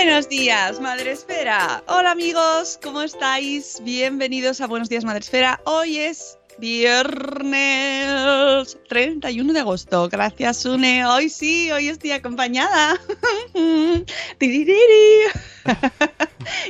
Buenos 0.00 0.28
días, 0.28 0.80
Madre 0.80 1.10
Esfera. 1.10 1.82
Hola 1.88 2.12
amigos, 2.12 2.78
¿cómo 2.80 3.02
estáis? 3.02 3.82
Bienvenidos 3.82 4.60
a 4.60 4.68
Buenos 4.68 4.88
días, 4.88 5.04
Madre 5.04 5.18
Esfera. 5.18 5.60
Hoy 5.64 5.96
es 5.98 6.38
viernes 6.56 7.58
31 8.88 9.52
de 9.52 9.58
agosto. 9.58 10.08
Gracias, 10.08 10.58
Sune. 10.58 11.04
Hoy 11.04 11.28
sí, 11.28 11.72
hoy 11.72 11.88
estoy 11.88 12.12
acompañada. 12.12 12.94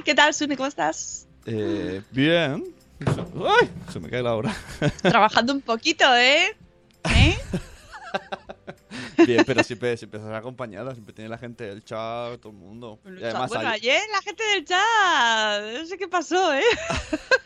¿Qué 0.05 0.15
tal, 0.17 0.33
Sune? 0.33 0.57
¿Cómo 0.57 0.69
estás? 0.69 1.29
Eh, 1.45 2.01
bien. 2.11 2.65
¡Ay! 3.05 3.69
Se 3.93 4.01
me 4.01 4.09
cae 4.09 4.23
la 4.23 4.37
hora. 4.37 4.57
Trabajando 5.03 5.53
un 5.53 5.61
poquito, 5.61 6.07
¿eh? 6.17 6.57
¿Eh? 7.15 7.37
Bien, 9.27 9.45
pero 9.47 9.63
siempre, 9.65 9.97
siempre 9.97 10.21
estás 10.21 10.35
acompañada, 10.35 10.93
siempre 10.93 11.13
tiene 11.15 11.29
la 11.29 11.39
gente 11.39 11.65
del 11.65 11.85
chat, 11.85 12.41
todo 12.41 12.53
el 12.53 12.59
mundo. 12.59 13.01
Y 13.05 13.23
además 13.25 13.49
bueno, 13.51 13.69
hay- 13.69 13.77
ayer 13.81 14.01
la 14.13 14.23
gente 14.23 14.43
del 14.55 14.65
chat, 14.65 15.81
no 15.81 15.87
sé 15.87 15.99
qué 15.99 16.09
pasó, 16.09 16.55
¿eh? 16.55 16.63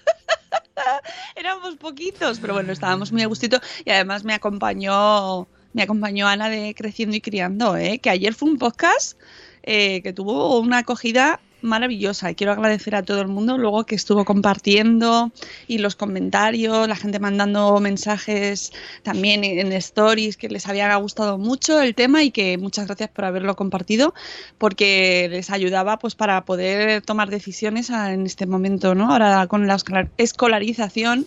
Éramos 1.37 1.77
poquitos, 1.77 2.39
pero 2.41 2.55
bueno, 2.55 2.73
estábamos 2.73 3.12
muy 3.12 3.23
a 3.23 3.27
gustito 3.27 3.61
y 3.84 3.91
además 3.91 4.25
me 4.25 4.34
acompañó, 4.34 5.47
me 5.73 5.83
acompañó 5.83 6.27
Ana 6.28 6.48
de 6.48 6.75
Creciendo 6.75 7.16
y 7.16 7.21
Criando, 7.21 7.77
¿eh? 7.77 7.99
Que 7.99 8.11
ayer 8.11 8.34
fue 8.34 8.49
un 8.50 8.59
podcast 8.59 9.19
eh, 9.62 10.03
que 10.03 10.12
tuvo 10.12 10.59
una 10.59 10.78
acogida 10.78 11.41
maravillosa 11.62 12.31
y 12.31 12.34
quiero 12.34 12.53
agradecer 12.53 12.95
a 12.95 13.03
todo 13.03 13.21
el 13.21 13.28
mundo 13.28 13.59
luego 13.59 13.84
que 13.84 13.95
estuvo 13.95 14.25
compartiendo 14.25 15.31
y 15.67 15.78
los 15.78 15.97
comentarios, 15.97 16.89
la 16.89 16.97
gente 16.97 17.19
mandando 17.19 17.78
mensajes 17.81 18.73
también 19.03 19.45
en 19.45 19.73
stories 19.73 20.37
que 20.37 20.49
les 20.49 20.67
había 20.69 20.95
gustado 20.97 21.39
mucho 21.39 21.81
el 21.81 21.95
tema 21.95 22.23
y 22.23 22.31
que 22.31 22.59
muchas 22.59 22.87
gracias 22.87 23.11
por 23.11 23.25
haberlo 23.25 23.56
compartido 23.56 24.15
porque 24.59 25.28
les 25.31 25.50
ayudaba 25.50 25.99
pues 25.99 26.15
para 26.15 26.45
poder 26.45 27.03
tomar 27.03 27.31
decisiones 27.31 27.91
en 27.91 28.27
este 28.27 28.47
momento, 28.47 28.94
¿no? 28.94 29.11
Ahora 29.12 29.47
con 29.47 29.67
la 29.67 29.75
escolar- 29.77 30.11
escolarización 30.19 31.27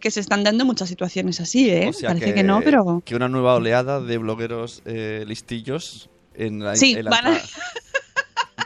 que 0.00 0.10
se 0.10 0.20
están 0.20 0.44
dando 0.44 0.64
muchas 0.64 0.88
situaciones 0.88 1.40
así, 1.40 1.68
¿eh? 1.70 1.88
o 1.88 1.92
sea 1.92 2.10
Parece 2.10 2.34
que, 2.34 2.42
no, 2.42 2.60
pero 2.62 3.02
Que 3.04 3.16
una 3.16 3.28
nueva 3.28 3.54
oleada 3.54 4.00
de 4.00 4.18
blogueros 4.18 4.82
eh, 4.84 5.24
listillos 5.26 6.08
en 6.34 6.60
la, 6.60 6.76
Sí, 6.76 6.92
en 6.92 7.04
la 7.04 7.10
van 7.10 7.26
a-. 7.28 7.40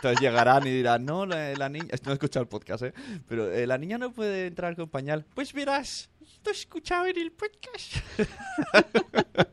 Entonces 0.02 0.20
llegarán 0.20 0.66
y 0.66 0.70
dirán, 0.70 1.04
no, 1.04 1.26
la, 1.26 1.52
la 1.54 1.68
niña... 1.68 1.86
No 2.04 2.10
he 2.10 2.14
escuchado 2.14 2.42
el 2.42 2.48
podcast, 2.48 2.82
¿eh? 2.82 2.92
Pero 3.28 3.52
eh, 3.52 3.68
la 3.68 3.78
niña 3.78 3.98
no 3.98 4.10
puede 4.10 4.48
entrar 4.48 4.74
con 4.74 4.88
pañal. 4.88 5.24
Pues 5.32 5.52
verás, 5.52 6.10
esto 6.20 6.50
he 6.50 6.52
escuchado 6.52 7.06
en 7.06 7.18
el 7.20 7.30
podcast. 7.30 7.98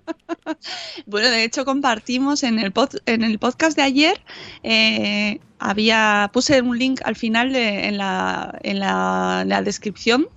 Bueno, 1.05 1.29
de 1.29 1.43
hecho 1.43 1.63
compartimos 1.63 2.41
en 2.43 2.57
el, 2.59 2.73
pod- 2.73 3.01
en 3.05 3.23
el 3.23 3.37
podcast 3.37 3.77
de 3.77 3.83
ayer, 3.83 4.19
eh, 4.63 5.39
había 5.59 6.29
puse 6.33 6.61
un 6.61 6.77
link 6.77 7.01
al 7.05 7.15
final 7.15 7.53
de- 7.53 7.87
en, 7.87 7.97
la, 7.99 8.57
en 8.63 8.79
la 8.79 9.61
descripción. 9.63 10.27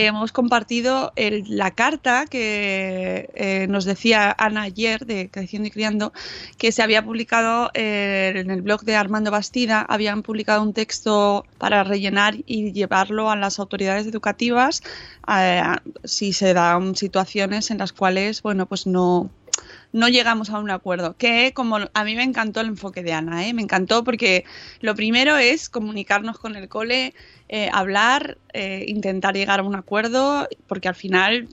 Hemos 0.00 0.30
compartido 0.30 1.12
la 1.16 1.72
carta 1.72 2.26
que 2.30 3.30
eh, 3.34 3.66
nos 3.68 3.84
decía 3.84 4.32
Ana 4.38 4.62
ayer 4.62 5.04
de 5.04 5.28
Creciendo 5.28 5.66
y 5.66 5.72
Criando, 5.72 6.12
que 6.56 6.70
se 6.70 6.82
había 6.82 7.04
publicado 7.04 7.72
eh, 7.74 8.32
en 8.36 8.52
el 8.52 8.62
blog 8.62 8.82
de 8.82 8.94
Armando 8.94 9.32
Bastida, 9.32 9.80
habían 9.80 10.22
publicado 10.22 10.62
un 10.62 10.72
texto 10.72 11.44
para 11.58 11.82
rellenar 11.82 12.36
y 12.46 12.70
llevarlo 12.70 13.28
a 13.28 13.34
las 13.34 13.58
autoridades 13.58 14.06
educativas 14.06 14.84
eh, 15.26 15.62
si 16.04 16.32
se 16.32 16.54
dan 16.54 16.94
situaciones 16.94 17.72
en 17.72 17.78
las 17.78 17.92
cuales, 17.92 18.40
bueno, 18.40 18.66
pues 18.66 18.86
no, 18.86 19.30
no 19.98 20.08
llegamos 20.08 20.50
a 20.50 20.60
un 20.60 20.70
acuerdo. 20.70 21.16
Que 21.16 21.52
como 21.52 21.78
a 21.92 22.04
mí 22.04 22.14
me 22.14 22.22
encantó 22.22 22.60
el 22.60 22.68
enfoque 22.68 23.02
de 23.02 23.12
Ana, 23.12 23.46
¿eh? 23.46 23.52
me 23.52 23.62
encantó 23.62 24.04
porque 24.04 24.44
lo 24.80 24.94
primero 24.94 25.36
es 25.36 25.68
comunicarnos 25.68 26.38
con 26.38 26.54
el 26.54 26.68
cole, 26.68 27.14
eh, 27.48 27.68
hablar, 27.72 28.38
eh, 28.52 28.84
intentar 28.86 29.34
llegar 29.34 29.58
a 29.58 29.64
un 29.64 29.74
acuerdo, 29.74 30.46
porque 30.68 30.88
al 30.88 30.94
final 30.94 31.48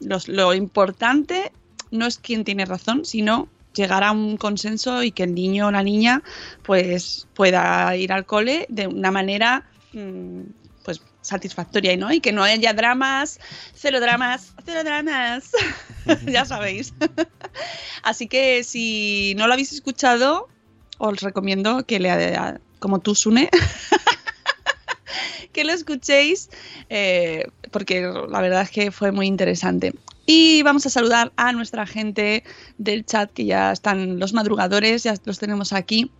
lo 0.00 0.52
importante 0.52 1.52
no 1.92 2.06
es 2.06 2.18
quién 2.18 2.42
tiene 2.42 2.64
razón, 2.64 3.04
sino 3.04 3.48
llegar 3.72 4.02
a 4.02 4.10
un 4.10 4.36
consenso 4.36 5.04
y 5.04 5.12
que 5.12 5.22
el 5.22 5.34
niño 5.34 5.68
o 5.68 5.70
la 5.70 5.84
niña 5.84 6.22
pues 6.64 7.28
pueda 7.34 7.94
ir 7.94 8.12
al 8.12 8.26
cole 8.26 8.66
de 8.68 8.88
una 8.88 9.12
manera 9.12 9.64
mm, 9.92 10.40
satisfactoria 11.26 11.96
¿no? 11.96 12.12
y 12.12 12.20
que 12.20 12.32
no 12.32 12.42
haya 12.42 12.72
dramas, 12.72 13.40
cero 13.74 14.00
dramas, 14.00 14.52
cero 14.64 14.82
dramas, 14.84 15.50
ya 16.26 16.44
sabéis. 16.44 16.94
Así 18.02 18.26
que 18.28 18.64
si 18.64 19.34
no 19.36 19.46
lo 19.46 19.52
habéis 19.52 19.72
escuchado, 19.72 20.48
os 20.98 21.20
recomiendo 21.20 21.84
que 21.84 21.98
le, 21.98 22.10
como 22.78 23.00
tú, 23.00 23.14
Sune, 23.14 23.50
que 25.52 25.64
lo 25.64 25.72
escuchéis, 25.72 26.50
eh, 26.88 27.46
porque 27.70 28.02
la 28.02 28.40
verdad 28.40 28.62
es 28.62 28.70
que 28.70 28.90
fue 28.90 29.12
muy 29.12 29.26
interesante. 29.26 29.92
Y 30.26 30.62
vamos 30.62 30.84
a 30.86 30.90
saludar 30.90 31.32
a 31.36 31.52
nuestra 31.52 31.86
gente 31.86 32.42
del 32.78 33.04
chat, 33.04 33.30
que 33.32 33.44
ya 33.44 33.70
están 33.70 34.18
los 34.18 34.32
madrugadores, 34.32 35.04
ya 35.04 35.14
los 35.24 35.38
tenemos 35.38 35.72
aquí. 35.72 36.10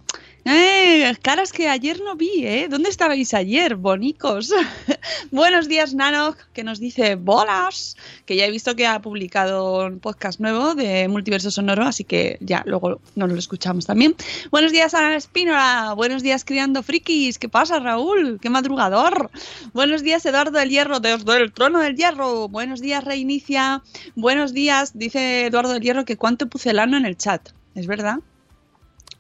¡Eh! 0.48 1.12
Caras 1.22 1.52
que 1.52 1.68
ayer 1.68 2.00
no 2.00 2.14
vi, 2.14 2.46
¿eh? 2.46 2.68
¿Dónde 2.70 2.88
estabais 2.88 3.34
ayer, 3.34 3.74
bonicos? 3.74 4.54
Buenos 5.32 5.66
días, 5.66 5.92
Nano, 5.92 6.36
que 6.52 6.62
nos 6.62 6.78
dice 6.78 7.16
bolas, 7.16 7.96
que 8.26 8.36
ya 8.36 8.46
he 8.46 8.50
visto 8.52 8.76
que 8.76 8.86
ha 8.86 9.02
publicado 9.02 9.86
un 9.86 9.98
podcast 9.98 10.38
nuevo 10.38 10.76
de 10.76 11.08
Multiverso 11.08 11.50
Sonoro, 11.50 11.82
así 11.82 12.04
que 12.04 12.38
ya 12.40 12.62
luego 12.64 13.00
nos 13.16 13.28
lo 13.28 13.36
escuchamos 13.36 13.86
también. 13.86 14.14
Buenos 14.52 14.70
días, 14.70 14.94
Ana 14.94 15.16
Espínola. 15.16 15.94
Buenos 15.96 16.22
días, 16.22 16.44
Criando 16.44 16.84
Frikis. 16.84 17.38
¿Qué 17.40 17.48
pasa, 17.48 17.80
Raúl? 17.80 18.38
¡Qué 18.40 18.48
madrugador! 18.48 19.32
Buenos 19.72 20.04
días, 20.04 20.24
Eduardo 20.26 20.60
del 20.60 20.70
Hierro, 20.70 21.00
desde 21.00 21.38
el 21.38 21.52
trono 21.52 21.80
del 21.80 21.96
Hierro. 21.96 22.48
Buenos 22.48 22.80
días, 22.80 23.02
Reinicia. 23.02 23.82
Buenos 24.14 24.52
días, 24.52 24.96
dice 24.96 25.46
Eduardo 25.46 25.72
del 25.72 25.82
Hierro, 25.82 26.04
que 26.04 26.16
cuánto 26.16 26.48
pucelano 26.48 26.96
en 26.96 27.04
el 27.04 27.16
chat. 27.16 27.48
¿Es 27.74 27.88
verdad? 27.88 28.20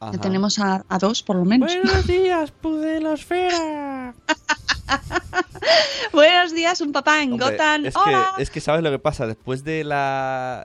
Ajá. 0.00 0.12
Tenemos 0.18 0.58
a, 0.58 0.84
a 0.88 0.98
dos, 0.98 1.22
por 1.22 1.36
lo 1.36 1.44
menos. 1.44 1.72
Buenos 1.74 2.06
días, 2.08 2.50
Pudelosfera. 2.50 4.14
Buenos 6.12 6.52
días, 6.54 6.80
un 6.80 6.92
papá 6.92 7.22
en 7.22 7.32
Hombre, 7.32 7.50
Gotham. 7.52 7.86
es, 7.86 7.96
¡Hola! 7.96 8.32
que, 8.36 8.42
es 8.42 8.50
que 8.50 8.60
sabes 8.60 8.82
lo 8.82 8.90
que 8.90 8.98
pasa. 8.98 9.26
Después 9.26 9.64
de 9.64 9.84
las 9.84 10.64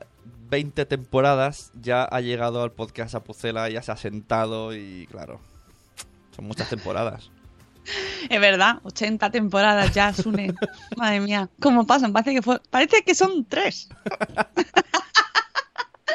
20 0.49 0.85
temporadas, 0.85 1.71
ya 1.81 2.03
ha 2.03 2.21
llegado 2.21 2.61
al 2.63 2.71
podcast 2.71 3.15
a 3.15 3.23
Pucela, 3.23 3.69
ya 3.69 3.81
se 3.81 3.91
ha 3.91 3.97
sentado 3.97 4.75
y 4.75 5.07
claro, 5.11 5.39
son 6.35 6.45
muchas 6.45 6.69
temporadas. 6.69 7.31
Es 8.29 8.39
verdad, 8.39 8.77
80 8.83 9.31
temporadas 9.31 9.91
ya, 9.93 10.13
Sune. 10.13 10.53
Madre 10.97 11.19
mía, 11.21 11.49
¿cómo 11.59 11.87
pasan? 11.87 12.13
Parece 12.13 12.33
que, 12.35 12.41
fue- 12.41 12.61
parece 12.69 13.01
que 13.03 13.15
son 13.15 13.43
tres. 13.45 13.89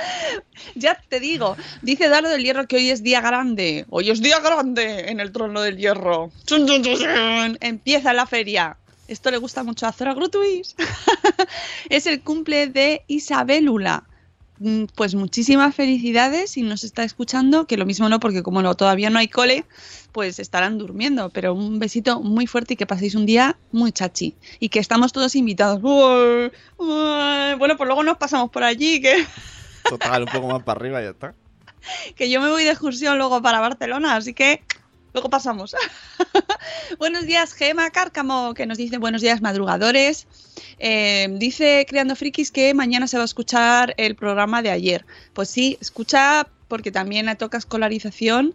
ya 0.75 1.01
te 1.09 1.21
digo, 1.21 1.57
dice 1.83 2.07
Eduardo 2.07 2.29
del 2.29 2.43
Hierro 2.43 2.67
que 2.67 2.77
hoy 2.77 2.91
es 2.91 3.03
día 3.03 3.21
grande. 3.21 3.87
Hoy 3.91 4.11
es 4.11 4.21
día 4.21 4.41
grande 4.41 5.11
en 5.11 5.21
el 5.21 5.33
trono 5.33 5.61
del 5.61 5.77
hierro. 5.77 6.31
Empieza 7.61 8.13
la 8.13 8.27
feria. 8.27 8.77
Esto 9.09 9.31
le 9.31 9.39
gusta 9.39 9.63
mucho 9.63 9.87
a 9.87 9.93
Zora 9.93 10.15
Grutuis. 10.15 10.75
es 11.89 12.07
el 12.07 12.21
cumple 12.21 12.67
de 12.67 13.03
Isabelula. 13.07 14.05
Mm, 14.59 14.85
Pues 14.95 15.15
muchísimas 15.15 15.75
felicidades 15.75 16.51
si 16.51 16.63
nos 16.63 16.83
está 16.83 17.05
escuchando, 17.05 17.67
que 17.67 17.77
lo 17.77 17.87
mismo 17.87 18.09
no, 18.09 18.19
porque 18.19 18.43
como 18.43 18.63
no, 18.63 18.75
todavía 18.75 19.11
no 19.11 19.19
hay 19.19 19.29
cole, 19.29 19.65
pues 20.13 20.39
estarán 20.39 20.79
durmiendo. 20.79 21.31
Pero 21.31 21.55
un 21.55 21.79
besito 21.79 22.21
muy 22.21 22.47
fuerte 22.47 22.75
y 22.75 22.77
que 22.77 22.87
paséis 22.87 23.15
un 23.15 23.27
día 23.27 23.57
muy 23.71 23.93
chachi. 23.93 24.35
Y 24.59 24.71
que 24.71 24.81
estamos 24.81 25.13
todos 25.13 25.37
invitados. 25.37 25.81
Bueno, 25.83 26.51
pues 27.77 27.87
luego 27.87 28.03
nos 28.03 28.17
pasamos 28.17 28.51
por 28.51 28.65
allí, 28.65 29.01
que, 29.01 29.25
Total, 29.89 30.23
un 30.23 30.29
poco 30.29 30.49
más 30.49 30.63
para 30.63 30.79
arriba 30.79 31.01
y 31.01 31.05
ya 31.05 31.11
está. 31.11 31.35
que 32.15 32.31
yo 32.31 32.41
me 32.41 32.51
voy 32.51 32.65
de 32.65 32.71
excursión 32.71 33.19
luego 33.19 33.43
para 33.43 33.61
Barcelona, 33.61 34.17
así 34.17 34.35
que 34.35 34.63
luego 35.13 35.31
pasamos. 35.31 35.75
buenos 36.99 37.27
días, 37.27 37.53
Gema 37.53 37.91
Cárcamo, 37.91 38.55
que 38.55 38.67
nos 38.67 38.79
dice 38.79 38.99
buenos 38.99 39.23
días, 39.23 39.41
madrugadores. 39.41 40.27
Eh, 40.79 41.29
dice 41.39 41.87
Creando 41.89 42.17
Frikis 42.17 42.51
que 42.51 42.75
mañana 42.75 43.07
se 43.07 43.17
va 43.17 43.23
a 43.23 43.27
escuchar 43.27 43.95
el 43.97 44.15
programa 44.17 44.63
de 44.63 44.71
ayer. 44.71 45.07
Pues 45.33 45.49
sí, 45.49 45.79
escucha 45.81 46.49
porque 46.69 46.91
también 46.91 47.27
le 47.27 47.37
toca 47.37 47.59
escolarización 47.59 48.55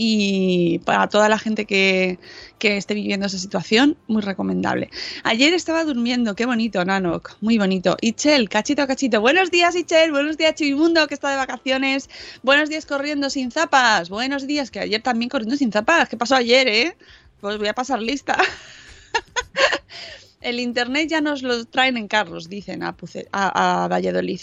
y 0.00 0.78
para 0.84 1.08
toda 1.08 1.28
la 1.28 1.40
gente 1.40 1.64
que, 1.64 2.20
que 2.60 2.76
esté 2.76 2.94
viviendo 2.94 3.26
esa 3.26 3.36
situación, 3.36 3.96
muy 4.06 4.22
recomendable. 4.22 4.90
Ayer 5.24 5.52
estaba 5.52 5.82
durmiendo, 5.82 6.36
qué 6.36 6.46
bonito, 6.46 6.84
Nanok, 6.84 7.36
muy 7.40 7.58
bonito. 7.58 7.96
Ichel, 8.00 8.48
cachito 8.48 8.86
cachito. 8.86 9.20
Buenos 9.20 9.50
días, 9.50 9.74
Ichel, 9.74 10.12
buenos 10.12 10.36
días, 10.36 10.54
Chivimundo, 10.54 11.08
que 11.08 11.14
está 11.14 11.30
de 11.30 11.36
vacaciones. 11.36 12.08
Buenos 12.44 12.68
días 12.68 12.86
corriendo 12.86 13.28
sin 13.28 13.50
zapas. 13.50 14.08
Buenos 14.08 14.46
días, 14.46 14.70
que 14.70 14.78
ayer 14.78 15.02
también 15.02 15.28
corriendo 15.28 15.56
sin 15.56 15.72
zapas. 15.72 16.08
¿Qué 16.08 16.16
pasó 16.16 16.36
ayer, 16.36 16.68
eh? 16.68 16.96
Pues 17.40 17.58
voy 17.58 17.66
a 17.66 17.74
pasar 17.74 18.00
lista. 18.00 18.38
El 20.40 20.60
internet 20.60 21.08
ya 21.08 21.20
nos 21.20 21.42
lo 21.42 21.64
traen 21.64 21.96
en 21.96 22.06
carros, 22.06 22.48
dicen 22.48 22.84
a 22.84 23.88
Valladolid. 23.90 24.42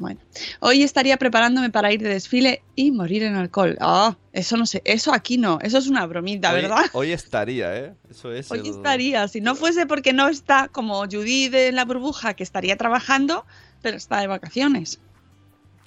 Bueno, 0.00 0.18
hoy 0.60 0.82
estaría 0.82 1.18
preparándome 1.18 1.68
para 1.68 1.92
ir 1.92 2.00
de 2.02 2.08
desfile 2.08 2.62
y 2.74 2.90
morir 2.90 3.22
en 3.22 3.34
alcohol. 3.36 3.76
Ah, 3.80 4.16
eso 4.32 4.56
no 4.56 4.64
sé, 4.64 4.80
eso 4.86 5.12
aquí 5.12 5.36
no, 5.36 5.58
eso 5.60 5.76
es 5.76 5.88
una 5.88 6.06
bromita, 6.06 6.52
Hoy- 6.54 6.62
¿verdad? 6.62 6.86
Hoy 6.94 7.12
estaría, 7.12 7.76
¿eh? 7.76 7.94
Eso 8.08 8.32
es. 8.32 8.50
Hoy 8.50 8.60
el- 8.60 8.66
estaría, 8.70 9.28
si 9.28 9.42
no 9.42 9.54
fuese 9.54 9.84
porque 9.86 10.14
no 10.14 10.28
está 10.28 10.68
como 10.68 11.00
Judith 11.04 11.52
en 11.54 11.76
la 11.76 11.84
burbuja, 11.84 12.32
que 12.32 12.42
estaría 12.42 12.76
trabajando, 12.78 13.44
pero 13.82 13.98
está 13.98 14.20
de 14.20 14.26
vacaciones. 14.26 15.00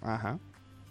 Ajá. 0.01 0.37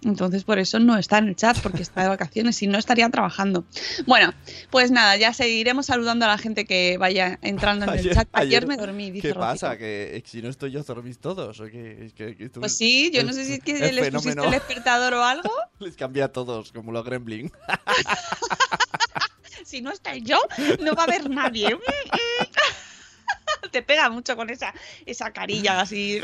Entonces 0.05 0.43
por 0.45 0.59
eso 0.59 0.79
no 0.81 0.99
está 0.99 1.19
en 1.19 1.29
el 1.29 1.37
chat, 1.37 1.57
porque 1.61 1.83
está 1.83 2.03
de 2.03 2.09
vacaciones 2.09 2.61
y 2.63 2.67
no 2.67 2.77
estaría 2.79 3.09
trabajando. 3.09 3.65
Bueno, 4.07 4.35
pues 4.71 4.91
nada, 4.91 5.17
ya 5.17 5.33
seguiremos 5.33 5.87
saludando 5.87 6.25
a 6.25 6.29
la 6.29 6.39
gente 6.39 6.65
que 6.65 6.97
vaya 6.99 7.39
entrando 7.43 7.85
en 7.87 7.99
el 7.99 8.13
chat. 8.13 8.29
Ayer, 8.33 8.67
me 8.67 8.77
dormí, 8.77 9.11
dice 9.13 9.29
¿Qué 9.29 9.35
Rocío. 9.35 9.41
pasa? 9.41 9.79
¿Que 9.79 10.17
eh, 10.17 10.23
si 10.27 10.43
no 10.43 10.49
estoy 10.49 10.73
yo, 10.73 10.83
dormís 10.83 11.19
todos? 11.21 11.61
¿O 11.61 11.67
que- 11.67 12.11
que 12.17 12.49
tú- 12.49 12.61
Pues 12.61 12.77
sí, 12.77 13.11
yo 13.15 13.23
no 13.23 13.33
sé 13.33 13.45
si 13.45 13.55
es 13.55 13.61
que 13.61 13.77
el 13.89 13.95
les 13.97 14.11
pusiste 14.11 14.43
el 14.45 14.51
despertador 14.51 15.15
o 15.15 15.23
algo. 15.25 15.51
Les 15.79 15.97
cambia 15.97 16.27
a 16.27 16.29
todos, 16.29 16.73
como 16.73 16.93
los 16.93 17.05
Gremlin. 17.05 17.51
Si 19.65 19.81
no 19.81 19.91
estoy 19.91 20.21
yo, 20.23 20.39
no 20.81 20.95
va 20.95 21.03
a 21.03 21.07
haber 21.07 21.31
nadie. 21.31 21.69
Te 23.71 23.81
pega 23.83 24.11
mucho 24.11 24.37
con 24.37 24.51
esa, 24.51 24.75
esa 25.07 25.33
carilla 25.33 25.81
así. 25.81 26.21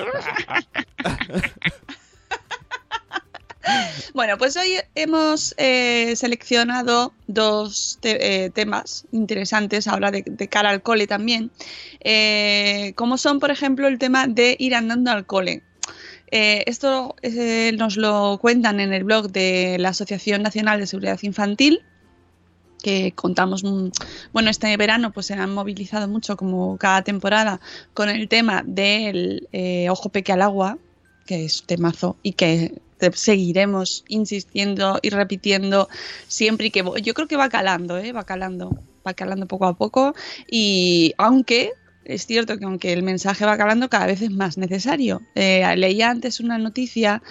Bueno, 4.15 4.39
pues 4.39 4.57
hoy 4.57 4.75
hemos 4.95 5.55
eh, 5.59 6.15
seleccionado 6.17 7.13
dos 7.27 7.99
eh, 8.03 8.51
temas 8.55 9.07
interesantes 9.13 9.87
ahora 9.87 10.11
de, 10.11 10.49
cara 10.49 10.71
al 10.71 10.83
cole 10.83 11.07
también, 11.07 11.51
eh, 12.01 12.93
como 12.97 13.19
son, 13.19 13.41
por 13.41 13.51
ejemplo, 13.51 13.89
el 13.89 13.99
tema 13.99 14.27
de 14.27 14.57
ir 14.59 14.75
andando 14.75 15.11
al 15.11 15.27
cole. 15.27 15.63
Esto 16.31 17.17
nos 17.79 17.97
lo 17.97 18.39
cuentan 18.39 18.81
en 18.81 18.93
el 18.93 19.05
blog 19.05 19.31
de 19.31 19.79
la 19.79 19.91
Asociación 19.91 20.43
Nacional 20.43 20.79
de 20.79 20.87
Seguridad 20.87 21.19
Infantil, 21.23 21.81
que 22.83 23.13
contamos, 23.13 23.65
mm, 23.65 23.89
bueno, 24.35 24.51
este 24.51 24.77
verano 24.77 25.11
pues 25.11 25.25
se 25.25 25.35
han 25.35 25.55
movilizado 25.55 26.07
mucho 26.07 26.37
como 26.37 26.77
cada 26.77 27.01
temporada 27.01 27.61
con 27.95 28.11
el 28.11 28.29
tema 28.29 28.63
del 28.67 29.49
ojo 29.89 30.11
peque 30.11 30.33
al 30.33 30.43
agua, 30.43 30.77
que 31.29 31.45
es 31.45 31.63
temazo 31.67 32.17
y 32.23 32.33
que 32.33 32.81
seguiremos 33.13 34.03
insistiendo 34.09 34.99
y 35.03 35.11
repitiendo 35.11 35.89
siempre 36.27 36.69
y 36.69 36.71
que 36.71 36.83
yo 37.03 37.13
creo 37.13 37.29
que 37.29 37.37
va 37.37 37.51
calando, 37.51 37.99
¿eh? 37.99 38.13
va 38.13 38.25
calando, 38.25 38.71
va 39.07 39.13
calando 39.13 39.47
poco 39.47 39.67
a 39.67 39.75
poco 39.75 40.15
y 40.51 41.13
aunque 41.19 41.73
es 42.07 42.27
cierto 42.27 42.57
que 42.57 42.65
aunque 42.65 42.95
el 42.95 43.03
mensaje 43.03 43.45
va 43.45 43.59
calando 43.59 43.91
cada 43.91 44.07
vez 44.07 44.23
es 44.23 44.31
más 44.31 44.57
necesario. 44.57 45.21
Eh, 45.35 45.63
leía 45.77 46.09
antes 46.09 46.41
una 46.41 46.57
noticia 46.57 47.23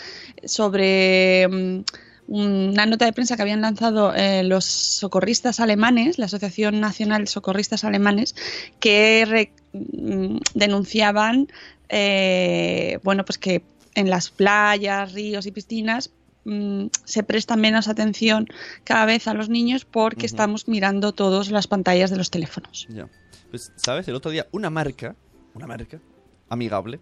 sobre 0.45 1.47
mm, 1.47 1.83
una 2.27 2.85
nota 2.85 3.05
de 3.05 3.13
prensa 3.13 3.35
que 3.35 3.41
habían 3.41 3.61
lanzado 3.61 4.13
eh, 4.13 4.43
los 4.43 4.65
socorristas 4.65 5.59
alemanes, 5.59 6.19
la 6.19 6.25
Asociación 6.25 6.79
Nacional 6.79 7.21
de 7.21 7.27
Socorristas 7.27 7.83
Alemanes, 7.83 8.35
que 8.79 9.49
mm, 9.73 10.37
denunciaban, 10.53 11.47
eh, 11.89 12.99
bueno, 13.03 13.25
pues 13.25 13.39
que 13.39 13.63
en 13.97 14.11
las 14.11 14.29
playas, 14.29 15.13
ríos 15.13 15.47
y 15.47 15.51
piscinas 15.51 16.11
mm, 16.45 16.85
se 17.03 17.23
presta 17.23 17.55
menos 17.55 17.87
atención 17.87 18.47
cada 18.83 19.05
vez 19.05 19.27
a 19.27 19.33
los 19.33 19.49
niños 19.49 19.85
porque 19.85 20.27
estamos 20.27 20.67
mirando 20.67 21.13
todos 21.13 21.49
las 21.49 21.65
pantallas 21.65 22.11
de 22.11 22.17
los 22.17 22.29
teléfonos. 22.29 22.87
Ya. 22.89 23.09
Pues, 23.49 23.73
¿sabes? 23.75 24.07
El 24.07 24.13
otro 24.13 24.29
día, 24.29 24.45
una 24.51 24.69
marca, 24.69 25.15
una 25.55 25.65
marca 25.65 25.99
amigable, 26.47 26.99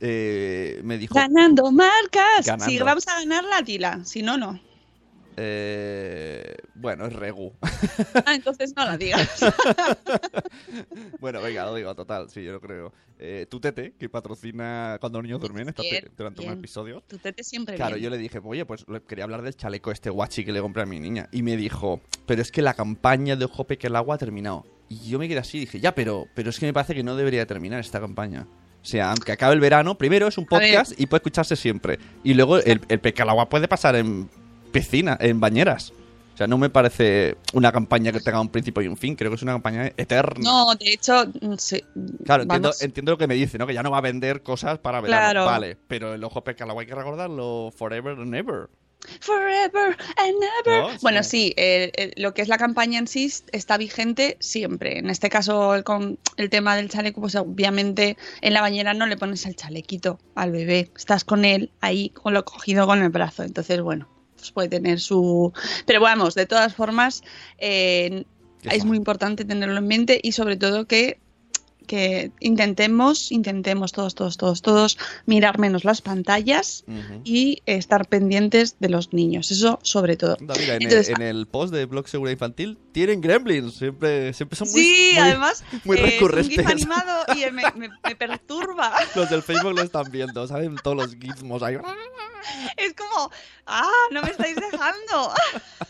eh, 0.00 0.80
me 0.82 0.96
dijo. 0.96 1.14
Ganando 1.14 1.70
marcas. 1.70 2.64
Si 2.64 2.78
vamos 2.78 3.06
a 3.06 3.20
ganar 3.20 3.44
la 3.44 3.62
tila, 3.62 4.02
si 4.04 4.22
no, 4.22 4.38
no. 4.38 4.58
Eh, 5.42 6.54
bueno, 6.74 7.06
es 7.06 7.12
Regu. 7.14 7.52
Ah, 8.26 8.34
entonces 8.34 8.74
no 8.76 8.84
la 8.84 8.96
digas. 8.96 9.40
bueno, 11.20 11.40
venga, 11.40 11.64
lo 11.64 11.74
digo, 11.74 11.94
total, 11.94 12.28
sí, 12.30 12.42
yo 12.44 12.52
lo 12.52 12.60
creo. 12.60 12.92
Eh, 13.18 13.46
Tutete, 13.50 13.94
que 13.98 14.08
patrocina 14.08 14.96
cuando 15.00 15.18
los 15.18 15.24
niños 15.24 15.40
duermen 15.40 15.74
Bien, 15.78 16.04
te- 16.04 16.10
durante 16.16 16.40
bien. 16.40 16.52
un 16.52 16.58
episodio. 16.58 17.02
Tu 17.06 17.18
tete 17.18 17.42
siempre 17.44 17.76
Claro, 17.76 17.94
bien. 17.96 18.04
yo 18.04 18.10
le 18.10 18.18
dije, 18.18 18.40
oye, 18.42 18.64
pues 18.64 18.84
quería 19.06 19.24
hablar 19.24 19.42
del 19.42 19.56
chaleco 19.56 19.90
este 19.90 20.10
guachi 20.10 20.44
que 20.44 20.52
le 20.52 20.60
compré 20.60 20.82
a 20.82 20.86
mi 20.86 20.98
niña. 21.00 21.28
Y 21.32 21.42
me 21.42 21.56
dijo, 21.56 22.00
pero 22.26 22.40
es 22.42 22.50
que 22.52 22.62
la 22.62 22.74
campaña 22.74 23.36
de 23.36 23.44
Ojo 23.46 23.64
Peque 23.64 23.86
el 23.88 23.96
Agua 23.96 24.14
ha 24.14 24.18
terminado. 24.18 24.64
Y 24.88 25.08
yo 25.10 25.18
me 25.18 25.28
quedé 25.28 25.38
así 25.40 25.58
y 25.58 25.60
dije, 25.60 25.80
ya, 25.80 25.94
pero, 25.94 26.26
pero 26.34 26.50
es 26.50 26.58
que 26.58 26.66
me 26.66 26.72
parece 26.72 26.94
que 26.94 27.02
no 27.02 27.16
debería 27.16 27.46
terminar 27.46 27.80
esta 27.80 28.00
campaña. 28.00 28.46
O 28.82 28.84
sea, 28.84 29.10
aunque 29.10 29.32
acabe 29.32 29.52
el 29.54 29.60
verano, 29.60 29.98
primero 29.98 30.26
es 30.26 30.38
un 30.38 30.46
podcast 30.46 30.98
y 30.98 31.06
puede 31.06 31.18
escucharse 31.18 31.54
siempre. 31.54 31.98
Y 32.24 32.32
luego 32.34 32.56
el, 32.58 32.80
el 32.88 33.00
Peque 33.00 33.20
al 33.22 33.28
Agua 33.28 33.48
puede 33.50 33.68
pasar 33.68 33.94
en 33.96 34.30
piscina, 34.70 35.16
en 35.20 35.40
bañeras. 35.40 35.92
O 36.34 36.36
sea, 36.36 36.46
no 36.46 36.56
me 36.56 36.70
parece 36.70 37.36
una 37.52 37.70
campaña 37.70 38.12
que 38.12 38.20
tenga 38.20 38.40
un 38.40 38.48
principio 38.48 38.82
y 38.82 38.88
un 38.88 38.96
fin. 38.96 39.14
Creo 39.14 39.30
que 39.30 39.34
es 39.34 39.42
una 39.42 39.52
campaña 39.52 39.92
eterna. 39.96 40.40
No, 40.42 40.74
de 40.74 40.92
hecho, 40.92 41.26
mm, 41.26 41.54
sí, 41.58 41.84
Claro, 42.24 42.44
entiendo, 42.44 42.70
entiendo 42.80 43.12
lo 43.12 43.18
que 43.18 43.26
me 43.26 43.34
dice, 43.34 43.58
¿no? 43.58 43.66
Que 43.66 43.74
ya 43.74 43.82
no 43.82 43.90
va 43.90 43.98
a 43.98 44.02
vender 44.02 44.42
cosas 44.42 44.78
para 44.78 45.02
verano. 45.02 45.20
Claro. 45.20 45.44
Vale, 45.44 45.76
pero 45.86 46.14
el 46.14 46.24
ojo 46.24 46.42
peca 46.42 46.64
hay 46.64 46.86
que 46.86 46.94
recordarlo 46.94 47.70
forever 47.76 48.18
and 48.18 48.34
ever. 48.34 48.70
Forever 49.20 49.96
and 50.16 50.42
ever. 50.60 50.82
No, 50.82 50.90
sí. 50.92 50.98
Bueno, 51.02 51.22
sí, 51.22 51.54
eh, 51.56 51.90
eh, 51.96 52.12
lo 52.16 52.34
que 52.34 52.42
es 52.42 52.48
la 52.48 52.58
campaña 52.58 52.98
en 52.98 53.06
sí 53.06 53.30
está 53.52 53.76
vigente 53.76 54.36
siempre. 54.40 54.98
En 54.98 55.10
este 55.10 55.30
caso, 55.30 55.74
el, 55.74 55.84
con 55.84 56.18
el 56.36 56.50
tema 56.50 56.76
del 56.76 56.88
chaleco, 56.88 57.20
pues 57.20 57.34
obviamente 57.34 58.16
en 58.40 58.54
la 58.54 58.60
bañera 58.60 58.94
no 58.94 59.06
le 59.06 59.16
pones 59.16 59.46
el 59.46 59.56
chalequito 59.56 60.18
al 60.34 60.52
bebé. 60.52 60.90
Estás 60.96 61.24
con 61.24 61.44
él 61.44 61.70
ahí, 61.80 62.10
con 62.10 62.34
lo 62.34 62.44
cogido 62.44 62.86
con 62.86 63.02
el 63.02 63.08
brazo. 63.08 63.42
Entonces, 63.42 63.80
bueno, 63.80 64.08
pues 64.40 64.52
puede 64.52 64.68
tener 64.68 65.00
su. 65.00 65.52
Pero 65.86 66.00
vamos, 66.00 66.34
de 66.34 66.46
todas 66.46 66.74
formas, 66.74 67.22
eh, 67.58 68.24
es 68.64 68.84
muy 68.84 68.96
importante 68.96 69.44
tenerlo 69.44 69.78
en 69.78 69.86
mente 69.86 70.20
y 70.22 70.32
sobre 70.32 70.56
todo 70.56 70.86
que 70.86 71.18
que 71.90 72.30
intentemos, 72.38 73.32
intentemos 73.32 73.90
todos, 73.90 74.14
todos, 74.14 74.36
todos, 74.36 74.62
todos 74.62 74.96
mirar 75.26 75.58
menos 75.58 75.82
las 75.84 76.02
pantallas 76.02 76.84
Ujú. 76.86 77.20
y 77.24 77.62
estar 77.66 78.06
pendientes 78.06 78.76
de 78.78 78.88
los 78.90 79.12
niños. 79.12 79.50
Eso 79.50 79.80
sobre 79.82 80.16
todo. 80.16 80.36
Anda, 80.38 80.54
mira, 80.56 80.76
en, 80.76 80.82
Entonces- 80.82 81.08
el, 81.08 81.16
en 81.16 81.22
el 81.22 81.46
post 81.48 81.74
de 81.74 81.86
Blog 81.86 82.06
Seguridad 82.06 82.32
Infantil 82.34 82.78
tienen 82.92 83.20
gremlins. 83.20 83.74
Siempre, 83.74 84.32
siempre 84.34 84.56
son 84.56 84.70
muy, 84.70 84.80
Sí, 84.80 85.10
muy- 85.14 85.18
además 85.20 85.64
muy 85.84 85.96
eh, 85.96 86.00
es 86.00 86.04
un 86.04 86.10
recurrentes. 86.12 86.56
GIF 86.58 86.66
animado 86.70 87.24
y 87.36 87.50
me, 87.50 87.62
me- 87.74 87.88
me 88.04 88.14
perturba. 88.16 88.92
Los 89.16 89.28
del 89.28 89.42
Facebook 89.42 89.74
lo 89.74 89.82
están 89.82 90.12
viendo, 90.12 90.46
¿saben? 90.46 90.76
Todos 90.84 90.96
los 90.96 91.14
gizmos 91.16 91.60
ahí. 91.64 91.76
Es 92.76 92.94
como, 92.94 93.30
ah, 93.66 93.90
no 94.12 94.22
me 94.22 94.30
estáis 94.30 94.54
dejando. 94.54 95.34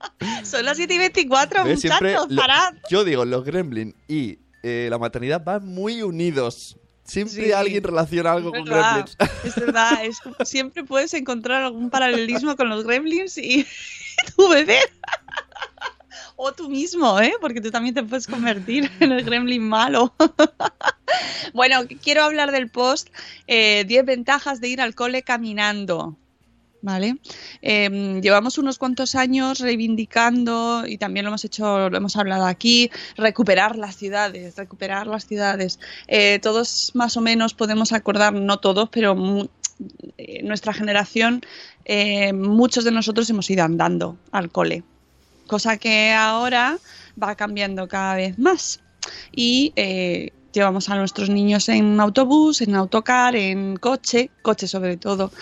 Son 0.44 0.64
las 0.64 0.76
7 0.76 0.94
y 0.94 0.98
24, 0.98 1.64
¿Ves? 1.64 1.80
Siempre 1.80 2.10
muchachos, 2.12 2.30
lo- 2.32 2.40
parad. 2.40 2.74
yo 2.90 3.04
digo, 3.04 3.24
los 3.24 3.44
gremlin 3.44 3.94
y 4.08 4.38
eh, 4.62 4.88
la 4.90 4.98
maternidad 4.98 5.42
van 5.44 5.66
muy 5.66 6.02
unidos. 6.02 6.76
Siempre 7.04 7.46
Sí. 7.46 7.52
alguien 7.52 7.82
relaciona 7.82 8.32
algo 8.32 8.50
con 8.52 8.64
verdad, 8.64 9.06
gremlins. 9.16 9.16
es 9.44 9.56
verdad, 9.56 10.04
es 10.04 10.20
como- 10.20 10.36
siempre 10.44 10.84
puedes 10.84 11.12
encontrar 11.14 11.62
algún 11.64 11.90
paralelismo 11.90 12.56
con 12.56 12.68
los 12.68 12.84
gremlins 12.84 13.36
y 13.38 13.66
tu 14.36 14.48
bebé. 14.48 14.78
O 16.36 16.52
tú 16.52 16.68
mismo, 16.70 17.20
¿eh? 17.20 17.34
Porque 17.40 17.60
tú 17.60 17.70
también 17.70 17.94
te 17.94 18.02
puedes 18.02 18.26
convertir 18.26 18.90
en 19.00 19.12
el 19.12 19.24
gremlin 19.24 19.62
malo. 19.66 20.14
bueno, 21.52 21.80
quiero 22.02 22.22
hablar 22.24 22.50
del 22.52 22.70
post 22.70 23.08
eh, 23.46 23.84
10 23.86 24.04
ventajas 24.06 24.60
de 24.60 24.68
ir 24.68 24.80
al 24.80 24.94
cole 24.94 25.22
caminando. 25.22 26.16
¿Vale? 26.82 27.18
Eh, 27.60 28.20
llevamos 28.22 28.56
unos 28.56 28.78
cuantos 28.78 29.14
años 29.14 29.60
reivindicando, 29.60 30.84
y 30.86 30.96
también 30.96 31.24
lo 31.24 31.30
hemos 31.30 31.44
hecho, 31.44 31.90
lo 31.90 31.96
hemos 31.96 32.16
hablado 32.16 32.46
aquí, 32.46 32.90
recuperar 33.16 33.76
las 33.76 33.96
ciudades, 33.96 34.56
recuperar 34.56 35.06
las 35.06 35.26
ciudades. 35.26 35.78
Eh, 36.08 36.38
todos 36.40 36.92
más 36.94 37.18
o 37.18 37.20
menos 37.20 37.52
podemos 37.52 37.92
acordar, 37.92 38.32
no 38.32 38.60
todos, 38.60 38.88
pero 38.88 39.14
eh, 40.16 40.42
nuestra 40.42 40.72
generación, 40.72 41.42
eh, 41.84 42.32
muchos 42.32 42.84
de 42.84 42.92
nosotros 42.92 43.28
hemos 43.30 43.50
ido 43.50 43.64
andando 43.64 44.16
al 44.30 44.50
cole, 44.50 44.82
cosa 45.46 45.76
que 45.76 46.12
ahora 46.12 46.78
va 47.22 47.34
cambiando 47.34 47.88
cada 47.88 48.14
vez 48.14 48.38
más. 48.38 48.80
Y 49.32 49.72
eh, 49.76 50.32
llevamos 50.52 50.88
a 50.88 50.96
nuestros 50.96 51.30
niños 51.30 51.68
en 51.68 52.00
autobús, 52.00 52.60
en 52.60 52.74
autocar, 52.74 53.36
en 53.36 53.76
coche, 53.76 54.30
coche 54.42 54.66
sobre 54.66 54.96
todo, 54.96 55.32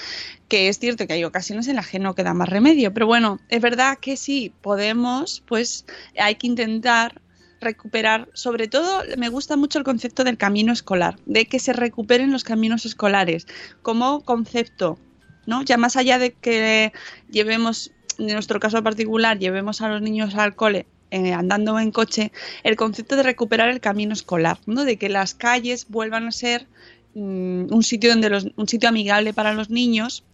que 0.49 0.69
es 0.69 0.79
cierto 0.79 1.07
que 1.07 1.15
hay 1.15 1.25
ocasiones 1.25 1.69
en 1.69 1.77
las 1.77 1.89
que 1.89 1.99
no 1.99 2.15
queda 2.15 2.35
más 2.35 2.49
remedio, 2.49 2.93
pero 2.93 3.07
bueno, 3.07 3.41
es 3.49 3.61
verdad 3.61 3.99
que 4.01 4.17
si 4.17 4.53
podemos, 4.63 5.43
pues 5.47 5.85
hay 6.19 6.37
que 6.37 6.47
intentar 6.47 7.21
recuperar, 7.61 8.29
sobre 8.35 8.69
todo 8.69 9.03
me 9.17 9.29
gusta 9.29 9.57
mucho 9.57 9.79
el 9.79 9.85
concepto 9.85 10.25
del 10.25 10.39
camino 10.39 10.73
escolar, 10.73 11.19
de 11.27 11.47
que 11.47 11.59
se 11.59 11.73
recuperen 11.73 12.31
los 12.31 12.45
caminos 12.45 12.87
escolares 12.87 13.47
como 13.83 14.21
concepto, 14.21 14.99
¿no? 15.47 15.63
Ya 15.63 15.77
más 15.77 15.97
allá 15.97 16.19
de 16.19 16.33
que 16.33 16.93
llevemos, 17.31 17.93
en 18.19 18.29
nuestro 18.29 18.61
caso 18.61 18.83
particular, 18.83 19.39
llevemos 19.39 19.81
a 19.81 19.89
los 19.89 20.03
niños 20.03 20.35
al 20.37 20.55
cole 20.55 20.87
eh, 21.11 21.33
andando 21.33 21.79
en 21.79 21.91
coche, 21.91 22.33
el 22.63 22.77
concepto 22.77 23.17
de 23.17 23.23
recuperar 23.23 23.69
el 23.71 23.81
camino 23.81 24.13
escolar, 24.13 24.59
¿no? 24.67 24.85
De 24.85 24.97
que 24.97 25.09
las 25.09 25.35
calles 25.35 25.87
vuelvan 25.89 26.27
a 26.27 26.33
ser 26.33 26.67
mm, 27.15 27.73
un 27.73 27.83
sitio 27.83 28.11
donde 28.11 28.31
los, 28.31 28.49
un 28.57 28.69
sitio 28.69 28.89
amigable 28.89 29.33
para 29.33 29.55
los 29.55 29.71
niños 29.71 30.25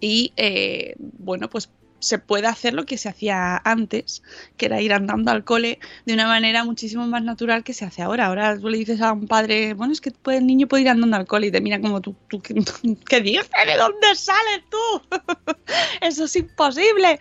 y 0.00 0.32
eh, 0.36 0.94
bueno 0.98 1.48
pues 1.48 1.70
se 1.98 2.18
puede 2.18 2.46
hacer 2.46 2.74
lo 2.74 2.86
que 2.86 2.98
se 2.98 3.08
hacía 3.08 3.60
antes, 3.64 4.22
que 4.56 4.66
era 4.66 4.80
ir 4.80 4.92
andando 4.92 5.30
al 5.30 5.44
cole 5.44 5.78
de 6.04 6.14
una 6.14 6.26
manera 6.26 6.64
muchísimo 6.64 7.06
más 7.06 7.22
natural 7.22 7.64
que 7.64 7.72
se 7.72 7.84
hace 7.84 8.02
ahora. 8.02 8.26
Ahora 8.26 8.58
tú 8.58 8.68
le 8.68 8.78
dices 8.78 9.00
a 9.00 9.12
un 9.12 9.26
padre, 9.26 9.74
bueno, 9.74 9.92
es 9.92 10.00
que 10.00 10.12
el 10.26 10.46
niño 10.46 10.66
puede 10.66 10.82
ir 10.82 10.88
andando 10.88 11.16
al 11.16 11.26
cole 11.26 11.48
y 11.48 11.50
te 11.50 11.60
mira 11.60 11.80
como 11.80 12.00
tú, 12.00 12.14
tú 12.28 12.40
¿qué, 12.40 12.54
¿qué 13.08 13.20
dices? 13.20 13.50
¿De 13.66 13.76
dónde 13.76 14.14
sales 14.14 14.62
tú? 14.70 15.16
Eso 16.00 16.24
es 16.24 16.36
imposible. 16.36 17.18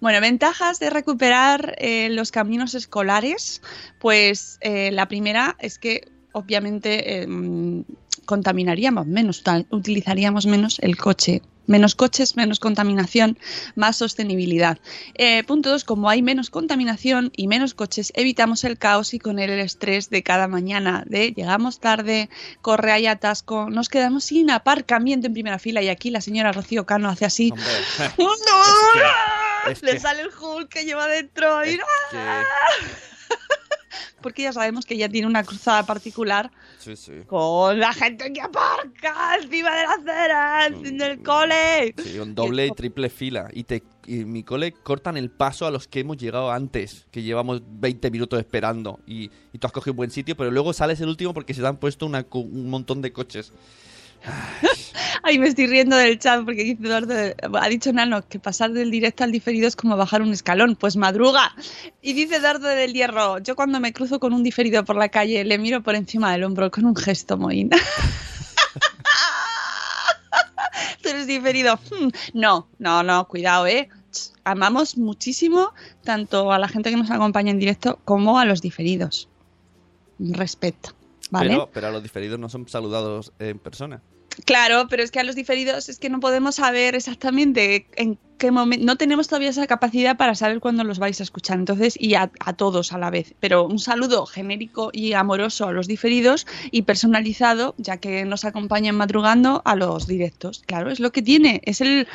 Bueno, 0.00 0.20
ventajas 0.20 0.78
de 0.78 0.90
recuperar 0.90 1.74
eh, 1.78 2.08
los 2.10 2.30
caminos 2.30 2.74
escolares, 2.74 3.62
pues 3.98 4.58
eh, 4.60 4.90
la 4.92 5.08
primera 5.08 5.56
es 5.58 5.78
que 5.78 6.08
obviamente 6.32 7.22
eh, 7.22 7.26
contaminaríamos 8.28 9.06
menos, 9.06 9.42
utilizaríamos 9.70 10.44
menos 10.44 10.78
el 10.80 10.98
coche. 10.98 11.40
Menos 11.66 11.94
coches, 11.94 12.34
menos 12.36 12.60
contaminación, 12.60 13.38
más 13.74 13.96
sostenibilidad. 13.96 14.78
Eh, 15.14 15.44
punto 15.44 15.68
dos, 15.68 15.84
como 15.84 16.08
hay 16.08 16.22
menos 16.22 16.48
contaminación 16.48 17.30
y 17.36 17.46
menos 17.46 17.74
coches, 17.74 18.10
evitamos 18.16 18.64
el 18.64 18.78
caos 18.78 19.12
y 19.12 19.18
con 19.18 19.38
él 19.38 19.50
el 19.50 19.60
estrés 19.60 20.08
de 20.08 20.22
cada 20.22 20.48
mañana, 20.48 21.04
de 21.06 21.32
llegamos 21.32 21.78
tarde, 21.78 22.30
corre 22.62 22.92
hay 22.92 23.06
atasco, 23.06 23.68
nos 23.68 23.90
quedamos 23.90 24.24
sin 24.24 24.50
aparcamiento 24.50 25.26
en 25.26 25.34
primera 25.34 25.58
fila 25.58 25.82
y 25.82 25.90
aquí 25.90 26.10
la 26.10 26.22
señora 26.22 26.52
Rocío 26.52 26.86
Cano 26.86 27.10
hace 27.10 27.26
así. 27.26 27.50
Hombre, 27.52 27.66
¡No! 28.18 29.70
es 29.70 29.82
Le 29.82 29.92
que- 29.92 30.00
sale 30.00 30.22
el 30.22 30.28
Hulk 30.30 30.70
que 30.70 30.84
lleva 30.86 31.06
dentro. 31.06 31.66
y- 31.66 31.70
es 31.74 31.80
que- 32.10 32.16
Porque 34.20 34.42
ya 34.42 34.52
sabemos 34.52 34.86
que 34.86 34.94
ella 34.94 35.08
tiene 35.08 35.26
una 35.26 35.44
cruzada 35.44 35.84
particular 35.84 36.50
sí, 36.78 36.96
sí. 36.96 37.12
con 37.26 37.78
la 37.78 37.92
gente 37.92 38.32
que 38.32 38.40
aparca 38.40 39.36
encima 39.42 39.74
de 39.74 39.82
la 39.82 39.92
acera, 39.92 40.66
en 40.66 41.00
el 41.00 41.22
cole. 41.22 41.94
Sí, 42.02 42.18
un 42.18 42.34
doble 42.34 42.66
y 42.66 42.70
triple 42.72 43.10
fila. 43.10 43.48
Y, 43.52 43.64
te, 43.64 43.82
y 44.06 44.24
mi 44.24 44.42
cole 44.42 44.72
cortan 44.72 45.16
el 45.16 45.30
paso 45.30 45.66
a 45.66 45.70
los 45.70 45.88
que 45.88 46.00
hemos 46.00 46.16
llegado 46.16 46.50
antes, 46.50 47.06
que 47.10 47.22
llevamos 47.22 47.62
20 47.64 48.10
minutos 48.10 48.38
esperando. 48.38 49.00
Y, 49.06 49.30
y 49.52 49.58
tú 49.58 49.66
has 49.66 49.72
cogido 49.72 49.92
un 49.92 49.98
buen 49.98 50.10
sitio, 50.10 50.36
pero 50.36 50.50
luego 50.50 50.72
sales 50.72 51.00
el 51.00 51.08
último 51.08 51.34
porque 51.34 51.54
se 51.54 51.60
te 51.60 51.66
han 51.66 51.76
puesto 51.76 52.06
una 52.06 52.26
un 52.32 52.70
montón 52.70 53.02
de 53.02 53.12
coches. 53.12 53.52
Ay, 55.22 55.38
me 55.38 55.48
estoy 55.48 55.66
riendo 55.66 55.96
del 55.96 56.18
chat 56.18 56.44
porque 56.44 56.64
dice 56.64 56.82
Eduardo, 56.82 57.14
ha 57.60 57.68
dicho 57.68 57.92
Nano 57.92 58.26
que 58.26 58.38
pasar 58.38 58.72
del 58.72 58.90
directo 58.90 59.24
al 59.24 59.32
diferido 59.32 59.68
es 59.68 59.76
como 59.76 59.96
bajar 59.96 60.22
un 60.22 60.32
escalón, 60.32 60.76
pues 60.76 60.96
madruga. 60.96 61.54
Y 62.02 62.12
dice 62.14 62.36
Eduardo 62.36 62.68
del 62.68 62.92
Hierro, 62.92 63.38
yo 63.38 63.56
cuando 63.56 63.80
me 63.80 63.92
cruzo 63.92 64.20
con 64.20 64.32
un 64.32 64.42
diferido 64.42 64.84
por 64.84 64.96
la 64.96 65.08
calle 65.08 65.44
le 65.44 65.58
miro 65.58 65.82
por 65.82 65.94
encima 65.94 66.32
del 66.32 66.44
hombro 66.44 66.70
con 66.70 66.84
un 66.84 66.96
gesto 66.96 67.36
moín. 67.36 67.70
Tú 71.02 71.08
eres 71.08 71.26
diferido. 71.26 71.78
Hmm, 71.90 72.08
No, 72.34 72.68
no, 72.78 73.02
no, 73.02 73.26
cuidado, 73.28 73.66
eh. 73.66 73.88
Amamos 74.44 74.96
muchísimo 74.96 75.72
tanto 76.02 76.52
a 76.52 76.58
la 76.58 76.68
gente 76.68 76.90
que 76.90 76.96
nos 76.96 77.10
acompaña 77.10 77.50
en 77.50 77.58
directo 77.58 77.98
como 78.04 78.38
a 78.38 78.44
los 78.44 78.62
diferidos. 78.62 79.28
Respeto, 80.18 80.94
¿vale? 81.30 81.50
Pero, 81.50 81.70
pero 81.72 81.86
a 81.88 81.90
los 81.90 82.02
diferidos 82.02 82.38
no 82.38 82.48
son 82.48 82.66
saludados 82.68 83.32
en 83.38 83.58
persona. 83.58 84.00
Claro, 84.44 84.86
pero 84.88 85.02
es 85.02 85.10
que 85.10 85.20
a 85.20 85.24
los 85.24 85.34
diferidos 85.34 85.88
es 85.88 85.98
que 85.98 86.10
no 86.10 86.20
podemos 86.20 86.56
saber 86.56 86.94
exactamente 86.94 87.86
en 87.96 88.18
qué 88.38 88.50
momento, 88.50 88.86
no 88.86 88.96
tenemos 88.96 89.28
todavía 89.28 89.50
esa 89.50 89.66
capacidad 89.66 90.16
para 90.16 90.34
saber 90.34 90.60
cuándo 90.60 90.84
los 90.84 90.98
vais 90.98 91.20
a 91.20 91.24
escuchar, 91.24 91.58
entonces, 91.58 91.96
y 91.98 92.14
a, 92.14 92.30
a 92.40 92.52
todos 92.52 92.92
a 92.92 92.98
la 92.98 93.10
vez. 93.10 93.34
Pero 93.40 93.66
un 93.66 93.78
saludo 93.78 94.26
genérico 94.26 94.90
y 94.92 95.12
amoroso 95.12 95.66
a 95.66 95.72
los 95.72 95.88
diferidos 95.88 96.46
y 96.70 96.82
personalizado, 96.82 97.74
ya 97.78 97.96
que 97.96 98.24
nos 98.24 98.44
acompañan 98.44 98.96
madrugando 98.96 99.62
a 99.64 99.74
los 99.74 100.06
directos. 100.06 100.62
Claro, 100.66 100.90
es 100.90 101.00
lo 101.00 101.10
que 101.10 101.22
tiene. 101.22 101.60
Es 101.64 101.80
el, 101.80 102.06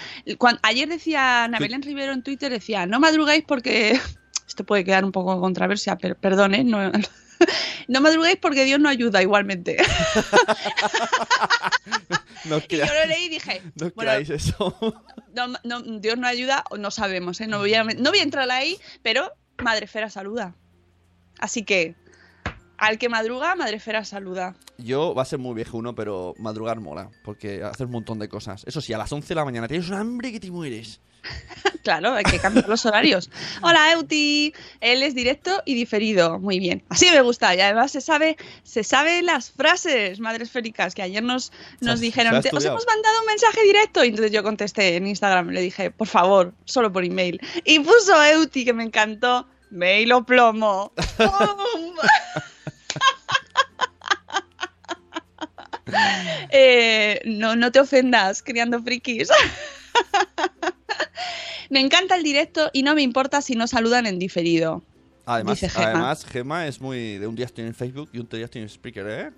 ayer 0.61 0.87
decía 0.87 1.43
Ana. 1.43 1.59
Belén 1.59 1.81
Rivero 1.81 2.13
en 2.13 2.23
Twitter, 2.23 2.51
decía, 2.51 2.85
no 2.85 2.99
madrugáis 2.99 3.43
porque 3.45 3.99
esto 4.47 4.63
puede 4.63 4.85
quedar 4.85 5.03
un 5.03 5.11
poco 5.11 5.39
controversia, 5.39 5.97
pero 5.97 6.15
perdón, 6.15 6.55
¿eh? 6.55 6.63
No, 6.63 6.89
no 7.87 8.01
madruguéis 8.01 8.37
porque 8.37 8.65
Dios 8.65 8.79
no 8.79 8.89
ayuda 8.89 9.21
igualmente. 9.21 9.77
No, 12.45 12.57
Y 12.57 12.75
yo 12.75 12.85
lo 12.85 13.05
leí 13.07 13.25
y 13.25 13.29
dije, 13.29 13.61
no 13.75 13.89
bueno, 13.95 14.11
creáis 14.11 14.29
eso. 14.29 14.75
no, 15.33 15.47
no, 15.63 15.81
Dios 15.99 16.17
no 16.17 16.27
ayuda, 16.27 16.65
o 16.69 16.77
no 16.77 16.91
sabemos, 16.91 17.39
¿eh? 17.39 17.47
no, 17.47 17.59
voy 17.59 17.73
a, 17.73 17.85
no 17.85 18.09
voy 18.09 18.19
a 18.19 18.23
entrar 18.23 18.51
ahí, 18.51 18.77
pero 19.01 19.31
Madre 19.63 19.87
Fera 19.87 20.09
saluda. 20.09 20.53
Así 21.39 21.63
que, 21.63 21.95
al 22.77 22.97
que 22.97 23.07
madruga, 23.07 23.55
Madre 23.55 23.79
Fera 23.79 24.03
saluda. 24.03 24.55
Yo 24.77 25.13
va 25.15 25.21
a 25.21 25.25
ser 25.25 25.39
muy 25.39 25.55
viejo 25.55 25.77
uno, 25.77 25.95
pero 25.95 26.33
madrugar 26.37 26.81
mola, 26.81 27.11
porque 27.23 27.63
haces 27.63 27.85
un 27.85 27.91
montón 27.91 28.19
de 28.19 28.27
cosas. 28.27 28.63
Eso 28.67 28.81
sí, 28.81 28.91
a 28.91 28.97
las 28.97 29.11
11 29.11 29.27
de 29.29 29.35
la 29.35 29.45
mañana 29.45 29.67
tienes 29.67 29.87
un 29.87 29.95
hambre 29.95 30.31
que 30.31 30.39
te 30.39 30.51
mueres. 30.51 30.99
Claro, 31.83 32.13
hay 32.13 32.23
que 32.23 32.39
cambiar 32.39 32.67
los 32.69 32.85
horarios. 32.85 33.29
Hola, 33.61 33.91
Euti. 33.91 34.53
Él 34.79 35.03
es 35.03 35.15
directo 35.15 35.61
y 35.65 35.73
diferido. 35.75 36.39
Muy 36.39 36.57
bien. 36.59 36.81
Así 36.89 37.09
me 37.11 37.19
gusta. 37.21 37.53
Y 37.55 37.59
además 37.61 37.91
se 37.91 37.99
sabe, 37.99 38.37
se 38.63 38.83
sabe 38.85 39.21
las 39.21 39.51
frases, 39.51 40.19
madres 40.21 40.49
féricas, 40.51 40.95
que 40.95 41.01
ayer 41.01 41.21
nos, 41.23 41.51
nos 41.81 41.99
dijeron, 41.99 42.31
se 42.33 42.37
ha 42.37 42.41
"Te- 42.41 42.49
os 42.49 42.53
estudiado". 42.63 42.75
hemos 42.77 42.85
mandado 42.87 43.19
un 43.19 43.25
mensaje 43.25 43.63
directo. 43.63 44.03
Y 44.03 44.09
entonces 44.09 44.31
yo 44.31 44.43
contesté 44.43 44.95
en 44.95 45.07
Instagram, 45.07 45.49
le 45.49 45.59
dije, 45.61 45.91
por 45.91 46.07
favor, 46.07 46.53
solo 46.65 46.91
por 46.91 47.03
email. 47.03 47.39
Y 47.65 47.79
puso 47.79 48.23
Euti, 48.23 48.63
que 48.63 48.73
me 48.73 48.83
encantó. 48.83 49.47
Mail 49.69 50.11
o 50.13 50.23
plomo. 50.25 50.93
Eh, 56.49 57.19
no, 57.25 57.55
no 57.55 57.71
te 57.71 57.79
ofendas 57.79 58.41
criando 58.41 58.81
frikis. 58.81 59.29
me 61.69 61.79
encanta 61.79 62.15
el 62.15 62.23
directo 62.23 62.69
y 62.73 62.83
no 62.83 62.95
me 62.95 63.01
importa 63.01 63.41
si 63.41 63.55
no 63.55 63.67
saludan 63.67 64.05
en 64.05 64.19
diferido. 64.19 64.83
Además, 65.25 65.59
Dice 65.61 65.69
Gema. 65.69 65.85
además, 65.91 66.25
Gema 66.25 66.67
es 66.67 66.81
muy 66.81 67.17
de 67.17 67.27
un 67.27 67.35
día 67.35 67.45
estoy 67.45 67.65
en 67.65 67.73
Facebook 67.73 68.09
y 68.11 68.19
otro 68.19 68.37
día 68.37 68.45
estoy 68.45 68.61
en 68.61 68.69
Spreaker, 68.69 69.07
¿eh? 69.07 69.31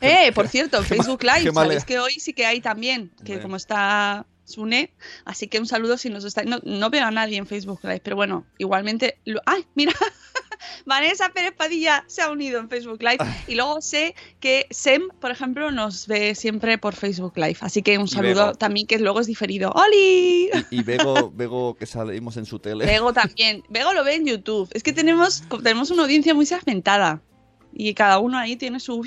Eh, 0.00 0.32
por 0.32 0.46
cierto, 0.48 0.82
Facebook 0.82 1.22
Live, 1.22 1.44
le- 1.44 1.52
sabéis 1.52 1.84
que 1.84 1.98
hoy 1.98 2.12
sí 2.20 2.32
que 2.32 2.46
hay 2.46 2.60
también, 2.60 3.10
que 3.24 3.40
como 3.40 3.56
está 3.56 4.26
Sune, 4.44 4.92
así 5.24 5.48
que 5.48 5.58
un 5.58 5.66
saludo 5.66 5.96
si 5.98 6.08
nos 6.08 6.24
está... 6.24 6.42
No, 6.44 6.60
no 6.62 6.88
veo 6.90 7.04
a 7.04 7.10
nadie 7.10 7.36
en 7.36 7.46
Facebook 7.46 7.80
Live, 7.82 8.00
pero 8.04 8.16
bueno, 8.16 8.46
igualmente... 8.58 9.18
lo- 9.24 9.42
¡Ay, 9.44 9.66
mira! 9.74 9.92
Vanessa 10.86 11.28
Pérez 11.30 11.52
Padilla 11.56 12.04
se 12.06 12.22
ha 12.22 12.30
unido 12.30 12.60
en 12.60 12.68
Facebook 12.68 13.02
Live 13.02 13.18
y 13.46 13.54
luego 13.54 13.80
sé 13.80 14.14
que 14.40 14.66
Sem, 14.70 15.08
por 15.20 15.30
ejemplo, 15.30 15.70
nos 15.70 16.06
ve 16.06 16.34
siempre 16.34 16.78
por 16.78 16.94
Facebook 16.94 17.32
Live. 17.36 17.58
Así 17.60 17.82
que 17.82 17.98
un 17.98 18.08
saludo 18.08 18.46
Bego. 18.46 18.54
también 18.58 18.86
que 18.86 18.98
luego 18.98 19.20
es 19.20 19.26
diferido. 19.26 19.72
¡Oli! 19.72 20.50
Y 20.70 20.82
Bego, 20.82 21.30
Bego 21.30 21.74
que 21.74 21.86
salimos 21.86 22.36
en 22.36 22.46
su 22.46 22.58
tele. 22.58 22.86
Bego 22.86 23.12
también. 23.12 23.62
Bego 23.68 23.92
lo 23.92 24.04
ve 24.04 24.14
en 24.14 24.26
YouTube. 24.26 24.68
Es 24.72 24.82
que 24.82 24.92
tenemos, 24.92 25.42
tenemos 25.62 25.90
una 25.90 26.02
audiencia 26.02 26.34
muy 26.34 26.46
segmentada. 26.46 27.22
Y 27.72 27.94
cada 27.94 28.18
uno 28.18 28.38
ahí 28.38 28.56
tiene 28.56 28.80
su... 28.80 29.04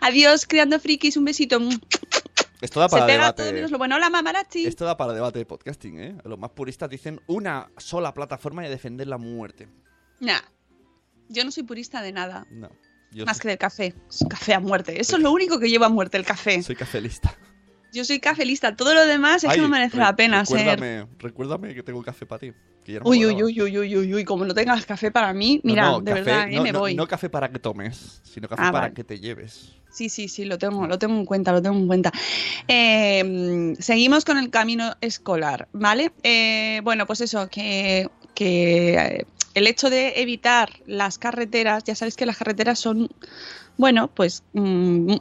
Adiós, 0.00 0.46
creando 0.46 0.80
frikis, 0.80 1.16
un 1.16 1.24
besito. 1.26 1.58
Esto 2.60 2.80
da 2.80 2.88
Se 2.88 2.96
para 2.96 3.06
pega 3.06 3.18
debate. 3.18 3.42
todo 3.42 3.52
menos 3.52 3.70
lo 3.70 3.78
bueno. 3.78 3.96
Hola, 3.96 4.08
mamarachi. 4.08 4.66
Esto 4.66 4.86
da 4.86 4.96
para 4.96 5.12
debate 5.12 5.38
de 5.38 5.44
podcasting, 5.46 6.00
¿eh? 6.00 6.16
Los 6.24 6.38
más 6.38 6.50
puristas 6.50 6.88
dicen 6.88 7.20
una 7.26 7.70
sola 7.76 8.14
plataforma 8.14 8.66
y 8.66 8.70
defender 8.70 9.06
la 9.06 9.18
muerte. 9.18 9.68
Nah. 10.20 10.40
Yo 11.28 11.44
no 11.44 11.50
soy 11.50 11.62
purista 11.64 12.02
de 12.02 12.12
nada. 12.12 12.46
No. 12.50 12.70
Yo 13.12 13.24
Más 13.24 13.36
soy, 13.36 13.42
que 13.42 13.48
del 13.48 13.58
café. 13.58 13.94
Café 14.28 14.54
a 14.54 14.60
muerte. 14.60 15.00
Eso 15.00 15.16
es 15.16 15.22
lo 15.22 15.32
único 15.32 15.58
que 15.58 15.68
lleva 15.68 15.86
a 15.86 15.90
muerte, 15.90 16.16
el 16.16 16.24
café. 16.24 16.62
soy 16.62 16.76
cafelista. 16.76 17.34
Yo 17.92 18.04
soy 18.04 18.20
cafelista. 18.20 18.76
Todo 18.76 18.92
lo 18.94 19.06
demás 19.06 19.44
es 19.44 19.52
que 19.54 19.60
no 19.60 19.68
merece 19.68 19.96
re- 19.96 20.02
la 20.02 20.14
pena 20.16 20.44
ser. 20.44 20.58
recuérdame, 20.58 21.06
Recuérdame 21.18 21.74
que 21.74 21.82
tengo 21.82 22.02
café 22.02 22.26
para 22.26 22.40
ti. 22.40 22.52
que 22.84 22.92
ya 22.92 22.98
no 22.98 23.04
me 23.04 23.10
Uy, 23.10 23.24
uy, 23.26 23.42
uy, 23.42 23.62
uy, 23.62 23.78
uy, 23.78 23.96
uy, 23.96 24.14
uy, 24.14 24.24
como 24.24 24.44
no 24.44 24.52
tengas 24.52 24.84
café 24.84 25.10
para 25.10 25.32
mí, 25.32 25.60
mira, 25.64 25.82
no, 25.92 26.00
de 26.00 26.12
café- 26.12 26.24
verdad, 26.24 26.48
eh, 26.52 26.60
me 26.60 26.72
voy. 26.72 26.94
No 26.94 27.06
café 27.08 27.30
para 27.30 27.48
que 27.50 27.58
tomes, 27.58 28.20
sino 28.24 28.48
café 28.48 28.62
Ah, 28.66 28.72
para 28.72 28.82
vale. 28.86 28.94
que 28.94 29.02
te 29.04 29.18
lleves. 29.18 29.72
Sí, 29.90 30.08
sí, 30.10 30.28
sí, 30.28 30.44
lo 30.44 30.58
tengo, 30.58 30.86
lo 30.86 30.98
tengo 30.98 31.14
en 31.16 31.24
cuenta, 31.24 31.52
lo 31.52 31.62
tengo 31.62 31.76
en 31.78 31.86
cuenta. 31.86 32.12
Eh, 32.68 33.24
mm, 33.24 33.80
seguimos 33.80 34.24
con 34.24 34.36
el 34.36 34.50
camino 34.50 34.94
escolar, 35.00 35.68
¿vale? 35.72 36.12
Eh, 36.22 36.80
bueno, 36.84 37.06
pues 37.06 37.22
eso, 37.22 37.48
que, 37.48 38.08
que 38.34 38.94
eh, 38.94 39.26
el 39.56 39.66
hecho 39.66 39.88
de 39.88 40.20
evitar 40.20 40.68
las 40.86 41.16
carreteras, 41.16 41.82
ya 41.82 41.94
sabéis 41.94 42.14
que 42.14 42.26
las 42.26 42.36
carreteras 42.36 42.78
son, 42.78 43.08
bueno, 43.78 44.08
pues 44.08 44.42
mm, 44.52 45.12
mm, 45.12 45.18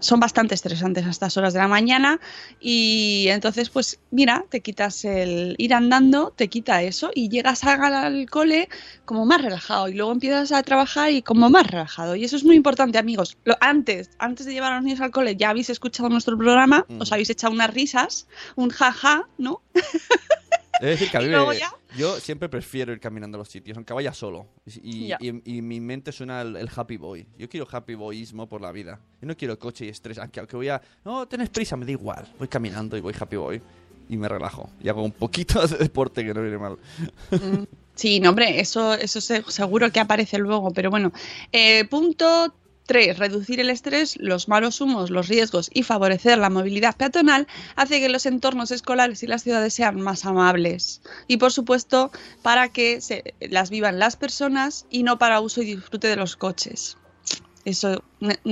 son 0.00 0.18
bastante 0.18 0.54
estresantes 0.54 1.04
a 1.04 1.10
estas 1.10 1.36
horas 1.36 1.52
de 1.52 1.58
la 1.58 1.68
mañana 1.68 2.18
y 2.58 3.26
entonces, 3.28 3.68
pues 3.68 4.00
mira, 4.10 4.46
te 4.48 4.62
quitas 4.62 5.04
el 5.04 5.56
ir 5.58 5.74
andando, 5.74 6.32
te 6.34 6.48
quita 6.48 6.82
eso 6.82 7.10
y 7.14 7.28
llegas 7.28 7.62
al 7.64 8.30
cole 8.30 8.70
como 9.04 9.26
más 9.26 9.42
relajado 9.42 9.88
y 9.88 9.92
luego 9.94 10.12
empiezas 10.12 10.52
a 10.52 10.62
trabajar 10.62 11.10
y 11.10 11.20
como 11.20 11.50
más 11.50 11.66
relajado. 11.66 12.16
Y 12.16 12.24
eso 12.24 12.36
es 12.36 12.44
muy 12.44 12.56
importante, 12.56 12.96
amigos. 12.96 13.36
Lo, 13.44 13.58
antes, 13.60 14.08
antes 14.18 14.46
de 14.46 14.54
llevar 14.54 14.72
a 14.72 14.76
los 14.76 14.84
niños 14.84 15.02
al 15.02 15.10
cole, 15.10 15.36
ya 15.36 15.50
habéis 15.50 15.68
escuchado 15.68 16.08
nuestro 16.08 16.38
programa, 16.38 16.86
Mm. 16.88 17.02
os 17.02 17.12
habéis 17.12 17.28
echado 17.28 17.52
unas 17.52 17.74
risas, 17.74 18.26
un 18.56 18.70
jaja, 18.70 19.28
¿no? 19.36 19.60
Es 20.80 20.98
decir, 20.98 21.10
que 21.10 21.16
a 21.16 21.20
mí 21.22 21.28
me- 21.28 21.58
ya. 21.58 21.72
yo 21.96 22.18
siempre 22.20 22.48
prefiero 22.48 22.92
ir 22.92 23.00
caminando 23.00 23.36
a 23.36 23.40
los 23.40 23.48
sitios, 23.48 23.76
aunque 23.76 23.92
vaya 23.92 24.12
solo. 24.14 24.46
Y, 24.66 25.12
y, 25.12 25.14
y- 25.20 25.42
y 25.58 25.62
mi 25.62 25.80
mente 25.80 26.12
suena 26.12 26.42
el, 26.42 26.56
el 26.56 26.70
happy 26.74 26.96
boy. 26.96 27.26
Yo 27.38 27.48
quiero 27.48 27.66
happy 27.70 27.94
boyismo 27.94 28.48
por 28.48 28.60
la 28.60 28.72
vida. 28.72 29.00
Yo 29.20 29.28
no 29.28 29.36
quiero 29.36 29.58
coche 29.58 29.86
y 29.86 29.88
estrés. 29.88 30.18
Aunque, 30.18 30.40
aunque 30.40 30.56
voy 30.56 30.68
a. 30.68 30.80
No, 31.04 31.26
tenés 31.28 31.48
prisa, 31.50 31.76
me 31.76 31.84
da 31.84 31.92
igual. 31.92 32.26
Voy 32.38 32.48
caminando 32.48 32.96
y 32.96 33.00
voy 33.00 33.14
happy 33.18 33.36
boy. 33.36 33.60
Y 34.08 34.16
me 34.16 34.28
relajo. 34.28 34.68
Y 34.82 34.88
hago 34.88 35.02
un 35.04 35.12
poquito 35.12 35.60
de 35.66 35.76
deporte 35.76 36.24
que 36.24 36.34
no 36.34 36.42
viene 36.42 36.58
mal. 36.58 36.76
Mm, 37.30 37.64
Sí, 37.94 38.18
no, 38.18 38.30
hombre, 38.30 38.58
eso, 38.60 38.94
eso 38.94 39.20
se- 39.20 39.42
seguro 39.48 39.90
que 39.92 40.00
aparece 40.00 40.38
luego, 40.38 40.72
pero 40.72 40.88
bueno. 40.88 41.12
Eh, 41.52 41.84
punto 41.84 42.54
3. 42.90 43.18
Reducir 43.20 43.60
el 43.60 43.70
estrés, 43.70 44.16
los 44.18 44.48
malos 44.48 44.80
humos, 44.80 45.10
los 45.10 45.28
riesgos 45.28 45.70
y 45.72 45.84
favorecer 45.84 46.38
la 46.38 46.50
movilidad 46.50 46.96
peatonal 46.96 47.46
hace 47.76 48.00
que 48.00 48.08
los 48.08 48.26
entornos 48.26 48.72
escolares 48.72 49.22
y 49.22 49.28
las 49.28 49.44
ciudades 49.44 49.74
sean 49.74 50.00
más 50.00 50.24
amables. 50.26 51.00
Y 51.28 51.36
por 51.36 51.52
supuesto, 51.52 52.10
para 52.42 52.68
que 52.70 53.00
se, 53.00 53.34
las 53.38 53.70
vivan 53.70 54.00
las 54.00 54.16
personas 54.16 54.86
y 54.90 55.04
no 55.04 55.18
para 55.20 55.40
uso 55.40 55.62
y 55.62 55.66
disfrute 55.76 56.08
de 56.08 56.16
los 56.16 56.34
coches. 56.34 56.96
Eso, 57.64 58.02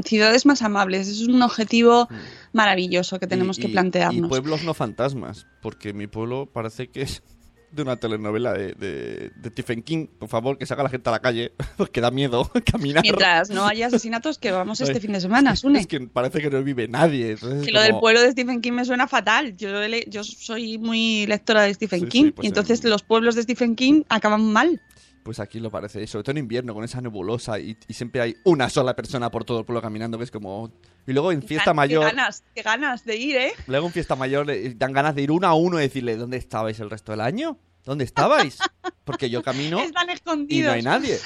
ciudades 0.05 0.47
más 0.47 0.63
amables, 0.63 1.09
es 1.09 1.27
un 1.27 1.43
objetivo 1.43 2.07
maravilloso 2.53 3.19
que 3.19 3.27
tenemos 3.27 3.59
Y- 3.59 3.63
que 3.63 3.69
plantearnos. 3.71 4.27
Y 4.27 4.29
pueblos 4.29 4.63
no 4.63 4.73
fantasmas. 4.73 5.49
Porque 5.63 5.93
mi 5.93 6.07
pueblo 6.07 6.47
parece 6.47 6.87
que 6.91 7.03
es 7.03 7.25
de 7.71 7.83
una 7.83 7.97
telenovela 7.97 8.53
de, 8.53 8.73
de, 8.75 9.31
de 9.37 9.49
Stephen 9.51 9.83
King. 9.83 10.07
Por 10.19 10.29
favor, 10.29 10.59
que 10.59 10.67
salga 10.67 10.83
la 10.85 10.89
gente 10.89 11.09
a 11.09 11.13
la 11.13 11.21
calle. 11.21 11.53
Porque 11.77 12.01
da 12.01 12.11
miedo 12.11 12.51
caminar. 12.71 13.03
Mientras 13.03 13.51
no 13.51 13.67
haya 13.67 13.87
asesinatos, 13.87 14.39
que 14.39 14.51
vamos 14.51 14.81
este 14.81 15.01
fin 15.01 15.13
de 15.13 15.21
semana, 15.21 15.55
Sune. 15.57 15.81
Es 15.81 15.87
que 15.87 16.01
parece 16.01 16.41
que 16.41 16.51
no 16.51 16.63
vive 16.63 16.89
nadie. 16.89 17.37
Que 17.65 17.71
lo 17.73 17.81
del 17.83 17.99
pueblo 17.99 18.21
de 18.21 18.33
Stephen 18.33 18.61
King 18.61 18.73
me 18.73 18.85
suena 18.85 19.07
fatal. 19.09 19.57
Yo, 19.57 19.69
yo 20.09 20.25
soy 20.25 20.79
muy 20.79 21.27
lectora 21.27 21.63
de 21.63 21.75
Stephen 21.75 22.01
Sí, 22.01 22.07
sí, 22.07 22.11
King 22.11 22.33
pues 22.33 22.45
y 22.45 22.49
entonces 22.49 22.83
en- 22.85 22.91
los 22.91 23.03
pueblos 23.03 23.35
de 23.35 23.43
Stephen 23.43 23.77
King 23.77 24.03
acaban 24.09 24.53
mal. 24.53 24.81
Pues 25.29 25.41
aquí 25.41 25.61
lo 25.61 25.71
parece, 25.71 26.07
sobre 26.07 26.23
todo 26.23 26.31
en 26.31 26.39
invierno, 26.39 26.73
con 26.73 26.85
esa 26.85 27.03
nebulosa 27.03 27.59
y, 27.59 27.77
y 27.87 27.93
siempre 27.93 28.23
hay 28.23 28.37
una 28.45 28.71
sola 28.71 28.97
persona 28.97 29.31
por 29.31 29.45
todo 29.45 29.59
el 29.59 29.67
pueblo 29.67 29.83
caminando, 29.83 30.17
que 30.17 30.25
es 30.25 30.31
como... 30.31 30.73
Y 31.07 31.13
luego 31.13 31.33
en 31.33 31.43
fiesta 31.43 31.73
Qué 31.73 31.75
mayor, 31.75 32.05
ganas, 32.05 32.45
qué 32.55 32.63
ganas 32.63 33.05
de 33.05 33.17
ir, 33.19 33.37
¿eh? 33.37 33.53
luego 33.67 33.89
en 33.89 33.93
fiesta 33.93 34.17
mayor 34.17 34.51
eh, 34.51 34.73
dan 34.75 34.95
ganas 34.95 35.15
de 35.15 35.21
ir 35.21 35.31
uno 35.31 35.47
a 35.47 35.53
uno 35.53 35.79
y 35.79 35.83
decirle, 35.83 36.17
¿dónde 36.17 36.39
estabais 36.39 36.81
el 36.81 36.89
resto 36.89 37.13
del 37.13 37.21
año? 37.21 37.59
¿Dónde 37.85 38.05
estabais? 38.05 38.57
Porque 39.05 39.29
yo 39.29 39.43
camino 39.43 39.81
Están 39.81 40.09
y 40.09 40.13
escondidos. 40.15 40.69
no 40.69 40.73
hay 40.73 40.83
nadie. 40.83 41.19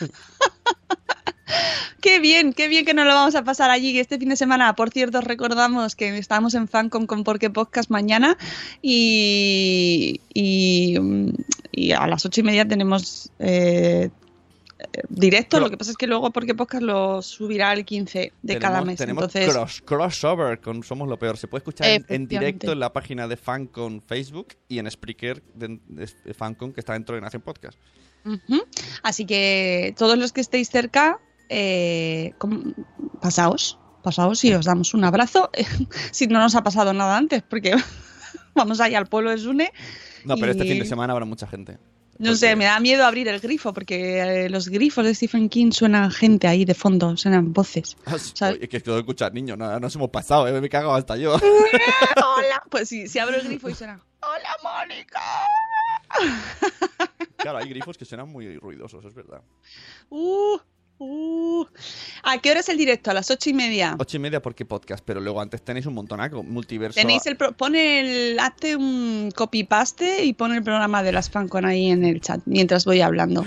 Qué 2.00 2.20
bien, 2.20 2.52
qué 2.52 2.68
bien 2.68 2.84
que 2.84 2.94
nos 2.94 3.06
lo 3.06 3.14
vamos 3.14 3.34
a 3.34 3.42
pasar 3.44 3.70
allí 3.70 3.98
este 3.98 4.18
fin 4.18 4.28
de 4.28 4.36
semana. 4.36 4.74
Por 4.74 4.90
cierto, 4.90 5.18
os 5.18 5.24
recordamos 5.24 5.94
que 5.96 6.16
estamos 6.18 6.54
en 6.54 6.68
Fancon 6.68 7.06
con 7.06 7.24
Porque 7.24 7.50
Podcast 7.50 7.90
mañana 7.90 8.36
y, 8.80 10.20
y, 10.34 10.98
mm, 11.00 11.28
y 11.72 11.92
a 11.92 12.06
las 12.06 12.24
ocho 12.26 12.40
y 12.40 12.44
media 12.44 12.66
tenemos 12.66 13.30
eh, 13.38 14.10
directo. 15.08 15.58
Lo 15.60 15.70
que 15.70 15.76
pasa 15.76 15.90
es 15.92 15.96
que 15.96 16.06
luego 16.06 16.30
Porque 16.30 16.54
Podcast 16.54 16.82
lo 16.82 17.22
subirá 17.22 17.72
el 17.72 17.84
15 17.84 18.32
de 18.42 18.58
cada 18.58 18.82
mes. 18.82 18.98
Tenemos 18.98 19.24
Entonces, 19.24 19.52
cross- 19.54 19.82
crossover 19.84 20.60
con 20.60 20.82
Somos 20.82 21.08
lo 21.08 21.18
Peor. 21.18 21.36
Se 21.36 21.48
puede 21.48 21.60
escuchar 21.60 21.88
en, 22.08 22.26
directo 22.28 22.72
en 22.72 22.80
la 22.80 22.92
página 22.92 23.26
de 23.28 23.36
Fancon 23.36 24.02
Facebook 24.06 24.48
y 24.68 24.78
en 24.78 24.90
Spreaker 24.90 25.42
de, 25.54 25.78
de 25.88 26.34
Fancon, 26.34 26.72
que 26.72 26.80
está 26.80 26.92
dentro 26.94 27.14
de 27.14 27.20
Nación 27.20 27.42
Podcast. 27.42 27.78
Así 29.02 29.24
que 29.26 29.94
todos 29.98 30.16
los 30.16 30.32
que 30.32 30.40
estéis 30.40 30.70
cerca, 30.70 31.18
eh, 31.52 32.34
pasaos, 33.20 33.78
pasaos 34.02 34.44
y 34.44 34.52
os 34.54 34.64
damos 34.64 34.94
un 34.94 35.04
abrazo. 35.04 35.50
si 36.10 36.26
no 36.26 36.38
nos 36.40 36.54
ha 36.54 36.62
pasado 36.62 36.92
nada 36.92 37.16
antes, 37.16 37.42
porque 37.42 37.74
vamos 38.54 38.80
allá 38.80 38.98
al 38.98 39.06
pueblo 39.06 39.30
de 39.30 39.38
Sune. 39.38 39.72
No, 40.24 40.36
pero 40.36 40.52
este 40.52 40.64
fin 40.64 40.78
de 40.78 40.86
semana 40.86 41.12
habrá 41.12 41.24
mucha 41.26 41.46
gente. 41.46 41.78
No 42.18 42.28
Porque- 42.28 42.36
sé, 42.36 42.56
me 42.56 42.66
da 42.66 42.78
miedo 42.78 43.04
abrir 43.04 43.26
el 43.28 43.40
grifo, 43.40 43.72
porque 43.72 44.44
eh, 44.44 44.48
los 44.50 44.68
grifos 44.68 45.04
de 45.04 45.14
Stephen 45.14 45.48
King 45.48 45.72
suenan 45.72 46.10
gente 46.10 46.46
ahí 46.46 46.64
de 46.64 46.74
fondo, 46.74 47.16
suenan 47.16 47.52
voces. 47.52 47.96
Ah. 48.06 48.50
Oye, 48.50 48.68
que 48.68 48.80
todo 48.80 48.98
escuchar 48.98 49.32
niños, 49.34 49.58
no, 49.58 49.80
nos 49.80 49.94
hemos 49.96 50.10
pasado, 50.10 50.46
eh, 50.46 50.60
me 50.60 50.68
cago 50.68 50.94
hasta 50.94 51.16
yo. 51.16 51.34
¡Hola! 51.34 52.62
Pues 52.70 52.88
sí, 52.88 53.08
si 53.08 53.18
abro 53.18 53.36
el 53.36 53.42
grifo 53.46 53.68
y 53.70 53.74
suena 53.74 54.00
¡Hola, 54.20 54.56
Mónica! 54.62 55.20
Claro, 57.38 57.58
hay 57.58 57.68
grifos 57.68 57.98
que 57.98 58.04
suenan 58.04 58.28
muy 58.28 58.56
ruidosos, 58.58 59.04
es 59.04 59.14
verdad. 59.14 59.42
Uh, 60.10 60.58
uh. 61.02 61.66
¿A 62.24 62.38
qué 62.38 62.50
hora 62.50 62.60
es 62.60 62.68
el 62.68 62.76
directo? 62.78 63.10
A 63.10 63.14
las 63.14 63.30
ocho 63.30 63.50
y 63.50 63.52
media. 63.54 63.96
Ocho 63.98 64.16
y 64.16 64.20
media 64.20 64.40
porque 64.40 64.64
podcast, 64.64 65.04
pero 65.04 65.20
luego 65.20 65.40
antes 65.40 65.62
tenéis 65.62 65.86
un 65.86 65.94
montonaco, 65.94 66.42
multiverso. 66.42 66.94
Tenéis 66.98 67.26
el 67.26 67.36
pro- 67.36 67.52
pone 67.52 68.00
el 68.32 68.38
hazte 68.38 68.76
un 68.76 69.30
copy 69.34 69.64
paste 69.64 70.24
y 70.24 70.32
pone 70.32 70.56
el 70.56 70.62
programa 70.62 71.02
de 71.02 71.12
las 71.12 71.28
Fancon 71.30 71.64
ahí 71.64 71.90
en 71.90 72.04
el 72.04 72.20
chat 72.20 72.40
mientras 72.46 72.84
voy 72.84 73.00
hablando. 73.00 73.44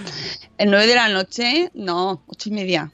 El 0.57 0.69
9 0.71 0.87
de 0.87 0.95
la 0.95 1.09
noche, 1.09 1.71
no, 1.73 2.23
ocho 2.27 2.49
y 2.49 2.51
media. 2.51 2.91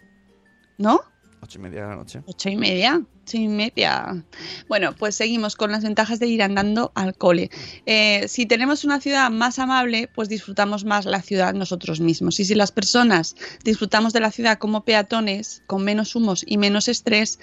¿No? 0.77 1.01
Ocho 1.41 1.59
y 1.59 1.61
media 1.61 1.81
de 1.83 1.87
la 1.89 1.95
noche. 1.95 2.21
Ocho 2.25 2.49
y 2.49 2.55
media. 2.55 3.01
Y 3.33 3.47
media. 3.47 4.23
Bueno, 4.67 4.93
pues 4.97 5.15
seguimos 5.15 5.55
con 5.55 5.71
las 5.71 5.83
ventajas 5.83 6.19
de 6.19 6.27
ir 6.27 6.43
andando 6.43 6.91
al 6.95 7.15
cole. 7.15 7.49
Eh, 7.85 8.25
si 8.27 8.45
tenemos 8.45 8.83
una 8.83 8.99
ciudad 8.99 9.29
más 9.29 9.59
amable, 9.59 10.09
pues 10.13 10.29
disfrutamos 10.29 10.85
más 10.85 11.05
la 11.05 11.21
ciudad 11.21 11.53
nosotros 11.53 11.99
mismos. 11.99 12.39
Y 12.39 12.45
si 12.45 12.55
las 12.55 12.71
personas 12.71 13.35
disfrutamos 13.63 14.13
de 14.13 14.19
la 14.19 14.31
ciudad 14.31 14.57
como 14.57 14.83
peatones, 14.83 15.63
con 15.67 15.83
menos 15.83 16.15
humos 16.15 16.43
y 16.45 16.57
menos 16.57 16.87
estrés, 16.87 17.39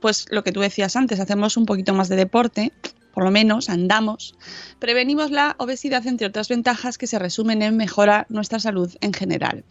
pues 0.00 0.26
lo 0.30 0.44
que 0.44 0.52
tú 0.52 0.60
decías 0.60 0.96
antes, 0.96 1.20
hacemos 1.20 1.56
un 1.56 1.66
poquito 1.66 1.94
más 1.94 2.08
de 2.08 2.16
deporte, 2.16 2.72
por 3.14 3.24
lo 3.24 3.30
menos 3.30 3.68
andamos, 3.68 4.34
prevenimos 4.78 5.30
la 5.30 5.54
obesidad, 5.58 6.06
entre 6.06 6.26
otras 6.26 6.48
ventajas 6.48 6.98
que 6.98 7.06
se 7.06 7.18
resumen 7.18 7.62
en 7.62 7.76
mejorar 7.76 8.26
nuestra 8.28 8.58
salud 8.58 8.94
en 9.00 9.12
general. 9.12 9.64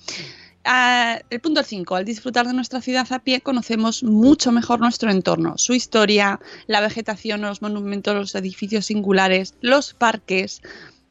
El 0.63 1.39
punto 1.41 1.63
5. 1.63 1.95
Al 1.95 2.05
disfrutar 2.05 2.47
de 2.47 2.53
nuestra 2.53 2.81
ciudad 2.81 3.07
a 3.11 3.19
pie, 3.19 3.41
conocemos 3.41 4.03
mucho 4.03 4.51
mejor 4.51 4.79
nuestro 4.79 5.09
entorno, 5.09 5.57
su 5.57 5.73
historia, 5.73 6.39
la 6.67 6.81
vegetación, 6.81 7.41
los 7.41 7.61
monumentos, 7.61 8.15
los 8.15 8.35
edificios 8.35 8.85
singulares, 8.85 9.55
los 9.61 9.93
parques. 9.93 10.61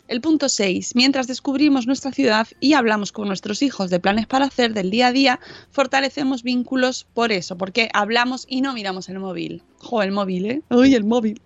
El 0.09 0.21
punto 0.21 0.49
6. 0.49 0.97
Mientras 0.97 1.29
descubrimos 1.29 1.87
nuestra 1.87 2.11
ciudad 2.11 2.49
y 2.59 2.73
hablamos 2.73 3.13
con 3.13 3.29
nuestros 3.29 3.63
hijos 3.63 3.91
de 3.91 4.01
planes 4.01 4.27
para 4.27 4.47
hacer 4.47 4.75
del 4.75 4.91
día 4.91 5.07
a 5.07 5.13
día, 5.13 5.41
fortalecemos 5.71 6.43
vínculos 6.43 7.07
por 7.15 7.31
eso, 7.31 7.57
porque 7.57 7.89
hablamos 7.93 8.45
y 8.49 8.61
no 8.61 8.73
miramos 8.73 9.09
el 9.09 9.21
móvil. 9.21 9.63
Jo, 9.79 10.03
el 10.03 10.11
móvil, 10.11 10.47
¿eh? 10.47 10.63
Uy, 10.69 10.97
el 10.97 11.05
móvil. 11.05 11.41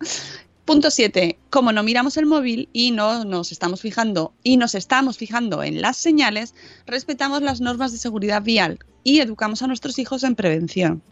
Punto 0.64 0.90
7. 0.90 1.38
Como 1.50 1.72
no 1.72 1.82
miramos 1.82 2.16
el 2.16 2.24
móvil 2.24 2.70
y 2.72 2.90
no 2.90 3.24
nos 3.24 3.52
estamos 3.52 3.82
fijando 3.82 4.32
y 4.42 4.56
nos 4.56 4.74
estamos 4.74 5.18
fijando 5.18 5.62
en 5.62 5.82
las 5.82 5.98
señales, 5.98 6.54
respetamos 6.86 7.42
las 7.42 7.60
normas 7.60 7.92
de 7.92 7.98
seguridad 7.98 8.42
vial 8.42 8.78
y 9.02 9.20
educamos 9.20 9.60
a 9.60 9.66
nuestros 9.66 9.98
hijos 9.98 10.24
en 10.24 10.34
prevención. 10.34 11.02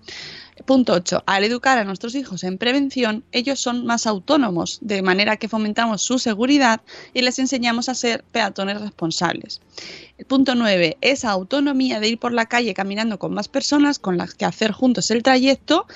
Punto 0.65 0.95
8. 0.95 1.25
Al 1.27 1.45
educar 1.45 1.77
a 1.77 1.85
nuestros 1.85 2.15
hijos 2.15 2.45
en 2.45 2.57
prevención, 2.57 3.25
ellos 3.33 3.61
son 3.61 3.85
más 3.85 4.07
autónomos, 4.07 4.79
de 4.81 5.03
manera 5.03 5.37
que 5.37 5.49
fomentamos 5.49 6.01
su 6.01 6.19
seguridad 6.19 6.81
y 7.13 7.21
les 7.21 7.39
enseñamos 7.39 7.91
a 7.91 7.95
ser 7.95 8.25
peatones 8.33 8.81
responsables. 8.81 9.61
Punto 10.29 10.55
9. 10.55 10.97
Esa 11.03 11.31
autonomía 11.31 12.01
de 12.01 12.09
ir 12.09 12.19
por 12.19 12.33
la 12.33 12.47
calle 12.47 12.75
caminando 12.75 13.19
con 13.19 13.35
más 13.35 13.49
personas 13.49 13.99
con 13.99 14.17
las 14.17 14.35
que 14.35 14.47
hacer 14.47 14.73
juntos 14.73 15.11
el 15.11 15.23
trayecto 15.23 15.87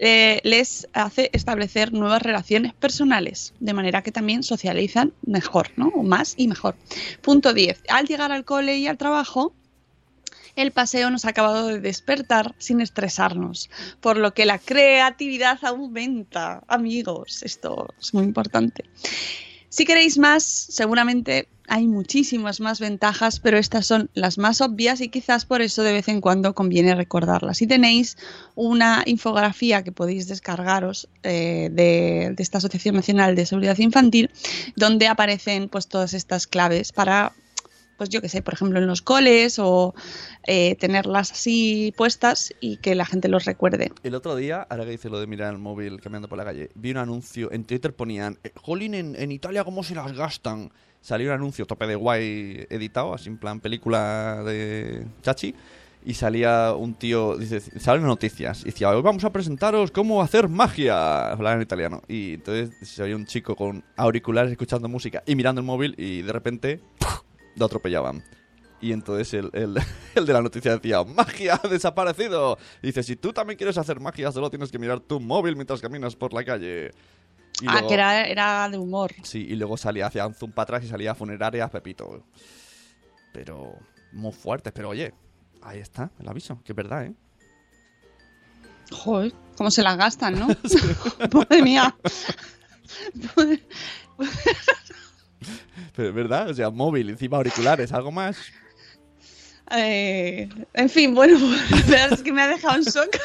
eh, 0.00 0.40
les 0.44 0.88
hace 0.92 1.30
establecer 1.32 1.92
nuevas 1.92 2.22
relaciones 2.22 2.72
personales, 2.72 3.52
de 3.58 3.74
manera 3.74 4.02
que 4.02 4.12
también 4.12 4.42
socializan 4.42 5.12
mejor, 5.26 5.70
¿no? 5.76 5.90
Más 6.02 6.34
y 6.36 6.48
mejor. 6.48 6.76
Punto 7.20 7.52
10. 7.52 7.82
Al 7.88 8.06
llegar 8.06 8.30
al 8.30 8.44
cole 8.44 8.78
y 8.78 8.86
al 8.86 8.96
trabajo, 8.96 9.52
el 10.54 10.72
paseo 10.72 11.10
nos 11.10 11.24
ha 11.24 11.30
acabado 11.30 11.68
de 11.68 11.80
despertar 11.80 12.54
sin 12.58 12.80
estresarnos, 12.80 13.70
por 14.00 14.16
lo 14.16 14.34
que 14.34 14.44
la 14.44 14.58
creatividad 14.58 15.58
aumenta. 15.62 16.62
Amigos, 16.66 17.42
esto 17.42 17.88
es 18.00 18.12
muy 18.14 18.24
importante. 18.24 18.84
Si 19.68 19.84
queréis 19.84 20.18
más, 20.18 20.44
seguramente 20.44 21.48
hay 21.68 21.86
muchísimas 21.86 22.60
más 22.60 22.80
ventajas, 22.80 23.40
pero 23.40 23.58
estas 23.58 23.84
son 23.86 24.08
las 24.14 24.38
más 24.38 24.62
obvias 24.62 25.02
y 25.02 25.10
quizás 25.10 25.44
por 25.44 25.60
eso 25.60 25.82
de 25.82 25.92
vez 25.92 26.08
en 26.08 26.22
cuando 26.22 26.54
conviene 26.54 26.94
recordarlas. 26.94 27.58
Si 27.58 27.66
tenéis 27.66 28.16
una 28.54 29.02
infografía 29.04 29.84
que 29.84 29.92
podéis 29.92 30.26
descargaros 30.28 31.08
eh, 31.22 31.68
de, 31.70 32.32
de 32.34 32.42
esta 32.42 32.58
Asociación 32.58 32.94
Nacional 32.94 33.36
de 33.36 33.44
Seguridad 33.44 33.76
Infantil, 33.78 34.30
donde 34.76 35.08
aparecen 35.08 35.68
pues 35.68 35.88
todas 35.88 36.14
estas 36.14 36.46
claves 36.46 36.92
para 36.92 37.34
pues 37.98 38.08
yo 38.08 38.22
qué 38.22 38.28
sé, 38.28 38.40
por 38.40 38.54
ejemplo 38.54 38.78
en 38.78 38.86
los 38.86 39.02
coles 39.02 39.58
o 39.58 39.94
eh, 40.46 40.76
tenerlas 40.76 41.32
así 41.32 41.92
puestas 41.96 42.54
y 42.60 42.78
que 42.78 42.94
la 42.94 43.04
gente 43.04 43.28
los 43.28 43.44
recuerde. 43.44 43.92
El 44.02 44.14
otro 44.14 44.36
día, 44.36 44.66
ahora 44.70 44.84
que 44.84 44.92
dice 44.92 45.10
lo 45.10 45.20
de 45.20 45.26
mirar 45.26 45.52
el 45.52 45.58
móvil 45.58 46.00
caminando 46.00 46.28
por 46.28 46.38
la 46.38 46.44
calle, 46.44 46.70
vi 46.74 46.92
un 46.92 46.96
anuncio, 46.98 47.52
en 47.52 47.64
Twitter 47.64 47.92
ponían, 47.92 48.38
eh, 48.44 48.52
Jolín, 48.56 48.94
en, 48.94 49.16
en 49.16 49.32
Italia 49.32 49.64
cómo 49.64 49.82
se 49.82 49.94
las 49.94 50.12
gastan. 50.12 50.70
Salió 51.00 51.28
un 51.28 51.34
anuncio 51.34 51.66
tope 51.66 51.86
de 51.86 51.94
guay 51.94 52.66
editado, 52.70 53.14
así 53.14 53.28
en 53.28 53.38
plan 53.38 53.60
película 53.60 54.42
de 54.44 55.04
chachi. 55.22 55.54
Y 56.04 56.14
salía 56.14 56.72
un 56.74 56.94
tío, 56.94 57.36
dice, 57.36 57.60
salen 57.60 58.04
noticias. 58.04 58.62
Y 58.62 58.66
decía, 58.66 58.90
hoy 58.90 59.02
vamos 59.02 59.24
a 59.24 59.30
presentaros 59.30 59.90
cómo 59.90 60.22
hacer 60.22 60.48
magia. 60.48 61.30
Hablar 61.30 61.56
en 61.56 61.62
italiano. 61.62 62.02
Y 62.08 62.34
entonces 62.34 62.70
se 62.88 63.02
veía 63.02 63.16
un 63.16 63.26
chico 63.26 63.54
con 63.56 63.84
auriculares 63.96 64.50
escuchando 64.50 64.88
música 64.88 65.22
y 65.26 65.34
mirando 65.36 65.60
el 65.60 65.66
móvil 65.66 65.94
y 65.98 66.22
de 66.22 66.32
repente 66.32 66.80
lo 67.58 67.66
atropellaban. 67.66 68.22
Y 68.80 68.92
entonces 68.92 69.34
el, 69.34 69.50
el- 69.54 69.76
el 70.14 70.24
de 70.26 70.32
la 70.32 70.40
noticia 70.42 70.76
decía, 70.76 71.02
magia 71.04 71.60
ha 71.62 71.68
desaparecido. 71.68 72.58
Y 72.82 72.88
dice, 72.88 73.02
si 73.02 73.16
tú 73.16 73.32
también 73.32 73.56
quieres 73.56 73.76
hacer 73.76 73.98
magia, 74.00 74.30
solo 74.32 74.50
tienes 74.50 74.70
que 74.70 74.78
mirar 74.78 75.00
tu 75.00 75.18
móvil 75.20 75.56
mientras 75.56 75.80
caminas 75.80 76.14
por 76.16 76.32
la 76.32 76.44
calle. 76.44 76.90
Y 77.60 77.66
ah, 77.66 77.72
luego- 77.72 77.88
que 77.88 77.94
era, 77.94 78.24
era 78.26 78.68
de 78.68 78.78
humor. 78.78 79.12
Sí, 79.24 79.46
y 79.48 79.56
luego 79.56 79.76
salía, 79.76 80.06
hacía 80.06 80.26
un 80.26 80.34
zoom 80.34 80.52
para 80.52 80.62
atrás 80.64 80.84
y 80.84 80.88
salía 80.88 81.14
funeraria 81.14 81.68
Pepito. 81.68 82.22
Pero 83.32 83.74
muy 84.12 84.32
fuerte, 84.32 84.70
pero 84.72 84.90
oye, 84.90 85.12
ahí 85.62 85.80
está 85.80 86.10
el 86.20 86.28
aviso, 86.28 86.60
que 86.64 86.72
es 86.72 86.76
verdad, 86.76 87.04
¿eh? 87.06 87.14
Joder, 88.90 89.34
cómo 89.56 89.70
se 89.70 89.82
las 89.82 89.96
gastan, 89.98 90.38
¿no? 90.38 90.46
Madre 91.32 91.62
mía. 91.62 91.94
Pero 95.96 96.08
es 96.08 96.14
verdad, 96.14 96.48
o 96.50 96.54
sea, 96.54 96.70
móvil, 96.70 97.10
encima 97.10 97.36
auriculares, 97.38 97.92
algo 97.92 98.10
más. 98.12 98.36
Eh, 99.70 100.48
en 100.74 100.88
fin, 100.88 101.14
bueno, 101.14 101.38
pues, 101.70 102.12
es 102.12 102.22
que 102.22 102.32
me 102.32 102.42
ha 102.42 102.48
dejado 102.48 102.76
en 102.76 102.82
shock. 102.84 103.16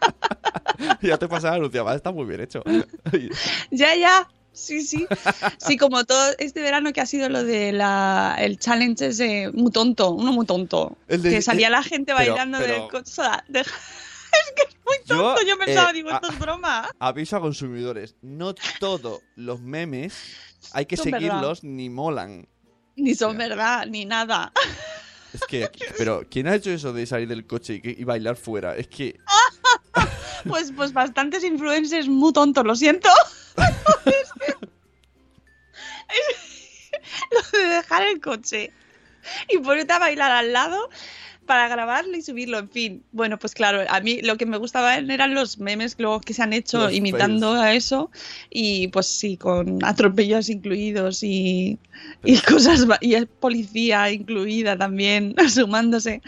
ya 1.02 1.16
te 1.16 1.28
pasaba 1.28 1.56
anunciaba, 1.56 1.94
está 1.94 2.12
muy 2.12 2.26
bien 2.26 2.40
hecho. 2.42 2.62
ya, 3.70 3.94
ya. 3.94 4.28
Sí, 4.52 4.80
sí. 4.80 5.06
Sí, 5.58 5.76
como 5.76 6.04
todo 6.04 6.32
este 6.38 6.62
verano 6.62 6.90
que 6.94 7.02
ha 7.02 7.06
sido 7.06 7.28
lo 7.28 7.44
de 7.44 7.72
la, 7.72 8.36
el 8.38 8.58
challenge 8.58 9.08
ese 9.08 9.50
muy 9.52 9.70
tonto, 9.70 10.12
uno 10.12 10.32
muy 10.32 10.46
tonto. 10.46 10.96
De- 11.08 11.20
que 11.20 11.42
salía 11.42 11.68
eh, 11.68 11.72
la 11.72 11.82
gente 11.82 12.14
bailando 12.14 12.56
pero- 12.58 12.88
sea, 13.04 13.44
deja- 13.48 13.70
Es 13.70 14.52
que 14.56 14.62
es 14.62 14.76
muy 14.86 14.96
tonto. 15.06 15.42
Yo, 15.46 15.58
pensaba, 15.58 15.90
eh, 15.90 15.92
digo, 15.92 16.08
a- 16.10 16.14
esto 16.14 16.28
es 16.32 16.38
broma. 16.38 16.88
Aviso 16.98 17.36
a 17.36 17.40
consumidores, 17.40 18.16
no 18.22 18.54
todos 18.80 19.20
los 19.34 19.60
memes 19.60 20.14
hay 20.72 20.86
que 20.86 20.96
Son 20.96 21.10
verdad. 21.10 21.18
seguirlos 21.18 21.64
ni 21.64 21.90
molan. 21.90 22.48
Ni 22.96 23.14
son 23.14 23.36
verdad, 23.36 23.86
ni 23.86 24.04
nada. 24.04 24.52
Es 25.32 25.42
que, 25.48 25.70
pero 25.98 26.24
¿quién 26.30 26.48
ha 26.48 26.54
hecho 26.54 26.70
eso 26.70 26.92
de 26.92 27.06
salir 27.06 27.28
del 27.28 27.46
coche 27.46 27.80
y, 27.82 28.00
y 28.00 28.04
bailar 28.04 28.36
fuera? 28.36 28.76
Es 28.76 28.88
que 28.88 29.18
Pues, 30.48 30.72
pues 30.72 30.92
bastantes 30.92 31.44
influencers 31.44 32.08
muy 32.08 32.32
tontos, 32.32 32.64
lo 32.64 32.74
siento. 32.74 33.08
lo 37.32 37.58
de 37.58 37.64
dejar 37.66 38.06
el 38.06 38.20
coche 38.20 38.72
y 39.48 39.58
ponerte 39.58 39.92
a 39.92 39.98
bailar 39.98 40.30
al 40.30 40.52
lado 40.52 40.88
para 41.46 41.68
grabarlo 41.68 42.16
y 42.16 42.22
subirlo, 42.22 42.58
en 42.58 42.68
fin. 42.68 43.02
Bueno, 43.12 43.38
pues 43.38 43.54
claro, 43.54 43.80
a 43.88 44.00
mí 44.00 44.20
lo 44.22 44.36
que 44.36 44.46
me 44.46 44.58
gustaban 44.58 45.10
eran 45.10 45.34
los 45.34 45.58
memes 45.58 45.96
luego 45.98 46.20
que 46.20 46.34
se 46.34 46.42
han 46.42 46.52
hecho 46.52 46.78
Los 46.78 46.94
imitando 46.94 47.54
a 47.54 47.72
eso 47.72 48.10
y 48.50 48.88
pues 48.88 49.06
sí, 49.06 49.36
con 49.36 49.84
atropellos 49.84 50.48
incluidos 50.48 51.22
y, 51.22 51.78
y 52.24 52.38
cosas, 52.40 52.86
y 53.00 53.14
es 53.14 53.26
policía 53.26 54.10
incluida 54.10 54.76
también, 54.76 55.34
sumándose. 55.48 56.20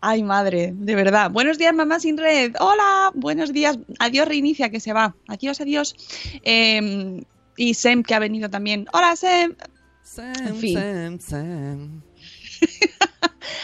Ay, 0.00 0.22
madre, 0.22 0.72
de 0.74 0.94
verdad. 0.94 1.30
Buenos 1.30 1.58
días, 1.58 1.74
mamá 1.74 1.98
sin 1.98 2.18
red. 2.18 2.54
Hola, 2.60 3.10
buenos 3.14 3.52
días. 3.52 3.78
Adiós, 3.98 4.28
reinicia, 4.28 4.70
que 4.70 4.78
se 4.78 4.92
va. 4.92 5.16
Adiós, 5.26 5.60
adiós. 5.60 5.96
Eh, 6.44 7.20
y 7.56 7.74
Sem, 7.74 8.04
que 8.04 8.14
ha 8.14 8.20
venido 8.20 8.48
también. 8.48 8.86
Hola, 8.92 9.16
Sem. 9.16 9.56
En 10.16 10.56
fin. 10.56 10.78
Sam, 10.78 11.20
Sam. 11.20 12.02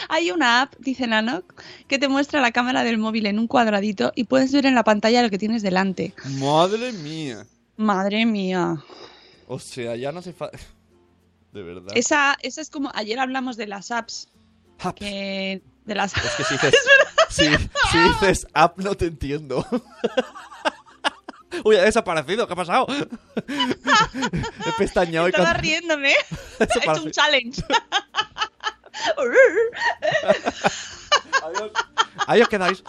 Hay 0.09 0.31
una 0.31 0.61
app, 0.61 0.73
dice 0.79 1.07
Nanok, 1.07 1.61
que 1.87 1.99
te 1.99 2.07
muestra 2.07 2.41
la 2.41 2.51
cámara 2.51 2.83
del 2.83 2.97
móvil 2.97 3.25
en 3.25 3.39
un 3.39 3.47
cuadradito 3.47 4.11
y 4.15 4.25
puedes 4.25 4.51
ver 4.51 4.65
en 4.65 4.75
la 4.75 4.83
pantalla 4.83 5.21
lo 5.23 5.29
que 5.29 5.37
tienes 5.37 5.61
delante. 5.61 6.13
Madre 6.39 6.91
mía. 6.93 7.45
Madre 7.77 8.25
mía. 8.25 8.77
O 9.47 9.59
sea, 9.59 9.95
ya 9.95 10.11
no 10.11 10.19
hace 10.19 10.33
falta. 10.33 10.57
De 11.53 11.63
verdad. 11.63 11.91
Esa, 11.95 12.35
esa 12.41 12.61
es 12.61 12.69
como. 12.69 12.91
Ayer 12.95 13.17
hablamos 13.19 13.55
de 13.57 13.67
las 13.67 13.89
apps. 13.91 14.27
Apps. 14.79 14.99
Que, 14.99 15.61
de 15.85 15.95
las 15.95 16.13
Es 16.17 16.31
que 16.35 16.43
si 16.43 16.53
dices, 16.55 16.75
si, 17.29 17.45
si 17.91 17.97
dices 18.09 18.47
app 18.53 18.77
no 18.79 18.95
te 18.95 19.05
entiendo. 19.05 19.65
Uy, 21.63 21.77
ha 21.77 21.83
desaparecido, 21.83 22.45
¿qué 22.47 22.53
ha 22.53 22.55
pasado? 22.57 22.85
He 23.47 24.71
pestañado 24.77 25.27
y 25.27 25.29
Estaba 25.29 25.45
cuando- 25.51 25.61
riéndome. 25.61 26.11
He 26.59 26.63
hecho 26.63 27.03
un 27.03 27.11
challenge. 27.11 27.63
Adiós. 31.43 31.71
Ahí 32.27 32.41
os 32.41 32.47
quedáis. 32.49 32.83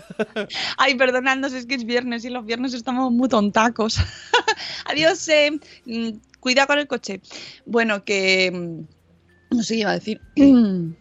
Ay, 0.76 0.94
perdonadnos, 0.96 1.52
es 1.52 1.66
que 1.66 1.74
es 1.74 1.84
viernes 1.84 2.24
y 2.24 2.30
los 2.30 2.44
viernes 2.44 2.74
estamos 2.74 3.10
muy 3.12 3.28
tontacos. 3.28 3.98
Adiós, 4.86 5.28
eh, 5.28 5.52
mm, 5.86 6.10
cuidado 6.40 6.68
con 6.68 6.78
el 6.78 6.86
coche. 6.86 7.20
Bueno, 7.66 8.04
que. 8.04 8.50
mm, 8.52 9.56
No 9.56 9.62
sé 9.62 9.74
qué 9.74 9.80
iba 9.80 9.90
a 9.90 9.94
decir. 9.94 10.20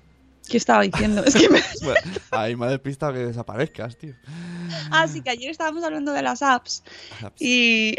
¿Qué 0.50 0.56
estaba 0.56 0.84
diciendo? 0.84 1.26
Es 1.26 1.36
que 1.36 1.50
me... 1.50 1.62
Ahí 2.32 2.56
me 2.56 2.68
ha 2.68 2.70
despistado 2.70 3.12
que 3.12 3.20
desaparezcas, 3.20 3.98
tío. 3.98 4.14
Ah, 4.92 5.06
sí, 5.06 5.22
que 5.22 5.30
ayer 5.32 5.52
estábamos 5.52 5.84
hablando 5.84 6.14
de 6.14 6.22
las 6.22 6.42
apps 6.42 6.84
Apps. 7.22 7.42
y. 7.42 7.96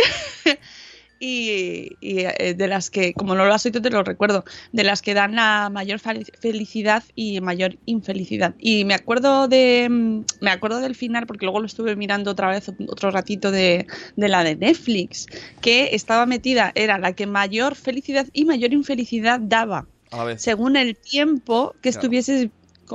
Y, 1.21 1.97
y, 2.01 2.21
eh, 2.21 2.55
de 2.57 2.69
las 2.69 2.91
que, 2.91 3.13
como 3.13 3.35
no 3.35 3.45
lo 3.45 3.53
has 3.53 3.67
oído, 3.67 3.83
te 3.83 3.91
lo 3.91 4.05
recuerdo, 4.05 4.45
de 4.73 4.85
las 4.85 5.03
que 5.03 5.15
dan 5.15 5.35
la 5.35 5.69
mayor 5.69 5.99
fel- 5.99 6.31
felicidad 6.41 7.03
y 7.17 7.41
mayor 7.41 7.77
infelicidad. 7.87 8.55
Y 8.59 8.85
me 8.85 8.95
acuerdo 8.95 9.49
de 9.49 9.89
mm, 9.91 10.21
me 10.41 10.51
acuerdo 10.51 10.79
del 10.81 10.95
final, 10.95 11.27
porque 11.27 11.45
luego 11.47 11.59
lo 11.61 11.67
estuve 11.67 11.97
mirando 11.97 12.31
otra 12.31 12.49
vez 12.51 12.69
otro 12.89 13.11
ratito 13.11 13.51
de, 13.51 13.87
de 14.17 14.29
la 14.29 14.45
de 14.45 14.55
Netflix, 14.57 15.27
que 15.61 15.91
estaba 15.93 16.25
metida, 16.27 16.71
era 16.75 16.99
la 16.99 17.13
que 17.13 17.27
mayor 17.27 17.75
felicidad 17.75 18.27
y 18.33 18.45
mayor 18.45 18.73
infelicidad 18.73 19.41
daba 19.41 19.87
A 20.13 20.23
ver. 20.25 20.39
según 20.39 20.77
el 20.77 20.97
tiempo 20.97 21.73
que 21.83 21.91
Claro. 21.91 21.99
estuvieses 22.03 22.49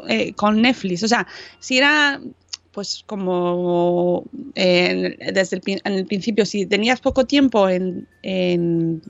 eh, 0.07 0.33
con 0.33 0.61
Netflix. 0.61 1.03
O 1.03 1.07
sea, 1.07 1.27
si 1.59 1.77
era 1.77 2.19
pues 2.73 3.03
como 3.05 4.25
eh, 4.55 5.15
desde 5.33 5.57
el, 5.57 5.81
en 5.85 5.93
el 5.93 6.05
principio, 6.05 6.45
si 6.45 6.65
tenías 6.65 6.99
poco 6.99 7.25
tiempo 7.25 7.69
en, 7.69 8.07
en, 8.23 9.01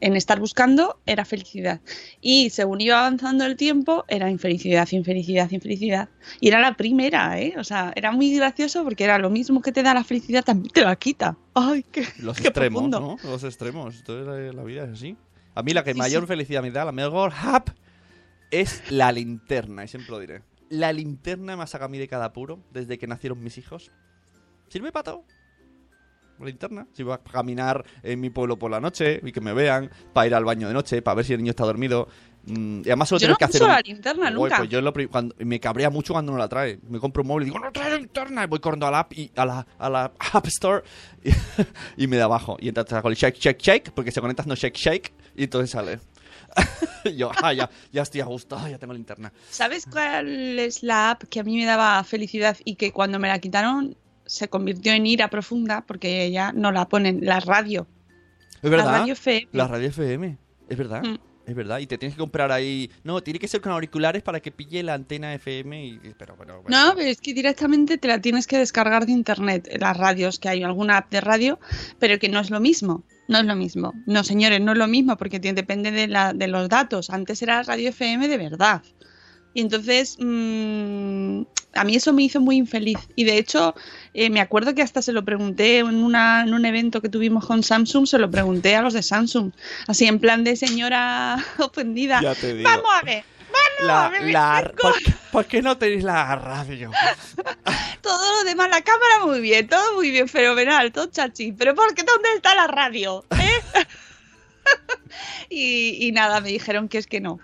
en 0.00 0.16
estar 0.16 0.38
buscando 0.40 0.98
era 1.04 1.24
felicidad. 1.24 1.80
Y 2.20 2.50
según 2.50 2.80
iba 2.80 2.98
avanzando 3.00 3.44
el 3.44 3.56
tiempo, 3.56 4.04
era 4.08 4.30
infelicidad, 4.30 4.88
infelicidad, 4.92 5.50
infelicidad. 5.50 6.08
Y 6.40 6.48
era 6.48 6.60
la 6.60 6.74
primera, 6.76 7.40
¿eh? 7.40 7.54
O 7.58 7.64
sea, 7.64 7.92
era 7.96 8.12
muy 8.12 8.34
gracioso 8.36 8.84
porque 8.84 9.04
era 9.04 9.18
lo 9.18 9.30
mismo 9.30 9.60
que 9.60 9.72
te 9.72 9.82
da 9.82 9.94
la 9.94 10.04
felicidad, 10.04 10.44
también 10.44 10.72
te 10.72 10.82
la 10.82 10.96
quita. 10.96 11.36
¡Ay, 11.54 11.84
qué, 11.90 12.04
Los 12.18 12.38
qué 12.38 12.48
extremos, 12.48 12.88
profundo! 12.88 13.18
¿no? 13.22 13.30
Los 13.30 13.44
extremos. 13.44 13.96
Entonces 13.98 14.26
la, 14.26 14.52
la 14.52 14.64
vida 14.64 14.84
es 14.84 14.90
así. 14.90 15.16
A 15.54 15.62
mí 15.62 15.72
la 15.74 15.84
que 15.84 15.92
Sí, 15.92 15.98
mayor 15.98 16.22
sí. 16.22 16.28
felicidad 16.28 16.62
me 16.62 16.70
da, 16.70 16.84
la 16.84 16.92
mejor 16.92 17.32
hap, 17.36 17.68
es 18.50 18.82
la 18.90 19.12
linterna, 19.12 19.84
y 19.84 19.88
siempre 19.88 20.10
lo 20.12 20.18
diré. 20.20 20.42
La 20.72 20.90
linterna 20.90 21.54
me 21.54 21.64
ha 21.64 21.66
sacado 21.66 21.86
a 21.86 21.90
mí 21.90 21.98
de 21.98 22.08
cada 22.08 22.24
apuro 22.24 22.58
desde 22.72 22.96
que 22.98 23.06
nacieron 23.06 23.42
mis 23.44 23.58
hijos. 23.58 23.90
Sirve 24.68 24.90
para 24.90 25.02
todo. 25.04 25.24
La 26.38 26.46
linterna. 26.46 26.86
Si 26.94 27.02
voy 27.02 27.12
a 27.12 27.18
caminar 27.18 27.84
en 28.02 28.18
mi 28.20 28.30
pueblo 28.30 28.58
por 28.58 28.70
la 28.70 28.80
noche 28.80 29.20
y 29.22 29.32
que 29.32 29.42
me 29.42 29.52
vean, 29.52 29.90
para 30.14 30.26
ir 30.28 30.34
al 30.34 30.46
baño 30.46 30.66
de 30.68 30.72
noche, 30.74 31.02
para 31.02 31.16
ver 31.16 31.26
si 31.26 31.34
el 31.34 31.40
niño 31.40 31.50
está 31.50 31.64
dormido. 31.66 32.08
Mm, 32.46 32.78
y 32.80 32.88
además 32.88 33.10
solo 33.10 33.20
Yo 33.20 33.28
no 33.28 33.36
que 33.36 33.44
hacer 33.44 33.60
uso 33.60 33.66
un- 33.66 33.70
la 33.70 33.80
linterna 33.82 34.30
nunca. 34.30 34.56
pues 34.56 34.68
yo 34.70 34.80
lo 34.80 34.92
cuando, 35.10 35.34
me 35.40 35.60
cabrea 35.60 35.90
mucho 35.90 36.14
cuando 36.14 36.32
no 36.32 36.38
la 36.38 36.48
trae. 36.48 36.80
Me 36.88 36.98
compro 36.98 37.20
un 37.22 37.28
móvil 37.28 37.42
y 37.42 37.50
digo, 37.50 37.58
no 37.58 37.70
trae 37.70 37.98
linterna. 37.98 38.42
Y 38.44 38.46
voy 38.46 38.58
corriendo 38.60 38.86
a 38.86 38.90
la 38.90 39.00
app, 39.00 39.12
y, 39.12 39.30
a 39.36 39.44
la, 39.44 39.66
a 39.78 39.90
la 39.90 40.12
App 40.32 40.46
Store 40.46 40.82
y, 41.22 41.30
y 42.04 42.06
me 42.06 42.16
da 42.16 42.24
abajo. 42.24 42.56
Y 42.60 42.68
entonces 42.68 42.94
hago 42.94 43.10
el 43.10 43.14
shake, 43.14 43.36
shake, 43.38 43.60
shake, 43.60 43.90
porque 43.92 44.10
se 44.10 44.22
conecta 44.22 44.40
haciendo 44.42 44.56
shake, 44.56 44.76
shake, 44.76 45.12
y 45.36 45.44
entonces 45.44 45.70
sale. 45.70 46.00
Yo, 47.16 47.30
ah, 47.42 47.52
ya, 47.52 47.68
ya 47.92 48.02
estoy 48.02 48.20
a 48.20 48.24
gusto, 48.26 48.56
ah, 48.56 48.68
ya 48.70 48.78
tengo 48.78 48.92
linterna. 48.94 49.32
¿Sabes 49.50 49.86
cuál 49.90 50.58
es 50.58 50.82
la 50.82 51.10
app 51.12 51.24
que 51.24 51.40
a 51.40 51.42
mí 51.44 51.56
me 51.56 51.64
daba 51.64 52.02
felicidad 52.04 52.56
y 52.64 52.76
que 52.76 52.92
cuando 52.92 53.18
me 53.18 53.28
la 53.28 53.38
quitaron 53.40 53.96
se 54.24 54.48
convirtió 54.48 54.92
en 54.92 55.06
ira 55.06 55.28
profunda 55.28 55.84
porque 55.86 56.30
ya 56.30 56.52
no 56.52 56.70
la 56.70 56.88
ponen? 56.88 57.24
La 57.24 57.40
radio. 57.40 57.86
Es 58.62 58.70
verdad. 58.70 58.86
La 58.86 58.98
radio 58.98 59.12
FM. 59.14 59.48
La 59.52 59.66
radio 59.68 59.88
FM, 59.88 60.38
es 60.68 60.78
verdad. 60.78 61.02
Mm. 61.02 61.18
Es 61.44 61.56
verdad, 61.56 61.80
y 61.80 61.88
te 61.88 61.98
tienes 61.98 62.14
que 62.14 62.20
comprar 62.20 62.52
ahí. 62.52 62.88
No, 63.02 63.20
tiene 63.20 63.40
que 63.40 63.48
ser 63.48 63.60
con 63.60 63.72
auriculares 63.72 64.22
para 64.22 64.38
que 64.38 64.52
pille 64.52 64.80
la 64.84 64.94
antena 64.94 65.34
FM. 65.34 65.84
Y... 65.84 65.98
Pero, 66.16 66.36
pero- 66.38 66.62
No, 66.68 66.92
pero 66.94 67.08
es 67.08 67.20
que 67.20 67.34
directamente 67.34 67.98
te 67.98 68.06
la 68.06 68.20
tienes 68.20 68.46
que 68.46 68.58
descargar 68.58 69.06
de 69.06 69.12
internet, 69.12 69.68
las 69.80 69.96
radios, 69.96 70.38
que 70.38 70.48
hay 70.48 70.62
alguna 70.62 70.98
app 70.98 71.10
de 71.10 71.20
radio, 71.20 71.58
pero 71.98 72.20
que 72.20 72.28
no 72.28 72.38
es 72.38 72.50
lo 72.50 72.60
mismo. 72.60 73.02
No 73.28 73.38
es 73.38 73.44
lo 73.44 73.56
mismo. 73.56 73.94
No, 74.06 74.24
señores, 74.24 74.60
no 74.60 74.72
es 74.72 74.78
lo 74.78 74.86
mismo 74.86 75.16
porque 75.16 75.38
depende 75.38 75.90
de, 75.90 76.08
la, 76.08 76.32
de 76.32 76.48
los 76.48 76.68
datos. 76.68 77.10
Antes 77.10 77.42
era 77.42 77.62
radio 77.62 77.88
FM 77.90 78.28
de 78.28 78.36
verdad. 78.38 78.82
Y 79.54 79.60
entonces, 79.60 80.16
mm, 80.18 81.42
a 81.74 81.84
mí 81.84 81.94
eso 81.94 82.12
me 82.12 82.22
hizo 82.22 82.40
muy 82.40 82.56
infeliz. 82.56 82.98
Y 83.16 83.24
de 83.24 83.38
hecho, 83.38 83.74
eh, 84.14 84.30
me 84.30 84.40
acuerdo 84.40 84.74
que 84.74 84.82
hasta 84.82 85.02
se 85.02 85.12
lo 85.12 85.24
pregunté 85.24 85.78
en, 85.78 86.02
una, 86.02 86.42
en 86.42 86.54
un 86.54 86.64
evento 86.64 87.00
que 87.00 87.08
tuvimos 87.08 87.46
con 87.46 87.62
Samsung, 87.62 88.06
se 88.06 88.18
lo 88.18 88.30
pregunté 88.30 88.74
a 88.76 88.82
los 88.82 88.94
de 88.94 89.02
Samsung. 89.02 89.52
Así 89.86 90.06
en 90.06 90.18
plan 90.18 90.44
de 90.44 90.56
señora 90.56 91.36
ofendida. 91.58 92.20
Ya 92.22 92.34
te 92.34 92.54
digo. 92.54 92.68
Vamos 92.68 92.90
a 93.00 93.04
ver, 93.04 93.24
La, 93.80 94.10
la- 94.20 94.72
¿por, 94.80 94.94
qué, 95.02 95.12
por 95.32 95.44
qué 95.46 95.62
no 95.62 95.76
tenéis 95.76 96.04
la 96.04 96.36
radio? 96.36 96.90
todo 98.02 98.32
lo 98.38 98.44
demás, 98.48 98.68
la 98.70 98.82
cámara 98.82 99.26
muy 99.26 99.40
bien, 99.40 99.66
todo 99.66 99.94
muy 99.94 100.10
bien, 100.10 100.28
fenomenal, 100.28 100.92
todo 100.92 101.06
chachi. 101.06 101.52
Pero 101.52 101.74
¿por 101.74 101.92
qué 101.94 102.02
dónde 102.04 102.28
está 102.36 102.54
la 102.54 102.66
radio? 102.68 103.24
¿Eh? 103.30 103.60
y, 105.48 106.06
y 106.06 106.12
nada, 106.12 106.40
me 106.40 106.48
dijeron 106.50 106.88
que 106.88 106.98
es 106.98 107.06
que 107.06 107.20
no, 107.20 107.38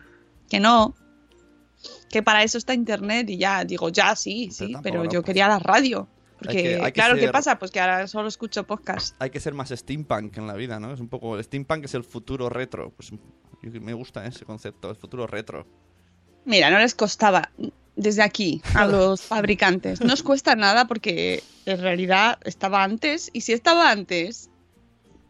que 0.48 0.60
no, 0.60 0.94
que 2.10 2.22
para 2.22 2.42
eso 2.42 2.58
está 2.58 2.74
internet 2.74 3.28
y 3.30 3.36
ya, 3.38 3.64
digo, 3.64 3.88
ya 3.90 4.14
sí, 4.16 4.50
sí, 4.52 4.74
pero 4.82 4.98
no, 4.98 5.04
yo 5.04 5.20
pues. 5.20 5.26
quería 5.26 5.48
la 5.48 5.58
radio. 5.58 6.08
Porque, 6.38 6.56
Hay 6.58 6.62
que- 6.62 6.74
hay 6.76 6.82
que 6.84 6.92
claro, 6.92 7.14
¿qué 7.16 7.22
ser- 7.22 7.32
pasa? 7.32 7.58
Pues 7.58 7.72
que 7.72 7.80
ahora 7.80 8.06
solo 8.06 8.28
escucho 8.28 8.64
podcast. 8.64 9.16
hay 9.20 9.30
que 9.30 9.40
ser 9.40 9.54
más 9.54 9.70
steampunk 9.70 10.36
en 10.38 10.46
la 10.46 10.54
vida, 10.54 10.78
¿no? 10.78 10.92
Es 10.92 11.00
un 11.00 11.08
poco. 11.08 11.36
El 11.36 11.42
steampunk 11.42 11.84
es 11.86 11.94
el 11.94 12.04
futuro 12.04 12.48
retro. 12.48 12.92
Pues 12.96 13.10
me 13.62 13.92
gusta 13.92 14.24
ese 14.24 14.44
concepto, 14.44 14.88
el 14.88 14.94
futuro 14.96 15.26
retro. 15.26 15.66
Mira, 16.48 16.70
no 16.70 16.78
les 16.78 16.94
costaba 16.94 17.50
desde 17.94 18.22
aquí 18.22 18.62
a 18.72 18.86
los 18.86 19.20
fabricantes. 19.20 20.00
No 20.00 20.14
os 20.14 20.22
cuesta 20.22 20.56
nada 20.56 20.86
porque 20.86 21.44
en 21.66 21.78
realidad 21.78 22.38
estaba 22.42 22.82
antes 22.82 23.28
y 23.34 23.42
si 23.42 23.52
estaba 23.52 23.90
antes 23.90 24.48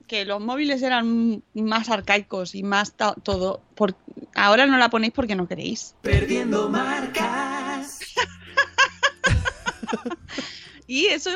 que 0.07 0.24
los 0.24 0.40
móviles 0.40 0.81
eran 0.81 1.42
más 1.54 1.90
arcaicos 1.90 2.54
y 2.54 2.62
más 2.62 2.94
todo, 3.24 3.61
por, 3.74 3.96
ahora 4.37 4.66
no 4.66 4.78
la 4.78 4.90
ponéis 4.90 5.12
porque 5.12 5.35
no 5.35 5.48
queréis. 5.48 5.96
Perdiendo 6.02 6.68
marcas. 6.68 7.98
y 10.87 11.07
eso, 11.07 11.33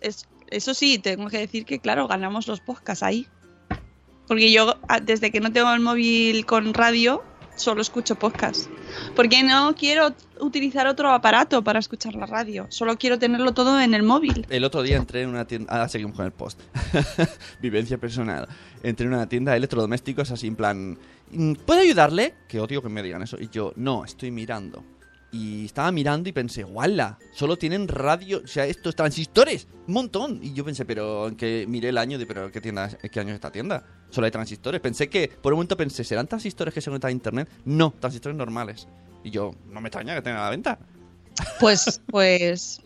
eso 0.00 0.72
sí, 0.72 0.98
tengo 0.98 1.28
que 1.28 1.38
decir 1.38 1.66
que 1.66 1.80
claro, 1.80 2.08
ganamos 2.08 2.48
los 2.48 2.60
podcasts 2.60 3.02
ahí. 3.02 3.26
Porque 4.26 4.50
yo, 4.50 4.80
desde 5.02 5.30
que 5.30 5.40
no 5.40 5.52
tengo 5.52 5.70
el 5.74 5.80
móvil 5.80 6.46
con 6.46 6.72
radio, 6.72 7.22
solo 7.58 7.82
escucho 7.82 8.14
podcast. 8.16 8.68
Porque 9.14 9.42
no 9.42 9.74
quiero 9.76 10.14
utilizar 10.40 10.86
otro 10.86 11.10
aparato 11.10 11.62
para 11.62 11.78
escuchar 11.78 12.14
la 12.14 12.26
radio. 12.26 12.66
Solo 12.70 12.96
quiero 12.96 13.18
tenerlo 13.18 13.52
todo 13.52 13.80
en 13.80 13.94
el 13.94 14.02
móvil. 14.02 14.46
El 14.48 14.64
otro 14.64 14.82
día 14.82 14.96
entré 14.96 15.22
en 15.22 15.28
una 15.30 15.46
tienda. 15.46 15.72
Ahora 15.72 15.88
seguimos 15.88 16.16
con 16.16 16.24
el 16.24 16.32
post. 16.32 16.60
Vivencia 17.60 17.98
personal. 17.98 18.48
Entré 18.82 19.06
en 19.06 19.12
una 19.14 19.28
tienda 19.28 19.52
de 19.52 19.58
electrodomésticos 19.58 20.30
así 20.30 20.46
en 20.46 20.56
plan. 20.56 20.98
"Mm, 21.30 21.54
¿Puedo 21.66 21.80
ayudarle? 21.80 22.34
Que 22.48 22.60
odio 22.60 22.82
que 22.82 22.88
me 22.88 23.02
digan 23.02 23.22
eso. 23.22 23.36
Y 23.40 23.48
yo, 23.48 23.72
no, 23.76 24.04
estoy 24.04 24.30
mirando. 24.30 24.82
Y 25.30 25.66
estaba 25.66 25.92
mirando 25.92 26.28
y 26.28 26.32
pensé, 26.32 26.62
¡guala! 26.62 27.18
Solo 27.32 27.58
tienen 27.58 27.86
radio, 27.86 28.40
o 28.42 28.46
sea, 28.46 28.64
estos 28.64 28.96
transistores, 28.96 29.68
un 29.86 29.94
montón. 29.94 30.40
Y 30.42 30.54
yo 30.54 30.64
pensé, 30.64 30.84
pero 30.84 31.30
que 31.36 31.66
miré 31.68 31.90
el 31.90 31.98
año 31.98 32.18
de, 32.18 32.26
pero 32.26 32.50
¿qué 32.50 32.60
tienda, 32.60 32.88
qué 32.88 33.20
año 33.20 33.30
es 33.30 33.34
esta 33.34 33.52
tienda? 33.52 33.84
Solo 34.10 34.24
hay 34.24 34.30
transistores. 34.30 34.80
Pensé 34.80 35.08
que, 35.10 35.28
por 35.28 35.52
un 35.52 35.58
momento 35.58 35.76
pensé, 35.76 36.02
¿serán 36.02 36.26
transistores 36.26 36.72
que 36.72 36.80
se 36.80 36.88
conectan 36.88 37.10
a 37.10 37.12
internet? 37.12 37.48
No, 37.66 37.92
transistores 38.00 38.36
normales. 38.36 38.88
Y 39.22 39.30
yo, 39.30 39.54
no 39.66 39.80
me 39.80 39.88
extraña 39.88 40.14
que 40.14 40.22
tengan 40.22 40.40
a 40.40 40.44
la 40.44 40.50
venta. 40.50 40.78
Pues, 41.60 42.00
pues, 42.10 42.80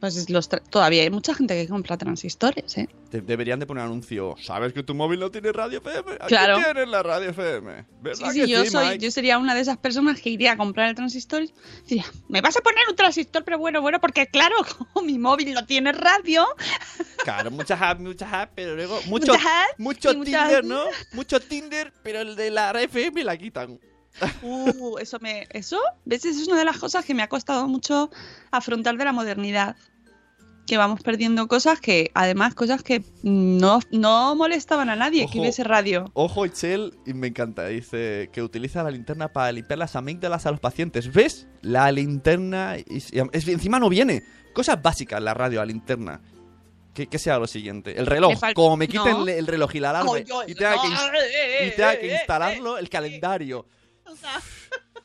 pues 0.00 0.28
los 0.30 0.48
todavía 0.48 1.02
hay 1.02 1.10
mucha 1.10 1.34
gente 1.34 1.54
que 1.54 1.68
compra 1.68 1.96
transistores, 1.98 2.76
¿eh? 2.78 2.88
De- 3.10 3.20
deberían 3.20 3.60
de 3.60 3.66
poner 3.66 3.84
anuncio. 3.84 4.34
¿Sabes 4.42 4.72
que 4.72 4.82
tu 4.82 4.94
móvil 4.94 5.20
no 5.20 5.30
tiene 5.30 5.52
radio 5.52 5.78
FM? 5.78 6.12
Aquí 6.14 6.28
Claro. 6.28 6.56
tienes 6.64 6.88
la 6.88 7.02
radio 7.02 7.30
FM. 7.30 7.84
¿Verdad 8.00 8.30
Sí, 8.32 8.44
sí, 8.44 8.50
yo 8.50 8.64
sí, 8.64 8.70
soy, 8.70 8.86
Mike? 8.86 8.98
yo 9.04 9.10
sería 9.10 9.38
una 9.38 9.54
de 9.54 9.60
esas 9.60 9.76
personas 9.76 10.20
que 10.20 10.30
iría 10.30 10.52
a 10.52 10.56
comprar 10.56 10.88
el 10.88 10.94
transistor 10.94 11.42
y 11.42 11.52
diría, 11.86 12.06
¿me 12.28 12.40
vas 12.40 12.56
a 12.56 12.60
poner 12.60 12.82
un 12.88 12.96
transistor? 12.96 13.44
Pero 13.44 13.58
bueno, 13.58 13.80
bueno, 13.82 14.00
porque 14.00 14.26
claro, 14.26 14.56
como 14.94 15.06
mi 15.06 15.18
móvil 15.18 15.52
no 15.52 15.66
tiene 15.66 15.92
radio, 15.92 16.46
Claro, 17.22 17.50
muchas 17.50 17.80
apps, 17.82 18.00
muchas 18.00 18.32
apps, 18.32 18.52
pero 18.56 18.74
luego... 18.74 18.98
Mucho, 19.06 19.32
Muchas 19.32 19.44
apps 19.46 19.74
mucho 19.78 20.12
Tinder, 20.12 20.64
¿no? 20.64 20.84
Mucho 21.12 21.40
Tinder, 21.40 21.92
pero 22.02 22.20
el 22.20 22.34
de 22.36 22.50
la 22.50 22.70
FM 22.80 23.22
la 23.24 23.36
quitan. 23.36 23.78
Uh, 24.42 24.98
eso 24.98 25.18
me. 25.20 25.46
Eso, 25.50 25.78
¿ves? 26.04 26.24
Eso 26.24 26.40
es 26.42 26.48
una 26.48 26.58
de 26.58 26.64
las 26.64 26.78
cosas 26.78 27.04
que 27.04 27.14
me 27.14 27.22
ha 27.22 27.28
costado 27.28 27.68
mucho 27.68 28.10
afrontar 28.50 28.96
de 28.96 29.04
la 29.04 29.12
modernidad. 29.12 29.76
Que 30.66 30.76
vamos 30.76 31.02
perdiendo 31.02 31.48
cosas 31.48 31.80
que, 31.80 32.10
además, 32.14 32.54
cosas 32.54 32.82
que 32.84 33.02
no, 33.24 33.80
no 33.90 34.36
molestaban 34.36 34.88
a 34.88 34.94
nadie 34.94 35.22
que 35.22 35.30
Ojo. 35.32 35.40
hubiese 35.40 35.64
radio. 35.64 36.10
Ojo, 36.14 36.46
Ichel, 36.46 36.94
y 37.06 37.12
me 37.14 37.26
encanta, 37.28 37.66
dice 37.66 38.30
que 38.32 38.40
utiliza 38.42 38.82
la 38.84 38.90
linterna 38.92 39.28
para 39.32 39.50
limpiar 39.50 39.78
las 39.80 39.96
amígdalas 39.96 40.46
a 40.46 40.52
los 40.52 40.60
pacientes. 40.60 41.12
¿Ves? 41.12 41.48
La 41.62 41.90
linterna... 41.90 42.76
Es, 42.76 43.10
es- 43.12 43.48
encima 43.48 43.80
no 43.80 43.88
viene. 43.88 44.22
Cosas 44.52 44.80
básicas, 44.80 45.20
la 45.20 45.34
radio, 45.34 45.58
la 45.58 45.66
linterna. 45.66 46.20
¿Qué, 46.94 47.06
qué 47.08 47.18
sea 47.18 47.38
lo 47.38 47.46
siguiente? 47.46 47.98
El 47.98 48.06
reloj. 48.06 48.38
Como 48.54 48.76
me 48.76 48.86
quiten 48.86 49.12
No. 49.12 49.22
el, 49.22 49.28
el 49.30 49.46
reloj 49.46 49.74
y 49.74 49.80
la 49.80 49.90
alarma 49.90 50.18
y 50.18 50.24
tenga 50.24 50.80
que, 50.82 50.88
no, 50.88 50.94
ins- 50.94 51.12
eh, 51.34 51.66
y 51.68 51.70
tenga 51.76 51.94
eh, 51.94 51.98
que 52.00 52.10
eh, 52.12 52.14
instalarlo, 52.18 52.78
el 52.78 52.88
calendario. 52.88 53.66
O 54.06 54.14
sea, 54.16 54.40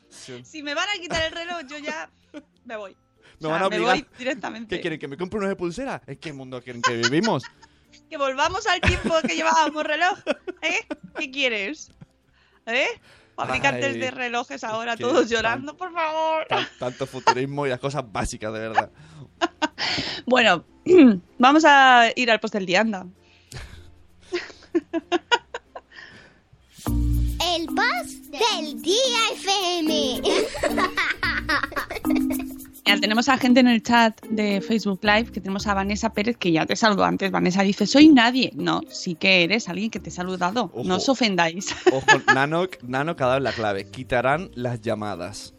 si 0.44 0.62
me 0.62 0.74
van 0.74 0.88
a 0.88 1.00
quitar 1.00 1.22
el 1.24 1.32
reloj, 1.32 1.60
yo 1.68 1.78
ya 1.78 2.10
me 2.64 2.76
voy. 2.76 2.96
Me 3.40 3.48
O 3.48 3.50
sea, 3.50 3.50
van 3.50 3.62
a 3.62 3.68
me 3.68 3.76
obligar. 3.76 3.96
voy 3.96 4.06
directamente. 4.18 4.76
¿Qué 4.76 4.80
quieren? 4.80 4.98
¿Que 4.98 5.08
me 5.08 5.16
compre 5.16 5.38
uno 5.38 5.48
de 5.48 5.56
pulsera? 5.56 6.02
¿En 6.06 6.16
qué 6.16 6.32
mundo 6.32 6.62
quieren 6.62 6.82
que 6.82 6.94
vivimos? 6.96 7.42
Que 8.10 8.18
volvamos 8.18 8.66
al 8.68 8.80
tiempo 8.80 9.14
que 9.26 9.34
llevábamos 9.34 9.82
reloj. 9.82 10.18
¿Eh? 10.62 10.86
¿Qué 11.18 11.30
quieres? 11.30 11.90
¿Eh? 12.66 12.86
Fabricantes 13.34 13.94
Ay, 13.94 13.98
de 14.00 14.10
relojes 14.12 14.62
ahora, 14.64 14.96
todos 14.96 15.20
tan- 15.22 15.28
llorando, 15.28 15.76
por 15.76 15.92
favor. 15.92 16.46
Tan- 16.46 16.68
tanto 16.78 17.06
futurismo 17.06 17.66
y 17.66 17.70
las 17.70 17.80
cosas 17.80 18.04
básicas, 18.10 18.52
de 18.52 18.58
verdad. 18.60 18.90
Bueno, 20.26 20.64
vamos 21.38 21.64
a 21.66 22.10
ir 22.14 22.30
al 22.30 22.38
post 22.40 22.54
del 22.54 22.66
día, 22.66 22.80
anda. 22.82 23.06
El 26.74 27.66
boss 27.68 28.30
del 28.30 28.82
día 28.82 29.30
FM. 29.34 30.22
Mira, 32.86 33.00
tenemos 33.00 33.28
a 33.28 33.36
gente 33.36 33.58
en 33.58 33.66
el 33.66 33.82
chat 33.82 34.24
de 34.26 34.60
Facebook 34.60 35.00
Live, 35.02 35.32
que 35.32 35.40
tenemos 35.40 35.66
a 35.66 35.74
Vanessa 35.74 36.12
Pérez, 36.12 36.36
que 36.36 36.52
ya 36.52 36.66
te 36.66 36.76
saludó 36.76 37.04
antes. 37.04 37.32
Vanessa 37.32 37.62
dice, 37.62 37.84
soy 37.84 38.08
nadie. 38.08 38.52
No, 38.54 38.80
sí 38.88 39.16
que 39.16 39.42
eres 39.42 39.68
alguien 39.68 39.90
que 39.90 39.98
te 39.98 40.10
he 40.10 40.12
saludado. 40.12 40.70
Ojo. 40.72 40.84
No 40.84 40.96
os 40.96 41.08
ofendáis. 41.08 41.74
Ojo, 41.92 42.22
Nano, 42.32 42.68
Nano 42.82 43.16
ha 43.18 43.26
dado 43.26 43.40
la 43.40 43.52
clave. 43.52 43.90
Quitarán 43.90 44.52
las 44.54 44.80
llamadas. 44.80 45.52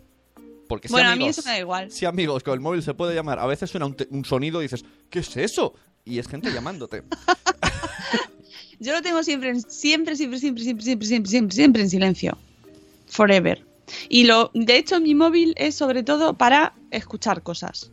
Porque 0.69 0.87
si 0.87 0.93
bueno, 0.93 1.09
a 1.09 1.15
mí 1.17 1.27
eso 1.27 1.41
me 1.43 1.51
da 1.51 1.59
igual. 1.59 1.91
Si 1.91 2.05
amigos, 2.05 2.43
con 2.43 2.53
el 2.53 2.61
móvil 2.61 2.81
se 2.81 2.93
puede 2.93 3.13
llamar. 3.13 3.39
A 3.39 3.45
veces 3.45 3.69
suena 3.69 3.87
un, 3.87 4.25
sonido 4.25 4.61
y 4.61 4.65
dices, 4.65 4.85
¿qué 5.09 5.19
es 5.19 5.35
eso? 5.35 5.73
Y 6.05 6.19
es 6.19 6.27
gente 6.29 6.51
llamándote. 6.51 7.03
Yo 8.79 8.93
lo 8.93 9.01
tengo 9.01 9.21
siempre, 9.23 9.49
en- 9.49 9.61
siempre, 9.61 10.15
siempre, 10.15 10.39
siempre, 10.39 10.63
siempre, 10.63 10.83
siempre, 10.83 11.05
siempre, 11.07 11.29
siempre, 11.29 11.55
siempre 11.55 11.81
en 11.81 11.89
silencio. 11.89 12.37
Forever. 13.07 13.65
Y 14.09 14.25
lo, 14.25 14.51
de 14.53 14.77
hecho, 14.77 14.99
mi 14.99 15.15
móvil 15.15 15.53
es 15.57 15.75
sobre 15.75 16.03
todo 16.03 16.33
para 16.33 16.73
escuchar 16.91 17.43
cosas. 17.43 17.91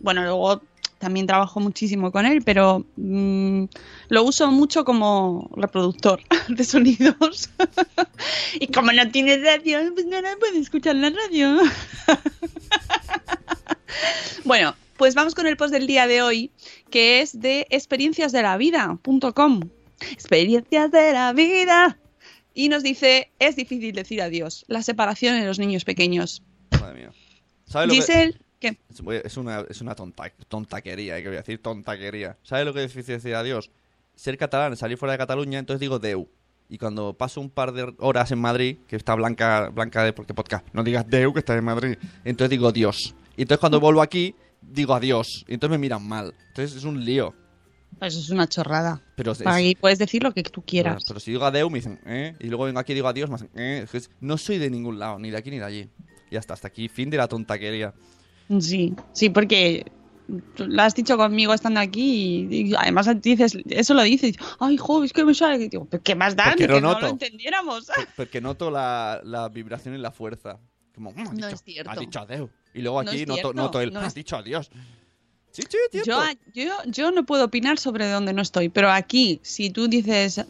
Bueno, 0.00 0.22
luego 0.22 0.62
también 0.98 1.26
trabajo 1.26 1.60
muchísimo 1.60 2.10
con 2.10 2.26
él, 2.26 2.42
pero 2.42 2.84
mm, 2.96 3.64
lo 4.08 4.24
uso 4.24 4.50
mucho 4.50 4.84
como 4.84 5.50
reproductor 5.54 6.20
de 6.48 6.64
sonidos. 6.64 7.50
y 8.60 8.66
como 8.68 8.92
no 8.92 9.10
tiene 9.10 9.38
radio, 9.38 9.80
pues 9.94 10.06
no, 10.06 10.20
no 10.20 10.28
puede 10.38 10.58
escuchar 10.58 10.96
la 10.96 11.10
radio. 11.10 11.54
bueno, 14.44 14.74
pues 14.96 15.14
vamos 15.14 15.34
con 15.34 15.46
el 15.46 15.56
post 15.56 15.72
del 15.72 15.86
día 15.86 16.06
de 16.06 16.22
hoy, 16.22 16.50
que 16.90 17.20
es 17.20 17.40
de 17.40 17.66
experienciasdelavida.com. 17.70 19.60
Experiencias 20.10 20.90
de 20.90 21.12
la 21.12 21.32
vida. 21.32 21.98
Y 22.58 22.70
nos 22.70 22.82
dice, 22.82 23.30
es 23.38 23.54
difícil 23.54 23.94
decir 23.94 24.22
adiós, 24.22 24.64
la 24.66 24.82
separación 24.82 25.34
en 25.34 25.46
los 25.46 25.58
niños 25.58 25.84
pequeños. 25.84 26.42
Madre 26.80 26.94
mía. 26.98 27.10
¿Sabes 27.66 27.88
lo 27.88 27.92
que- 27.92 28.00
Giselle, 28.00 28.40
¿qué? 28.58 28.78
Es- 29.24 29.36
una, 29.36 29.60
es 29.68 29.80
una 29.82 29.94
tonta, 29.94 30.32
tontaquería, 30.48 31.18
¿eh? 31.18 31.22
que 31.22 31.28
voy 31.28 31.36
a 31.36 31.40
decir 31.40 31.60
tontaquería. 31.60 32.38
¿Sabes 32.42 32.64
lo 32.64 32.72
que 32.72 32.82
es 32.82 32.94
difícil 32.94 33.16
decir 33.16 33.34
adiós? 33.34 33.70
Ser 34.14 34.38
catalán, 34.38 34.74
salir 34.74 34.96
fuera 34.96 35.12
de 35.12 35.18
Cataluña, 35.18 35.58
entonces 35.58 35.80
digo 35.80 35.98
Deu. 35.98 36.26
Y 36.70 36.78
cuando 36.78 37.12
paso 37.12 37.42
un 37.42 37.50
par 37.50 37.72
de 37.72 37.92
horas 37.98 38.32
en 38.32 38.38
Madrid, 38.38 38.78
que 38.88 38.96
está 38.96 39.14
Blanca, 39.14 39.68
Blanca 39.68 40.02
de 40.02 40.14
porque 40.14 40.32
podcast, 40.32 40.66
no 40.72 40.82
digas 40.82 41.06
Deu 41.06 41.34
que 41.34 41.40
estás 41.40 41.58
en 41.58 41.64
Madrid. 41.64 41.98
Entonces 42.24 42.48
digo 42.48 42.72
Dios. 42.72 43.14
Y 43.36 43.42
entonces 43.42 43.60
cuando 43.60 43.80
vuelvo 43.80 44.00
aquí, 44.00 44.34
digo 44.62 44.94
adiós. 44.94 45.44
Y 45.46 45.52
entonces 45.52 45.72
me 45.72 45.78
miran 45.78 46.08
mal. 46.08 46.32
Entonces 46.48 46.74
es 46.74 46.84
un 46.84 47.04
lío. 47.04 47.34
Pues 47.98 48.12
Eso 48.14 48.22
es 48.22 48.30
una 48.30 48.46
chorrada. 48.46 49.00
Pero 49.16 49.32
es- 49.32 49.46
Ahí 49.46 49.74
puedes 49.74 49.98
decir 49.98 50.22
lo 50.22 50.32
que 50.32 50.42
tú 50.42 50.62
quieras. 50.62 51.04
Pero 51.06 51.18
si 51.20 51.30
digo 51.30 51.44
adeu, 51.44 51.70
me 51.70 51.78
dicen, 51.78 51.98
¿eh? 52.04 52.34
Y 52.40 52.48
luego 52.48 52.64
vengo 52.64 52.78
aquí 52.78 52.92
y 52.92 52.94
digo 52.96 53.08
adiós, 53.08 53.28
me 53.30 53.36
hacen, 53.36 53.50
¿eh? 53.54 53.86
Es 53.90 54.10
no 54.20 54.36
soy 54.36 54.58
de 54.58 54.68
ningún 54.70 54.98
lado, 54.98 55.18
ni 55.18 55.30
de 55.30 55.36
aquí 55.38 55.50
ni 55.50 55.58
de 55.58 55.64
allí. 55.64 55.90
Y 56.30 56.36
hasta, 56.36 56.54
hasta 56.54 56.68
aquí, 56.68 56.88
fin 56.88 57.08
de 57.08 57.16
la 57.16 57.26
tontaquería. 57.28 57.94
Sí, 58.60 58.94
sí, 59.12 59.30
porque 59.30 59.86
tú 60.54 60.66
lo 60.66 60.82
has 60.82 60.94
dicho 60.94 61.16
conmigo 61.16 61.54
estando 61.54 61.80
aquí 61.80 62.46
y, 62.50 62.70
y 62.70 62.74
además 62.74 63.08
dices, 63.22 63.56
eso 63.70 63.94
lo 63.94 64.02
dices, 64.02 64.36
ay, 64.60 64.76
jo, 64.76 65.02
es 65.04 65.12
que 65.12 65.24
me 65.24 65.32
sale. 65.34 65.64
Y 65.64 65.68
digo, 65.68 65.86
"¿Pero 65.90 66.02
¿qué 66.02 66.14
más 66.14 66.36
da? 66.36 66.44
Porque 66.50 66.66
Que 66.66 66.68
lo 66.68 66.80
no 66.80 67.00
lo 67.00 67.06
entendiéramos. 67.08 67.86
Por- 67.86 68.08
Porque 68.16 68.40
noto 68.40 68.70
la, 68.70 69.20
la 69.24 69.48
vibración 69.48 69.94
y 69.94 69.98
la 69.98 70.10
fuerza. 70.10 70.58
Como, 70.94 71.12
"Mm, 71.12 71.18
has 71.20 71.28
No 71.30 71.34
dicho- 71.34 71.48
es 71.48 71.62
cierto. 71.62 71.90
Has 71.90 71.98
dicho 72.00 72.20
adeu. 72.20 72.50
Y 72.74 72.82
luego 72.82 73.02
No 73.02 73.10
aquí 73.10 73.20
es 73.22 73.26
noto, 73.28 73.54
noto 73.54 73.80
el, 73.80 73.92
no 73.92 74.00
has 74.00 74.08
es- 74.08 74.14
dicho 74.14 74.36
adiós. 74.36 74.70
Sí, 75.56 75.62
sí. 75.92 76.00
Yo, 76.04 76.20
yo, 76.54 76.72
yo 76.86 77.10
no 77.10 77.24
puedo 77.24 77.44
opinar 77.46 77.78
sobre 77.78 78.10
dónde 78.10 78.32
no 78.32 78.42
estoy, 78.42 78.68
pero 78.68 78.90
aquí, 78.90 79.40
si 79.42 79.70
tú 79.70 79.88
dices, 79.88 80.44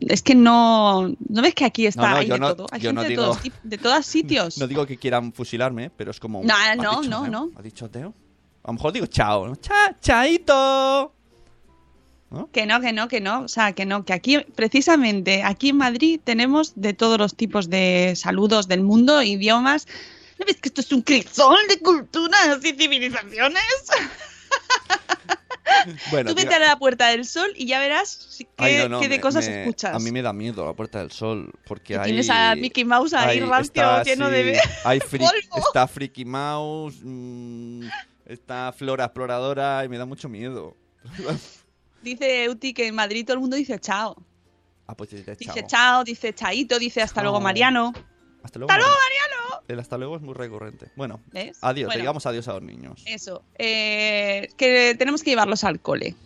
es 0.00 0.22
que 0.22 0.34
no, 0.34 1.08
¿no 1.28 1.42
ves 1.42 1.54
que 1.54 1.64
aquí 1.64 1.86
está 1.86 2.02
No, 2.02 2.10
no, 2.10 2.16
hay 2.16 2.26
yo 2.28 2.34
de 2.34 2.40
no- 2.40 2.54
todo? 2.54 2.66
Hay 2.70 2.80
gente 2.80 3.08
digo- 3.08 3.22
de, 3.22 3.28
todos, 3.28 3.38
de 3.62 3.78
todos 3.78 4.06
sitios. 4.06 4.58
No 4.58 4.66
digo 4.66 4.86
que 4.86 4.96
quieran 4.96 5.32
fusilarme, 5.32 5.90
pero 5.90 6.10
es 6.10 6.20
como... 6.20 6.42
No, 6.44 6.54
¿has 6.54 6.76
no, 6.76 7.00
dicho 7.02 7.26
no. 7.28 7.50
¿Has 7.56 7.64
dicho 7.64 7.84
adeu? 7.86 8.12
A 8.62 8.68
lo 8.68 8.72
mejor 8.74 8.92
digo 8.92 9.06
chao. 9.06 9.54
Cha, 9.56 9.96
chaito. 10.00 11.12
Que 12.52 12.66
no, 12.66 12.80
que 12.80 12.92
no, 12.92 13.08
que 13.08 13.20
no. 13.20 13.42
O 13.42 13.48
sea, 13.48 13.72
que 13.74 13.84
no, 13.86 14.04
que 14.04 14.12
aquí, 14.12 14.38
precisamente, 14.56 15.42
aquí 15.42 15.68
en 15.68 15.76
Madrid 15.76 16.20
tenemos 16.22 16.72
de 16.74 16.92
todos 16.94 17.18
los 17.18 17.34
tipos 17.36 17.70
de 17.70 18.14
saludos 18.16 18.66
del 18.66 18.82
mundo, 18.82 19.22
idiomas. 19.22 19.86
¿No 20.38 20.46
ves 20.46 20.56
que 20.56 20.68
esto 20.68 20.80
es 20.80 20.90
un 20.92 21.02
crisol 21.02 21.58
de 21.68 21.78
culturas 21.78 22.58
y 22.64 22.72
civilizaciones? 22.72 23.62
Bueno, 26.10 26.30
Tú 26.30 26.36
vete 26.36 26.54
a 26.54 26.58
la 26.58 26.78
Puerta 26.78 27.08
del 27.08 27.26
Sol 27.26 27.50
y 27.56 27.66
ya 27.66 27.78
verás 27.78 28.36
qué, 28.38 28.46
Ay, 28.56 28.76
no, 28.78 28.88
no, 28.88 29.00
qué 29.00 29.08
de 29.08 29.16
me- 29.16 29.20
cosas 29.20 29.46
me- 29.46 29.62
escuchas. 29.62 29.94
A 29.94 29.98
mí 29.98 30.10
me 30.12 30.22
da 30.22 30.32
miedo 30.32 30.64
la 30.64 30.72
Puerta 30.72 31.00
del 31.00 31.10
Sol, 31.10 31.52
porque 31.66 31.98
hay... 31.98 32.06
tienes 32.06 32.30
a 32.30 32.54
Mickey 32.54 32.84
Mouse 32.84 33.12
ahí 33.12 33.40
rancio, 33.40 34.02
lleno 34.02 34.30
de- 34.30 34.58
así, 34.58 34.70
hay. 34.84 35.00
Está 35.56 35.86
Freaky 35.86 36.24
Mouse, 36.24 36.96
mm, 37.02 37.86
está 38.26 38.72
Flora 38.72 39.04
Exploradora 39.04 39.84
y 39.84 39.88
me 39.88 39.98
da 39.98 40.06
mucho 40.06 40.28
miedo. 40.28 40.74
Dice 42.02 42.44
Euti 42.44 42.72
que 42.72 42.86
en 42.86 42.94
Madrid 42.94 43.24
todo 43.26 43.34
el 43.34 43.40
mundo 43.40 43.56
dice 43.56 43.78
chao. 43.78 44.16
ah, 44.86 44.94
pues 44.94 45.10
dice 45.10 45.34
Dice 45.36 45.60
chao. 45.60 45.66
chao, 45.68 46.04
dice 46.04 46.34
chaito, 46.34 46.78
dice 46.78 47.02
hasta 47.02 47.16
Chao. 47.16 47.24
luego 47.24 47.40
Mariano. 47.40 47.92
Hasta 48.42 48.58
luego. 48.58 48.70
¡Hasta 48.72 48.82
luego, 48.84 48.94
Mariano! 49.02 49.43
El 49.68 49.78
hasta 49.78 49.96
luego 49.96 50.16
es 50.16 50.22
muy 50.22 50.34
recurrente. 50.34 50.90
Bueno, 50.96 51.20
¿Ves? 51.32 51.58
adiós, 51.62 51.88
Bueno. 51.88 52.00
digamos 52.00 52.26
adiós 52.26 52.48
a 52.48 52.54
los 52.54 52.62
niños. 52.62 53.02
Eso, 53.06 53.42
eh, 53.58 54.48
que 54.56 54.94
tenemos 54.98 55.22
que 55.22 55.30
llevarlos 55.30 55.64
al 55.64 55.80
cole. 55.80 56.16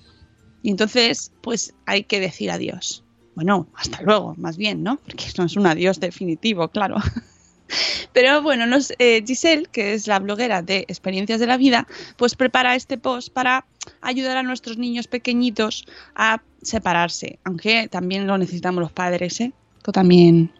Y 0.62 0.70
entonces, 0.70 1.32
pues 1.40 1.74
hay 1.86 2.04
que 2.04 2.18
decir 2.20 2.50
adiós. 2.50 3.04
Bueno, 3.36 3.68
hasta 3.74 4.02
luego, 4.02 4.34
más 4.36 4.56
bien, 4.56 4.82
¿no? 4.82 4.96
Porque 4.96 5.26
no 5.38 5.44
es 5.44 5.56
un 5.56 5.66
adiós 5.66 6.00
definitivo, 6.00 6.68
claro. 6.68 6.96
Pero 8.12 8.42
bueno, 8.42 8.66
nos, 8.66 8.92
eh, 8.98 9.22
Giselle, 9.24 9.66
que 9.70 9.94
es 9.94 10.08
la 10.08 10.18
bloguera 10.18 10.62
de 10.62 10.78
Experiencias 10.88 11.38
de 11.38 11.46
la 11.46 11.56
Vida, 11.56 11.86
pues 12.16 12.34
prepara 12.34 12.74
este 12.74 12.98
post 12.98 13.32
para 13.32 13.66
ayudar 14.00 14.36
a 14.38 14.42
nuestros 14.42 14.78
niños 14.78 15.06
pequeñitos 15.06 15.84
a 16.16 16.42
separarse. 16.62 17.38
Aunque 17.44 17.86
también 17.88 18.26
lo 18.26 18.36
necesitamos 18.38 18.80
los 18.80 18.90
padres, 18.90 19.40
¿eh? 19.40 19.52
Que 19.84 19.92
también 19.92 20.50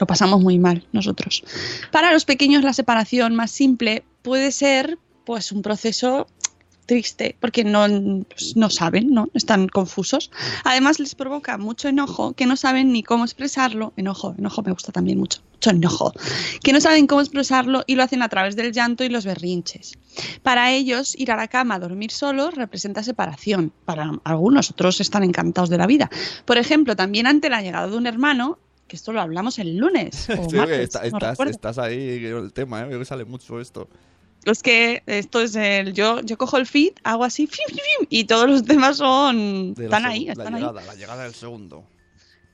lo 0.00 0.06
pasamos 0.06 0.42
muy 0.42 0.58
mal 0.58 0.86
nosotros. 0.92 1.44
Para 1.92 2.12
los 2.12 2.24
pequeños 2.24 2.64
la 2.64 2.72
separación 2.72 3.34
más 3.34 3.50
simple 3.50 4.04
puede 4.22 4.52
ser 4.52 4.98
pues 5.24 5.52
un 5.52 5.62
proceso 5.62 6.26
triste 6.86 7.36
porque 7.40 7.64
no, 7.64 7.84
pues, 8.28 8.56
no 8.56 8.70
saben, 8.70 9.10
¿no? 9.10 9.28
Están 9.34 9.68
confusos. 9.68 10.30
Además 10.64 10.98
les 10.98 11.14
provoca 11.14 11.58
mucho 11.58 11.88
enojo 11.88 12.32
que 12.32 12.46
no 12.46 12.56
saben 12.56 12.92
ni 12.92 13.02
cómo 13.02 13.24
expresarlo. 13.24 13.92
Enojo, 13.96 14.34
enojo 14.38 14.62
me 14.62 14.72
gusta 14.72 14.92
también 14.92 15.18
mucho. 15.18 15.42
Mucho 15.52 15.70
enojo. 15.70 16.12
Que 16.62 16.72
no 16.72 16.80
saben 16.80 17.06
cómo 17.06 17.20
expresarlo 17.20 17.82
y 17.86 17.96
lo 17.96 18.04
hacen 18.04 18.22
a 18.22 18.28
través 18.28 18.56
del 18.56 18.72
llanto 18.72 19.04
y 19.04 19.08
los 19.08 19.24
berrinches. 19.24 19.98
Para 20.42 20.72
ellos, 20.72 21.14
ir 21.18 21.32
a 21.32 21.36
la 21.36 21.48
cama 21.48 21.74
a 21.74 21.78
dormir 21.78 22.10
solos 22.10 22.54
representa 22.54 23.02
separación. 23.02 23.72
Para 23.84 24.10
algunos, 24.24 24.70
otros 24.70 25.00
están 25.00 25.24
encantados 25.24 25.68
de 25.68 25.78
la 25.78 25.86
vida. 25.86 26.08
Por 26.44 26.56
ejemplo, 26.56 26.96
también 26.96 27.26
ante 27.26 27.50
la 27.50 27.62
llegada 27.62 27.88
de 27.88 27.96
un 27.96 28.06
hermano, 28.06 28.58
que 28.88 28.96
esto 28.96 29.12
lo 29.12 29.20
hablamos 29.20 29.58
el 29.58 29.76
lunes. 29.76 30.28
O 30.38 30.48
Sí, 30.50 30.56
martes, 30.56 30.80
está- 30.80 31.00
no 31.00 31.06
estás, 31.06 31.40
estás 31.40 31.78
ahí 31.78 32.24
el 32.24 32.52
tema, 32.52 32.82
¿eh? 32.82 32.84
Veo 32.86 32.98
que 32.98 33.04
sale 33.04 33.24
mucho 33.24 33.60
esto. 33.60 33.88
Es 34.44 34.62
que 34.62 35.02
esto 35.06 35.40
es 35.40 35.56
el. 35.56 35.92
Yo, 35.92 36.20
yo 36.20 36.38
cojo 36.38 36.56
el 36.56 36.66
feed, 36.66 36.92
hago 37.02 37.24
así, 37.24 37.46
fium, 37.48 37.66
fium, 37.68 37.78
fium, 37.98 38.06
y 38.10 38.24
todos 38.24 38.48
los 38.48 38.62
temas 38.64 38.96
son. 38.98 39.74
Están 39.78 40.06
ahí, 40.06 40.28
están 40.28 40.52
la 40.52 40.58
ahí. 40.58 40.62
llegada, 40.62 40.82
La 40.86 40.94
llegada 40.94 41.24
del 41.24 41.34
segundo. 41.34 41.84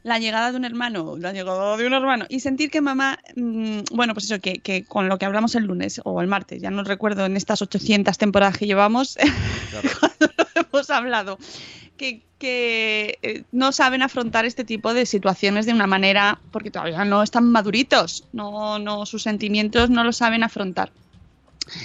La 0.04 0.18
llegada 0.18 0.50
de 0.50 0.56
un 0.56 0.64
hermano, 0.64 1.16
la 1.16 1.32
llegada 1.32 1.76
de 1.76 1.86
un 1.86 1.92
hermano. 1.92 2.24
Y 2.28 2.40
sentir 2.40 2.70
que 2.70 2.80
mamá. 2.80 3.18
mm, 3.36 3.80
bueno, 3.92 4.14
pues 4.14 4.24
eso, 4.24 4.40
que, 4.40 4.54
que 4.60 4.84
con 4.84 5.08
lo 5.08 5.16
que 5.18 5.26
hablamos 5.26 5.54
el 5.54 5.64
lunes 5.64 6.00
o 6.04 6.20
el 6.22 6.26
martes, 6.28 6.60
ya 6.62 6.70
no 6.70 6.82
recuerdo 6.82 7.24
en 7.26 7.36
estas 7.36 7.60
800 7.62 8.16
temporadas 8.18 8.56
que 8.58 8.66
llevamos, 8.66 9.16
Claro. 9.70 9.88
hemos 10.72 10.90
hablado. 10.90 11.38
Que, 12.38 13.18
eh, 13.22 13.44
no 13.52 13.70
saben 13.70 14.02
afrontar 14.02 14.44
este 14.44 14.64
tipo 14.64 14.94
de 14.94 15.06
situaciones 15.06 15.64
de 15.66 15.72
una 15.72 15.86
manera. 15.86 16.40
porque 16.50 16.70
todavía 16.72 17.04
no 17.04 17.22
están 17.22 17.50
maduritos. 17.50 18.24
No, 18.32 18.78
no, 18.80 19.06
sus 19.06 19.22
sentimientos 19.22 19.90
no 19.90 20.02
lo 20.02 20.12
saben 20.12 20.42
afrontar. 20.42 20.90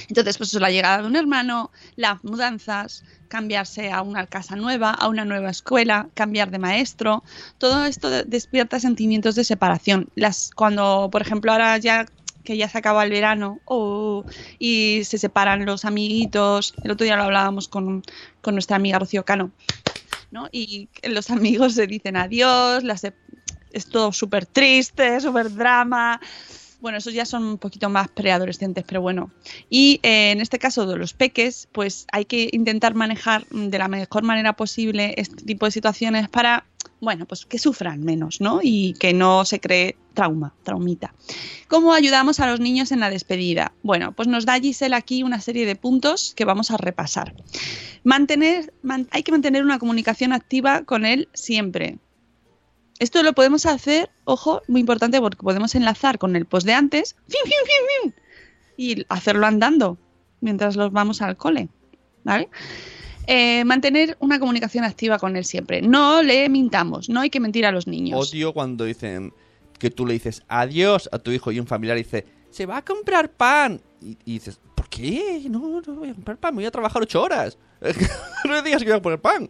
Entonces, 0.09 0.39
pues 0.39 0.53
la 0.55 0.71
llegada 0.71 1.03
de 1.03 1.07
un 1.07 1.15
hermano, 1.15 1.69
las 1.95 2.23
mudanzas, 2.23 3.03
cambiarse 3.27 3.91
a 3.91 4.01
una 4.01 4.25
casa 4.25 4.55
nueva, 4.55 4.89
a 4.89 5.07
una 5.07 5.23
nueva 5.23 5.51
escuela, 5.51 6.07
cambiar 6.15 6.49
de 6.49 6.57
maestro, 6.57 7.23
todo 7.59 7.85
esto 7.85 8.09
de- 8.09 8.23
despierta 8.23 8.79
sentimientos 8.79 9.35
de 9.35 9.43
separación. 9.43 10.07
Las, 10.15 10.49
cuando, 10.55 11.09
por 11.11 11.21
ejemplo, 11.21 11.51
ahora 11.51 11.77
ya 11.77 12.07
que 12.43 12.57
ya 12.57 12.67
se 12.69 12.77
acaba 12.77 13.03
el 13.03 13.11
verano 13.11 13.59
y 14.57 15.01
se 15.03 15.17
separan 15.17 15.65
los 15.65 15.83
amiguitos, 15.85 16.73
el 16.83 16.91
otro 16.91 17.03
día 17.03 17.17
lo 17.17 17.23
hablábamos 17.23 17.67
con, 17.67 18.01
con 18.41 18.55
nuestra 18.55 18.77
amiga 18.77 18.97
Rocío 18.99 19.25
Cano, 19.25 19.51
¿no? 20.31 20.47
Y 20.51 20.89
los 21.03 21.29
amigos 21.29 21.73
se 21.73 21.87
dicen 21.87 22.15
adiós, 22.17 22.83
las 22.83 23.01
se- 23.01 23.13
es 23.71 23.85
todo 23.87 24.11
súper 24.11 24.45
triste, 24.45 25.19
súper 25.21 25.53
drama. 25.53 26.19
Bueno, 26.79 26.99
esos 26.99 27.13
ya 27.13 27.25
son 27.25 27.43
un 27.43 27.57
poquito 27.57 27.89
más 27.89 28.07
preadolescentes, 28.09 28.83
pero 28.87 29.01
bueno. 29.01 29.31
Y 29.69 29.99
eh, 30.03 30.31
en 30.31 30.41
este 30.41 30.59
caso 30.59 30.85
de 30.85 30.95
los 30.95 31.13
peques, 31.13 31.67
pues 31.71 32.05
hay 32.11 32.25
que 32.25 32.49
intentar 32.51 32.93
manejar 32.93 33.47
de 33.49 33.77
la 33.79 33.87
mejor 33.87 34.23
manera 34.23 34.53
posible 34.53 35.15
este 35.17 35.43
tipo 35.43 35.65
de 35.65 35.71
situaciones 35.71 36.29
para, 36.29 36.65
bueno, 36.99 37.25
pues 37.25 37.45
que 37.45 37.59
sufran 37.59 38.03
menos, 38.03 38.41
¿no? 38.41 38.59
Y 38.63 38.93
que 38.93 39.13
no 39.13 39.45
se 39.45 39.59
cree 39.59 39.95
trauma, 40.13 40.53
traumita. 40.63 41.13
¿Cómo 41.67 41.93
ayudamos 41.93 42.39
a 42.39 42.47
los 42.47 42.59
niños 42.59 42.91
en 42.91 42.99
la 42.99 43.09
despedida? 43.09 43.73
Bueno, 43.83 44.13
pues 44.13 44.27
nos 44.27 44.45
da 44.45 44.59
Giselle 44.59 44.95
aquí 44.95 45.21
una 45.23 45.39
serie 45.41 45.65
de 45.65 45.75
puntos 45.75 46.33
que 46.35 46.43
vamos 46.45 46.71
a 46.71 46.77
repasar. 46.77 47.35
Mantener, 48.03 48.73
man- 48.81 49.07
hay 49.11 49.21
que 49.23 49.31
mantener 49.31 49.63
una 49.63 49.77
comunicación 49.79 50.33
activa 50.33 50.83
con 50.83 51.05
él 51.05 51.29
siempre. 51.33 51.99
Esto 52.99 53.21
lo 53.21 53.33
podemos 53.33 53.67
hacer, 53.67 54.09
ojo, 54.23 54.63
muy 54.67 54.81
importante 54.81 55.19
porque 55.21 55.43
podemos 55.43 55.75
enlazar 55.75 56.17
con 56.17 56.35
el 56.35 56.45
post 56.47 56.65
de 56.65 56.73
antes 56.73 57.15
y 58.75 59.05
hacerlo 59.09 59.45
andando 59.45 59.97
mientras 60.41 60.75
los 60.75 60.91
vamos 60.91 61.21
al 61.21 61.37
cole. 61.37 61.69
¿Vale? 62.23 62.49
Eh, 63.27 63.63
mantener 63.65 64.17
una 64.19 64.39
comunicación 64.39 64.83
activa 64.85 65.19
con 65.19 65.35
él 65.35 65.45
siempre. 65.45 65.81
No 65.81 66.23
le 66.23 66.47
mintamos, 66.49 67.09
no 67.09 67.19
hay 67.19 67.29
que 67.29 67.39
mentir 67.39 67.65
a 67.65 67.71
los 67.71 67.85
niños. 67.85 68.31
Odio 68.31 68.53
cuando 68.53 68.85
dicen 68.85 69.33
que 69.77 69.91
tú 69.91 70.05
le 70.05 70.13
dices 70.13 70.43
adiós 70.47 71.09
a 71.11 71.19
tu 71.19 71.31
hijo 71.31 71.51
y 71.51 71.59
un 71.59 71.67
familiar 71.67 71.97
dice, 71.97 72.25
se 72.49 72.65
va 72.65 72.77
a 72.77 72.85
comprar 72.85 73.29
pan. 73.31 73.81
Y, 74.01 74.17
y 74.25 74.33
dices, 74.33 74.59
¿por 74.75 74.87
qué? 74.89 75.43
No, 75.49 75.81
no 75.85 75.93
voy 75.95 76.09
a 76.09 76.13
comprar 76.13 76.37
pan, 76.37 76.53
me 76.55 76.59
voy 76.61 76.65
a 76.67 76.71
trabajar 76.71 77.01
ocho 77.01 77.21
horas. 77.21 77.57
no 78.45 78.53
le 78.53 78.61
digas 78.61 78.81
que 78.81 78.89
voy 78.89 78.99
a 78.99 79.01
poner 79.01 79.19
pan. 79.19 79.49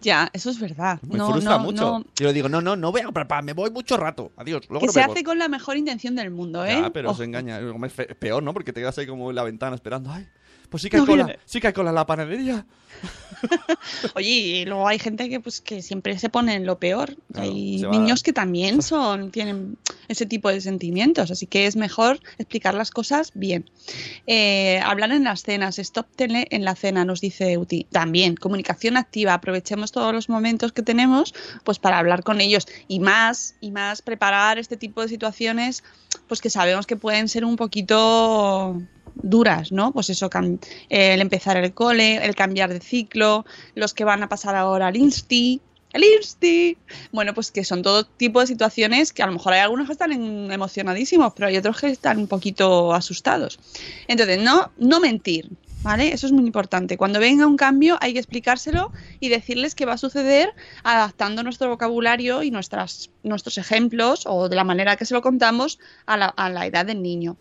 Ya, 0.00 0.30
eso 0.32 0.48
es 0.48 0.58
verdad. 0.58 0.98
Me 1.02 1.18
no, 1.18 1.30
frustra 1.30 1.58
no, 1.58 1.64
mucho. 1.64 1.98
no. 1.98 2.04
Yo 2.16 2.28
le 2.28 2.32
digo, 2.32 2.48
no, 2.48 2.62
no, 2.62 2.74
no 2.74 2.90
voy 2.90 3.02
a 3.02 3.04
comprar 3.04 3.28
pan, 3.28 3.44
me 3.44 3.52
voy 3.52 3.70
mucho 3.70 3.98
rato. 3.98 4.32
Adiós. 4.36 4.62
Luego 4.70 4.86
Que 4.86 4.92
se 4.92 5.00
vemos". 5.00 5.14
hace 5.14 5.24
con 5.24 5.38
la 5.38 5.48
mejor 5.48 5.76
intención 5.76 6.16
del 6.16 6.30
mundo, 6.30 6.64
¿eh? 6.64 6.78
Ya, 6.80 6.90
pero 6.90 7.12
se 7.12 7.24
engaña. 7.24 7.60
Es 7.60 8.16
peor, 8.16 8.42
¿no? 8.42 8.54
Porque 8.54 8.72
te 8.72 8.80
quedas 8.80 8.96
ahí 8.96 9.06
como 9.06 9.28
en 9.28 9.36
la 9.36 9.42
ventana 9.42 9.74
esperando. 9.74 10.10
Ay, 10.10 10.26
pues 10.70 10.82
sí 10.82 10.88
que 10.88 10.96
hay 10.96 11.02
No 11.02 11.06
cola. 11.06 11.24
viene. 11.24 11.40
Sí 11.44 11.60
que 11.60 11.66
hay 11.66 11.72
cola 11.72 11.90
en 11.90 11.96
la 11.96 12.06
panadería. 12.06 12.64
Oye, 14.14 14.28
y 14.28 14.64
luego 14.66 14.86
hay 14.86 14.98
gente 14.98 15.28
que 15.28 15.40
pues 15.40 15.60
que 15.60 15.80
siempre 15.82 16.18
se 16.18 16.28
pone 16.28 16.54
en 16.54 16.66
lo 16.66 16.78
peor. 16.78 17.16
Claro, 17.32 17.50
hay 17.50 17.82
niños 17.90 18.22
que 18.22 18.32
también 18.32 18.82
son, 18.82 19.30
tienen 19.30 19.78
ese 20.08 20.26
tipo 20.26 20.48
de 20.50 20.60
sentimientos, 20.60 21.30
así 21.30 21.46
que 21.46 21.66
es 21.66 21.76
mejor 21.76 22.20
explicar 22.38 22.74
las 22.74 22.90
cosas 22.90 23.32
bien. 23.34 23.70
Eh, 24.26 24.80
hablar 24.84 25.12
en 25.12 25.24
las 25.24 25.42
cenas, 25.42 25.78
stop 25.78 26.06
tele 26.16 26.46
en 26.50 26.64
la 26.64 26.74
cena, 26.74 27.04
nos 27.04 27.20
dice 27.20 27.56
Uti. 27.56 27.86
También, 27.90 28.36
comunicación 28.36 28.96
activa, 28.96 29.34
aprovechemos 29.34 29.92
todos 29.92 30.12
los 30.12 30.28
momentos 30.28 30.72
que 30.72 30.82
tenemos 30.82 31.34
pues 31.64 31.78
para 31.78 31.98
hablar 31.98 32.22
con 32.22 32.40
ellos 32.40 32.66
y 32.88 33.00
más, 33.00 33.54
y 33.60 33.70
más 33.70 34.02
preparar 34.02 34.58
este 34.58 34.76
tipo 34.76 35.00
de 35.00 35.08
situaciones 35.08 35.82
pues 36.26 36.40
que 36.40 36.50
sabemos 36.50 36.86
que 36.86 36.96
pueden 36.96 37.28
ser 37.28 37.44
un 37.44 37.56
poquito 37.56 38.80
duras, 39.22 39.72
¿no? 39.72 39.92
Pues 39.92 40.10
eso, 40.10 40.28
eh, 40.88 41.14
el 41.14 41.20
empezar 41.20 41.56
el 41.56 41.72
cole, 41.72 42.24
el 42.24 42.34
cambiar 42.34 42.72
de 42.72 42.80
ciclo, 42.80 43.44
los 43.74 43.94
que 43.94 44.04
van 44.04 44.22
a 44.22 44.28
pasar 44.28 44.56
ahora 44.56 44.88
al 44.88 44.96
Insti, 44.96 45.60
el 45.92 46.04
Insti. 46.04 46.76
Bueno, 47.12 47.34
pues 47.34 47.50
que 47.50 47.64
son 47.64 47.82
todo 47.82 48.04
tipo 48.04 48.40
de 48.40 48.46
situaciones 48.46 49.12
que 49.12 49.22
a 49.22 49.26
lo 49.26 49.32
mejor 49.32 49.52
hay 49.52 49.60
algunos 49.60 49.86
que 49.86 49.92
están 49.92 50.12
emocionadísimos, 50.52 51.32
pero 51.34 51.48
hay 51.48 51.56
otros 51.56 51.80
que 51.80 51.88
están 51.88 52.18
un 52.18 52.28
poquito 52.28 52.94
asustados. 52.94 53.58
Entonces, 54.06 54.40
no, 54.40 54.70
no 54.78 55.00
mentir, 55.00 55.50
¿vale? 55.82 56.12
Eso 56.12 56.26
es 56.26 56.32
muy 56.32 56.44
importante. 56.44 56.96
Cuando 56.96 57.18
venga 57.18 57.46
un 57.46 57.56
cambio 57.56 57.98
hay 58.00 58.12
que 58.12 58.18
explicárselo 58.18 58.92
y 59.18 59.28
decirles 59.28 59.74
que 59.74 59.86
va 59.86 59.94
a 59.94 59.98
suceder 59.98 60.54
adaptando 60.84 61.42
nuestro 61.42 61.68
vocabulario 61.68 62.42
y 62.42 62.50
nuestras, 62.50 63.10
nuestros 63.22 63.58
ejemplos 63.58 64.24
o 64.26 64.48
de 64.48 64.56
la 64.56 64.64
manera 64.64 64.96
que 64.96 65.04
se 65.04 65.14
lo 65.14 65.22
contamos 65.22 65.78
a 66.06 66.16
la, 66.16 66.26
a 66.26 66.50
la 66.50 66.66
edad 66.66 66.86
del 66.86 67.02
niño. 67.02 67.36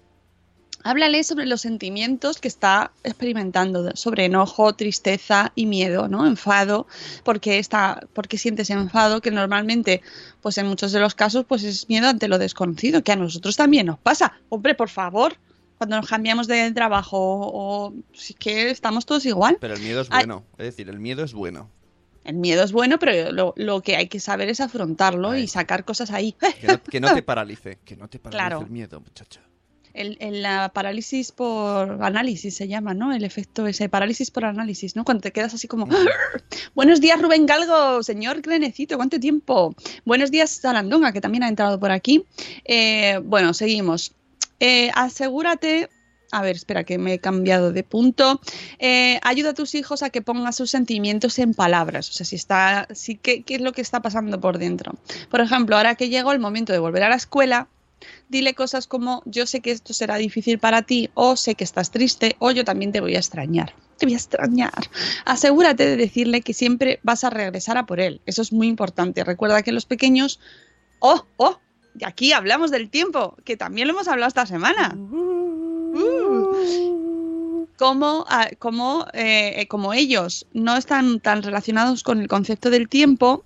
Háblale 0.84 1.24
sobre 1.24 1.46
los 1.46 1.62
sentimientos 1.62 2.40
que 2.40 2.48
está 2.48 2.92
experimentando, 3.04 3.96
sobre 3.96 4.26
enojo, 4.26 4.74
tristeza 4.74 5.52
y 5.56 5.66
miedo, 5.66 6.08
¿no? 6.08 6.26
Enfado, 6.26 6.88
porque 7.24 7.60
está, 7.60 8.08
porque 8.14 8.38
sientes 8.38 8.70
enfado, 8.70 9.20
que 9.22 9.32
normalmente, 9.32 10.02
pues 10.42 10.58
en 10.58 10.68
muchos 10.68 10.92
de 10.92 11.00
los 11.00 11.16
casos, 11.16 11.46
pues 11.46 11.64
es 11.64 11.90
miedo 11.90 12.08
ante 12.08 12.28
lo 12.28 12.38
desconocido, 12.38 13.04
que 13.04 13.12
a 13.12 13.16
nosotros 13.18 13.58
también 13.58 13.88
nos 13.88 14.00
pasa. 14.00 14.40
Hombre, 14.48 14.74
por 14.74 14.90
favor, 14.90 15.36
cuando 15.78 15.98
nos 15.98 16.08
cambiamos 16.08 16.48
de 16.48 16.72
trabajo 16.72 17.18
o 17.20 17.94
si 18.14 18.34
es 18.34 18.40
que 18.40 18.70
estamos 18.70 19.06
todos 19.06 19.26
igual. 19.26 19.58
Pero 19.60 19.74
el 19.76 19.82
miedo 19.82 20.02
es 20.02 20.10
bueno. 20.10 20.44
Es 20.58 20.66
decir, 20.66 20.90
el 20.90 21.00
miedo 21.00 21.24
es 21.24 21.34
bueno. 21.34 21.70
El 22.24 22.36
miedo 22.36 22.64
es 22.64 22.72
bueno, 22.72 23.00
pero 23.00 23.32
lo, 23.32 23.54
lo 23.58 23.82
que 23.82 23.96
hay 23.96 24.08
que 24.08 24.20
saber 24.20 24.50
es 24.50 24.60
afrontarlo 24.60 25.36
y 25.36 25.48
sacar 25.48 25.84
cosas 25.86 26.12
ahí. 26.12 26.34
Que 26.34 26.68
no, 26.68 26.84
que 26.84 27.00
no 27.00 27.14
te 27.14 27.22
paralice. 27.24 27.80
Que 27.84 27.96
no 27.96 28.08
te 28.08 28.20
paralice 28.20 28.38
Claro. 28.50 28.62
el 28.62 28.70
miedo, 28.70 29.00
muchacha. 29.00 29.42
El, 30.00 30.16
el- 30.22 30.42
la 30.42 30.70
parálisis 30.70 31.34
por 31.34 32.02
análisis 32.02 32.56
se 32.56 32.70
llama, 32.70 32.94
¿no? 32.94 33.12
El 33.12 33.26
efecto 33.26 33.68
ese, 33.68 33.90
parálisis 33.90 34.32
por 34.32 34.46
análisis, 34.46 34.96
¿no? 34.96 35.04
Cuando 35.04 35.20
te 35.22 35.32
quedas 35.34 35.54
así 35.54 35.68
como... 35.68 35.90
Buenos 36.74 37.02
días, 37.02 37.22
Rubén 37.22 37.46
Galgo, 37.46 38.02
señor 38.02 38.42
Grenecito, 38.42 38.96
¿cuánto 38.96 39.20
tiempo? 39.20 39.76
Buenos 40.06 40.32
días, 40.32 40.52
Salandonga, 40.52 41.12
que 41.12 41.20
también 41.20 41.44
ha 41.44 41.50
entrado 41.50 41.78
por 41.82 41.92
aquí. 41.92 42.24
Eh, 42.64 43.20
bueno, 43.26 43.54
seguimos. 43.54 44.14
Eh, 44.62 44.90
asegúrate... 44.96 45.90
A 46.32 46.44
ver, 46.44 46.56
espera, 46.56 46.84
que 46.84 47.00
me 47.00 47.16
he 47.16 47.20
cambiado 47.20 47.72
de 47.74 47.84
punto. 47.84 48.40
Eh, 48.78 49.20
ayuda 49.24 49.50
a 49.50 49.54
tus 49.56 49.74
hijos 49.74 50.04
a 50.04 50.12
que 50.12 50.22
pongan 50.22 50.54
sus 50.54 50.70
sentimientos 50.70 51.40
en 51.40 51.56
palabras. 51.56 52.08
O 52.10 52.14
sea, 52.14 52.24
si 52.26 52.36
está, 52.36 52.88
si, 52.94 53.16
¿qué, 53.18 53.42
¿qué 53.42 53.56
es 53.56 53.62
lo 53.62 53.72
que 53.74 53.82
está 53.82 54.02
pasando 54.04 54.40
por 54.40 54.60
dentro? 54.60 54.94
Por 55.32 55.42
ejemplo, 55.42 55.76
ahora 55.76 55.96
que 55.96 56.08
llegó 56.08 56.32
el 56.32 56.38
momento 56.40 56.72
de 56.72 56.78
volver 56.78 57.02
a 57.02 57.10
la 57.10 57.16
escuela, 57.16 57.68
dile 58.30 58.54
cosas 58.54 58.88
como 58.88 59.22
yo 59.26 59.46
sé 59.46 59.62
que 59.62 59.72
esto 59.72 59.94
será 59.94 60.16
difícil 60.16 60.60
para 60.60 60.82
ti 60.82 61.10
o 61.14 61.36
sé 61.36 61.56
que 61.56 61.64
estás 61.64 61.92
triste 61.92 62.36
o 62.40 62.52
yo 62.52 62.64
también 62.64 62.92
te 62.92 63.02
voy 63.02 63.16
a 63.16 63.20
extrañar. 63.20 63.74
Te 63.98 64.06
voy 64.06 64.14
a 64.14 64.18
extrañar. 64.18 64.90
Asegúrate 65.26 65.86
de 65.86 65.98
decirle 65.98 66.42
que 66.42 66.54
siempre 66.54 67.00
vas 67.04 67.24
a 67.24 67.30
regresar 67.30 67.78
a 67.78 67.86
por 67.86 68.00
él. 68.00 68.22
Eso 68.26 68.42
es 68.42 68.54
muy 68.54 68.68
importante. 68.68 69.24
Recuerda 69.24 69.62
que 69.62 69.72
los 69.72 69.86
pequeños... 69.86 70.40
¡Oh! 71.00 71.26
¡Oh! 71.38 71.60
Aquí 72.06 72.32
hablamos 72.32 72.72
del 72.72 72.90
tiempo, 72.90 73.36
que 73.44 73.58
también 73.58 73.88
lo 73.88 73.94
hemos 73.94 74.08
hablado 74.08 74.30
esta 74.30 74.46
semana. 74.46 74.96
Uh. 74.96 76.30
Como, 77.78 78.26
ah, 78.28 78.50
como, 78.60 79.06
eh, 79.14 79.66
como 79.70 79.94
ellos 79.94 80.46
no 80.54 80.76
están 80.76 81.20
tan 81.20 81.44
relacionados 81.44 82.04
con 82.04 82.20
el 82.20 82.28
concepto 82.28 82.70
del 82.70 82.90
tiempo, 82.90 83.44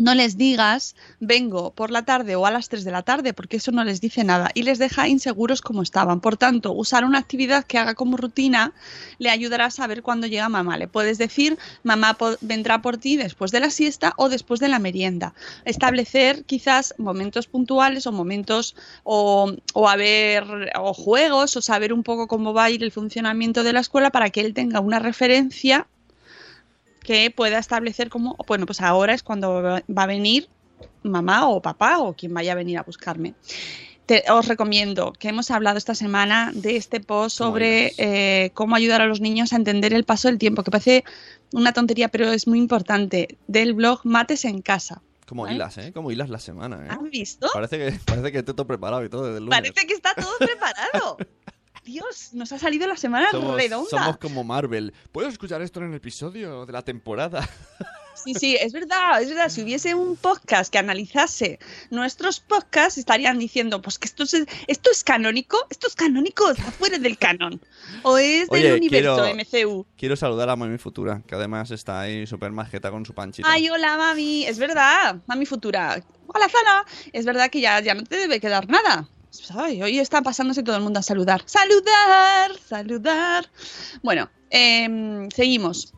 no 0.00 0.14
les 0.14 0.38
digas 0.38 0.96
vengo 1.20 1.72
por 1.72 1.90
la 1.90 2.06
tarde 2.06 2.34
o 2.34 2.46
a 2.46 2.50
las 2.50 2.70
3 2.70 2.84
de 2.84 2.90
la 2.90 3.02
tarde, 3.02 3.34
porque 3.34 3.58
eso 3.58 3.70
no 3.70 3.84
les 3.84 4.00
dice 4.00 4.24
nada 4.24 4.50
y 4.54 4.62
les 4.62 4.78
deja 4.78 5.08
inseguros 5.08 5.60
como 5.60 5.82
estaban. 5.82 6.20
Por 6.20 6.38
tanto, 6.38 6.72
usar 6.72 7.04
una 7.04 7.18
actividad 7.18 7.64
que 7.64 7.76
haga 7.76 7.94
como 7.94 8.16
rutina 8.16 8.72
le 9.18 9.28
ayudará 9.28 9.66
a 9.66 9.70
saber 9.70 10.02
cuándo 10.02 10.26
llega 10.26 10.48
mamá. 10.48 10.78
Le 10.78 10.88
puedes 10.88 11.18
decir 11.18 11.58
mamá 11.82 12.16
vendrá 12.40 12.80
por 12.80 12.96
ti 12.96 13.18
después 13.18 13.50
de 13.50 13.60
la 13.60 13.68
siesta 13.68 14.14
o 14.16 14.30
después 14.30 14.58
de 14.58 14.68
la 14.68 14.78
merienda. 14.78 15.34
Establecer 15.66 16.44
quizás 16.44 16.94
momentos 16.96 17.46
puntuales 17.46 18.06
o 18.06 18.12
momentos 18.12 18.74
o, 19.04 19.52
o 19.74 19.88
haber 19.88 20.72
o 20.76 20.94
juegos 20.94 21.56
o 21.56 21.60
saber 21.60 21.92
un 21.92 22.04
poco 22.04 22.26
cómo 22.26 22.54
va 22.54 22.64
a 22.64 22.70
ir 22.70 22.82
el 22.82 22.90
funcionamiento 22.90 23.62
de 23.64 23.74
la 23.74 23.80
escuela 23.80 24.08
para 24.10 24.30
que 24.30 24.40
él 24.40 24.54
tenga 24.54 24.80
una 24.80 24.98
referencia 24.98 25.86
que 27.02 27.30
pueda 27.30 27.58
establecer 27.58 28.08
como, 28.10 28.36
bueno, 28.46 28.66
pues 28.66 28.80
ahora 28.80 29.14
es 29.14 29.22
cuando 29.22 29.62
va 29.62 30.02
a 30.02 30.06
venir 30.06 30.48
mamá 31.02 31.48
o 31.48 31.60
papá 31.62 31.98
o 31.98 32.14
quien 32.14 32.32
vaya 32.34 32.52
a 32.52 32.54
venir 32.54 32.78
a 32.78 32.82
buscarme. 32.82 33.34
Te- 34.06 34.24
os 34.30 34.48
recomiendo 34.48 35.12
que 35.12 35.28
hemos 35.28 35.50
hablado 35.50 35.78
esta 35.78 35.94
semana 35.94 36.50
de 36.54 36.76
este 36.76 37.00
post 37.00 37.36
sobre 37.36 37.92
eh, 37.96 38.50
cómo 38.54 38.74
ayudar 38.74 39.00
a 39.02 39.06
los 39.06 39.20
niños 39.20 39.52
a 39.52 39.56
entender 39.56 39.92
el 39.94 40.04
paso 40.04 40.28
del 40.28 40.38
tiempo, 40.38 40.62
que 40.64 40.70
parece 40.70 41.04
una 41.52 41.72
tontería, 41.72 42.08
pero 42.08 42.30
es 42.32 42.46
muy 42.48 42.58
importante, 42.58 43.38
del 43.46 43.72
blog 43.74 44.00
Mates 44.04 44.44
en 44.44 44.62
Casa. 44.62 45.00
Como 45.26 45.46
hilas, 45.48 45.78
¿eh? 45.78 45.92
Como 45.92 46.10
hilas 46.10 46.28
la 46.28 46.40
semana, 46.40 46.84
¿eh? 46.84 46.88
¿Han 46.90 47.08
visto? 47.08 47.46
Parece 47.54 47.78
que, 47.78 47.92
parece 48.04 48.32
que 48.32 48.42
te 48.42 48.52
todo 48.52 48.66
preparado 48.66 49.04
y 49.04 49.08
todo 49.08 49.26
desde 49.26 49.38
el 49.38 49.44
lunes. 49.44 49.60
Parece 49.60 49.86
que 49.86 49.94
está 49.94 50.12
todo 50.14 50.32
preparado. 50.38 51.16
Dios, 51.90 52.30
nos 52.34 52.52
ha 52.52 52.58
salido 52.58 52.86
la 52.86 52.96
semana 52.96 53.30
somos, 53.32 53.56
redonda. 53.56 53.88
somos 53.90 54.16
como 54.18 54.44
Marvel. 54.44 54.94
¿Puedo 55.10 55.28
escuchar 55.28 55.60
esto 55.62 55.80
en 55.80 55.86
el 55.90 55.94
episodio 55.94 56.64
de 56.66 56.72
la 56.72 56.82
temporada? 56.82 57.48
Sí, 58.22 58.34
sí, 58.34 58.54
es 58.60 58.74
verdad, 58.74 59.22
es 59.22 59.30
verdad. 59.30 59.48
Si 59.48 59.62
hubiese 59.62 59.94
un 59.94 60.14
podcast 60.14 60.70
que 60.70 60.76
analizase 60.76 61.58
nuestros 61.90 62.38
podcasts, 62.40 62.98
estarían 62.98 63.38
diciendo, 63.38 63.80
pues 63.80 63.98
que 63.98 64.06
esto 64.08 64.24
es, 64.24 64.34
esto 64.66 64.90
es 64.90 65.04
canónico, 65.04 65.56
esto 65.70 65.86
es 65.86 65.94
canónico, 65.94 66.50
está 66.50 66.70
fuera 66.70 66.98
del 66.98 67.16
canon. 67.16 67.62
O 68.02 68.18
es 68.18 68.50
del 68.50 68.66
Oye, 68.66 68.74
universo 68.74 69.16
quiero- 69.22 69.68
MCU. 69.70 69.86
Quiero 69.96 70.16
saludar 70.16 70.50
a 70.50 70.56
Mami 70.56 70.76
Futura, 70.76 71.22
que 71.26 71.34
además 71.34 71.70
está 71.70 72.00
ahí 72.00 72.26
súper 72.26 72.52
majeta 72.52 72.90
con 72.90 73.06
su 73.06 73.14
panchita. 73.14 73.50
Ay, 73.50 73.70
hola, 73.70 73.96
mami. 73.96 74.44
Es 74.44 74.58
verdad, 74.58 75.16
mami 75.26 75.46
futura. 75.46 76.02
Hola, 76.26 76.48
Zana. 76.50 76.84
Es 77.14 77.24
verdad 77.24 77.48
que 77.48 77.62
ya, 77.62 77.80
ya 77.80 77.94
no 77.94 78.04
te 78.04 78.16
debe 78.16 78.38
quedar 78.38 78.68
nada. 78.68 79.08
Hoy 79.54 79.98
está 79.98 80.22
pasándose 80.22 80.62
todo 80.62 80.76
el 80.76 80.82
mundo 80.82 80.98
a 80.98 81.02
saludar. 81.02 81.42
Saludar, 81.46 82.56
saludar. 82.68 83.48
Bueno, 84.02 84.28
em, 84.50 85.28
seguimos. 85.30 85.94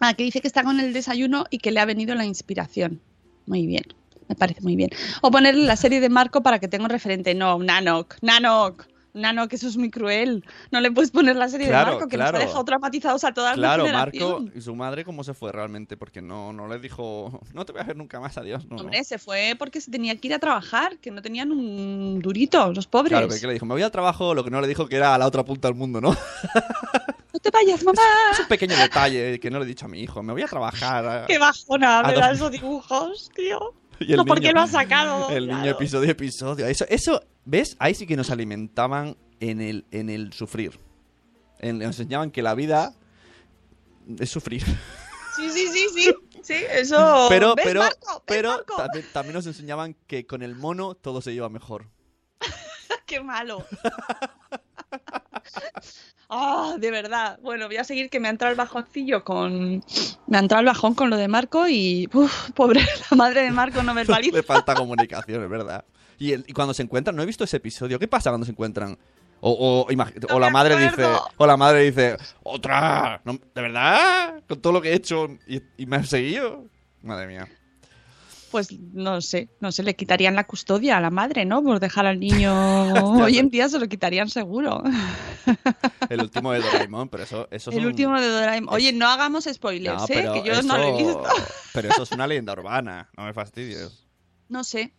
Ah, 0.00 0.14
que 0.14 0.24
dice 0.24 0.40
que 0.40 0.46
está 0.46 0.62
con 0.62 0.80
el 0.80 0.92
desayuno 0.92 1.46
y 1.50 1.58
que 1.58 1.72
le 1.72 1.80
ha 1.80 1.84
venido 1.84 2.14
la 2.14 2.24
inspiración. 2.24 3.00
Muy 3.46 3.66
bien, 3.66 3.84
me 4.28 4.34
parece 4.34 4.60
muy 4.60 4.76
bien. 4.76 4.90
O 5.20 5.30
ponerle 5.30 5.64
la 5.64 5.76
serie 5.76 6.00
de 6.00 6.08
Marco 6.08 6.42
para 6.42 6.58
que 6.58 6.68
tenga 6.68 6.84
un 6.84 6.90
referente. 6.90 7.34
No, 7.34 7.58
Nanok, 7.58 8.16
Nanok. 8.22 8.86
Nanok, 9.14 9.52
eso 9.52 9.68
es 9.68 9.76
muy 9.76 9.90
cruel. 9.90 10.44
No 10.72 10.80
le 10.80 10.90
puedes 10.90 11.10
poner 11.12 11.36
la 11.36 11.48
serie 11.48 11.68
Claro, 11.68 11.86
de 11.86 11.96
Marco, 11.96 12.08
que 12.08 12.16
claro. 12.16 12.32
nos 12.32 12.42
ha 12.42 12.46
dejado 12.46 12.64
traumatizados 12.64 13.24
a 13.24 13.32
toda 13.32 13.54
Claro, 13.54 13.86
la 13.86 13.92
Marco 13.92 14.10
generación. 14.18 14.52
y 14.56 14.60
su 14.60 14.74
madre, 14.74 15.04
¿cómo 15.04 15.22
se 15.22 15.34
fue 15.34 15.52
realmente? 15.52 15.96
Porque 15.96 16.20
no, 16.20 16.52
no 16.52 16.66
le 16.68 16.78
dijo, 16.80 17.40
no 17.52 17.64
te 17.64 17.72
voy 17.72 17.80
a 17.80 17.84
ver 17.84 17.96
nunca 17.96 18.18
más, 18.20 18.36
adiós. 18.38 18.64
No, 18.66 18.76
no. 18.76 18.82
Hombre, 18.82 19.04
se 19.04 19.18
fue 19.18 19.54
porque 19.58 19.80
se 19.80 19.90
tenía 19.90 20.16
que 20.16 20.26
ir 20.28 20.34
a 20.34 20.38
trabajar, 20.38 20.98
que 20.98 21.10
no 21.10 21.22
tenían 21.22 21.52
un 21.52 22.18
durito, 22.20 22.72
los 22.72 22.86
pobres. 22.88 23.10
Claro, 23.12 23.28
¿qué 23.28 23.46
le 23.46 23.52
dijo? 23.54 23.66
Me 23.66 23.74
voy 23.74 23.82
al 23.82 23.90
trabajo, 23.92 24.34
lo 24.34 24.42
que 24.42 24.50
no 24.50 24.60
le 24.60 24.66
dijo 24.68 24.88
que 24.88 24.96
era 24.96 25.14
a 25.14 25.18
la 25.18 25.26
otra 25.26 25.44
punta 25.44 25.68
del 25.68 25.76
mundo, 25.76 26.00
¿no? 26.00 26.14
No 27.34 27.40
te 27.40 27.50
vayas, 27.50 27.82
mamá. 27.82 28.00
Es 28.30 28.38
un 28.38 28.46
pequeño 28.46 28.76
detalle 28.76 29.40
que 29.40 29.50
no 29.50 29.58
le 29.58 29.64
he 29.64 29.68
dicho 29.68 29.86
a 29.86 29.88
mi 29.88 30.00
hijo. 30.00 30.22
Me 30.22 30.32
voy 30.32 30.42
a 30.42 30.46
trabajar. 30.46 31.04
a- 31.04 31.26
Qué 31.26 31.36
bajona 31.36 32.00
me 32.04 32.32
esos 32.32 32.52
dibujos, 32.52 33.28
tío. 33.34 33.74
Y 34.00 34.12
el 34.12 34.16
no, 34.18 34.24
¿por 34.24 34.36
qué 34.40 34.48
niño- 34.48 34.54
lo 34.54 34.60
has 34.62 34.70
sacado? 34.70 35.30
El 35.30 35.46
niño 35.48 35.70
episodio 35.70 36.10
episodio. 36.10 36.66
Eso, 36.66 36.84
eso, 36.88 37.22
¿ves? 37.44 37.76
Ahí 37.78 37.94
sí 37.94 38.06
que 38.06 38.16
nos 38.16 38.30
alimentaban 38.30 39.16
en 39.40 39.60
el, 39.60 39.86
en 39.90 40.10
el 40.10 40.32
sufrir. 40.32 40.78
En- 41.60 41.78
nos 41.78 41.86
enseñaban 41.98 42.30
que 42.30 42.42
la 42.42 42.54
vida 42.54 42.94
es 44.18 44.30
sufrir. 44.30 44.62
Sí, 45.36 45.50
sí, 45.50 45.68
sí, 45.72 45.86
sí. 45.94 46.14
Sí, 46.42 46.54
eso. 46.70 47.26
Pero, 47.28 47.54
¿Ves, 47.54 47.64
pero, 47.64 47.82
pero 48.26 48.50
Marco? 48.50 48.76
también, 48.76 49.06
también 49.12 49.34
nos 49.34 49.46
enseñaban 49.46 49.96
que 50.06 50.26
con 50.26 50.42
el 50.42 50.54
mono 50.54 50.94
todo 50.94 51.20
se 51.22 51.32
lleva 51.32 51.48
mejor. 51.48 51.88
Qué 53.06 53.20
malo. 53.20 53.64
Ah, 56.28 56.76
de 56.78 56.90
verdad. 56.90 57.38
Bueno, 57.42 57.66
voy 57.66 57.76
a 57.76 57.84
seguir 57.84 58.08
que 58.10 58.18
me 58.18 58.28
ha 58.28 58.30
entrado 58.30 58.50
el 58.52 58.56
bajoncillo 58.56 59.22
con. 59.24 59.84
Me 60.26 60.36
ha 60.36 60.40
entrado 60.40 60.60
el 60.60 60.66
bajón 60.66 60.94
con 60.94 61.10
lo 61.10 61.16
de 61.16 61.28
Marco 61.28 61.68
y. 61.68 62.08
Uf, 62.12 62.50
pobre, 62.52 62.80
la 63.10 63.16
madre 63.16 63.42
de 63.42 63.50
Marco 63.50 63.82
no 63.82 63.94
verbaliza. 63.94 64.36
Le 64.36 64.42
falta 64.42 64.74
comunicación, 64.74 65.42
es 65.44 65.50
verdad. 65.50 65.84
Y, 66.18 66.32
el- 66.32 66.44
y 66.46 66.52
cuando 66.52 66.72
se 66.74 66.82
encuentran, 66.82 67.14
no 67.16 67.22
he 67.22 67.26
visto 67.26 67.44
ese 67.44 67.58
episodio. 67.58 67.98
¿Qué 67.98 68.08
pasa 68.08 68.30
cuando 68.30 68.46
se 68.46 68.52
encuentran? 68.52 68.96
O, 69.46 69.84
o, 69.86 69.92
No 69.92 70.06
o 70.34 70.40
la 70.40 70.48
madre 70.48 70.76
dice, 70.78 71.04
o 71.36 71.46
la 71.46 71.56
madre 71.58 71.82
dice, 71.82 72.16
otra, 72.44 73.20
¿No- 73.24 73.34
¿de 73.54 73.60
verdad? 73.60 74.42
Con 74.48 74.62
todo 74.62 74.72
lo 74.72 74.80
que 74.80 74.92
he 74.92 74.94
hecho 74.94 75.28
y, 75.46 75.60
y 75.76 75.84
me 75.84 75.96
has 75.96 76.08
seguido. 76.08 76.64
Madre 77.02 77.26
mía. 77.26 77.46
Pues 78.54 78.68
no 78.70 79.20
sé, 79.20 79.48
no 79.58 79.72
sé, 79.72 79.82
le 79.82 79.96
quitarían 79.96 80.36
la 80.36 80.44
custodia 80.44 80.96
a 80.96 81.00
la 81.00 81.10
madre, 81.10 81.44
¿no? 81.44 81.60
Por 81.60 81.80
dejar 81.80 82.06
al 82.06 82.20
niño. 82.20 82.52
Hoy 83.20 83.38
en 83.38 83.50
día 83.50 83.68
se 83.68 83.80
lo 83.80 83.88
quitarían 83.88 84.28
seguro. 84.30 84.80
El 86.08 86.20
último 86.20 86.52
de 86.52 86.60
Doraemon, 86.60 87.08
pero 87.08 87.24
eso, 87.24 87.48
eso 87.50 87.70
es 87.70 87.76
El 87.76 87.82
un- 87.82 87.88
último 87.88 88.20
de 88.20 88.28
Doraemon. 88.28 88.72
Oye, 88.72 88.92
no 88.92 89.08
hagamos 89.08 89.48
spoilers, 89.52 90.02
No, 90.08 90.14
¿eh? 90.14 90.30
Que 90.34 90.46
yo 90.46 90.52
eso... 90.52 90.62
no 90.62 90.78
lo 90.78 90.84
he 90.84 90.96
visto. 91.02 91.24
Pero 91.72 91.88
eso 91.88 92.04
es 92.04 92.12
una 92.12 92.28
leyenda 92.28 92.52
urbana, 92.52 93.10
no 93.16 93.24
me 93.24 93.32
fastidies. 93.32 94.06
No 94.48 94.62
sé. 94.62 94.94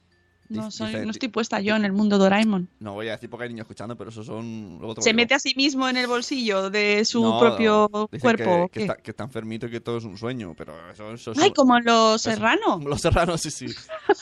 No, 0.49 0.69
soy, 0.71 0.93
no 1.05 1.11
estoy 1.11 1.29
puesta 1.29 1.59
yo 1.59 1.75
en 1.75 1.85
el 1.85 1.91
mundo 1.91 2.17
Doraemon. 2.17 2.69
No 2.79 2.93
voy 2.93 3.07
a 3.07 3.11
decir 3.13 3.29
porque 3.29 3.43
hay 3.45 3.49
niños 3.49 3.63
escuchando, 3.65 3.95
pero 3.97 4.09
eso 4.11 4.23
son... 4.23 4.79
¿Se 4.99 5.13
mete 5.13 5.33
a 5.33 5.39
sí 5.39 5.53
mismo 5.57 5.87
en 5.89 5.97
el 5.97 6.07
bolsillo 6.07 6.69
de 6.69 7.03
su 7.05 7.21
No, 7.23 7.39
propio 7.39 7.89
dicen 8.11 8.19
cuerpo? 8.21 8.67
Que, 8.69 8.79
que 8.79 8.81
está, 8.85 8.95
que 8.97 9.11
está 9.11 9.23
enfermito 9.23 9.65
y 9.67 9.71
que 9.71 9.81
todo 9.81 9.97
es 9.97 10.03
un 10.03 10.17
sueño, 10.17 10.53
pero 10.57 10.73
eso, 10.91 11.13
eso 11.13 11.31
es 11.31 11.37
Ay, 11.39 11.49
un- 11.49 11.53
como 11.55 11.79
los 11.79 12.21
eso- 12.21 12.29
serranos. 12.31 12.83
Los 12.83 13.01
serranos, 13.01 13.41
sí, 13.41 13.49
sí. 13.51 13.65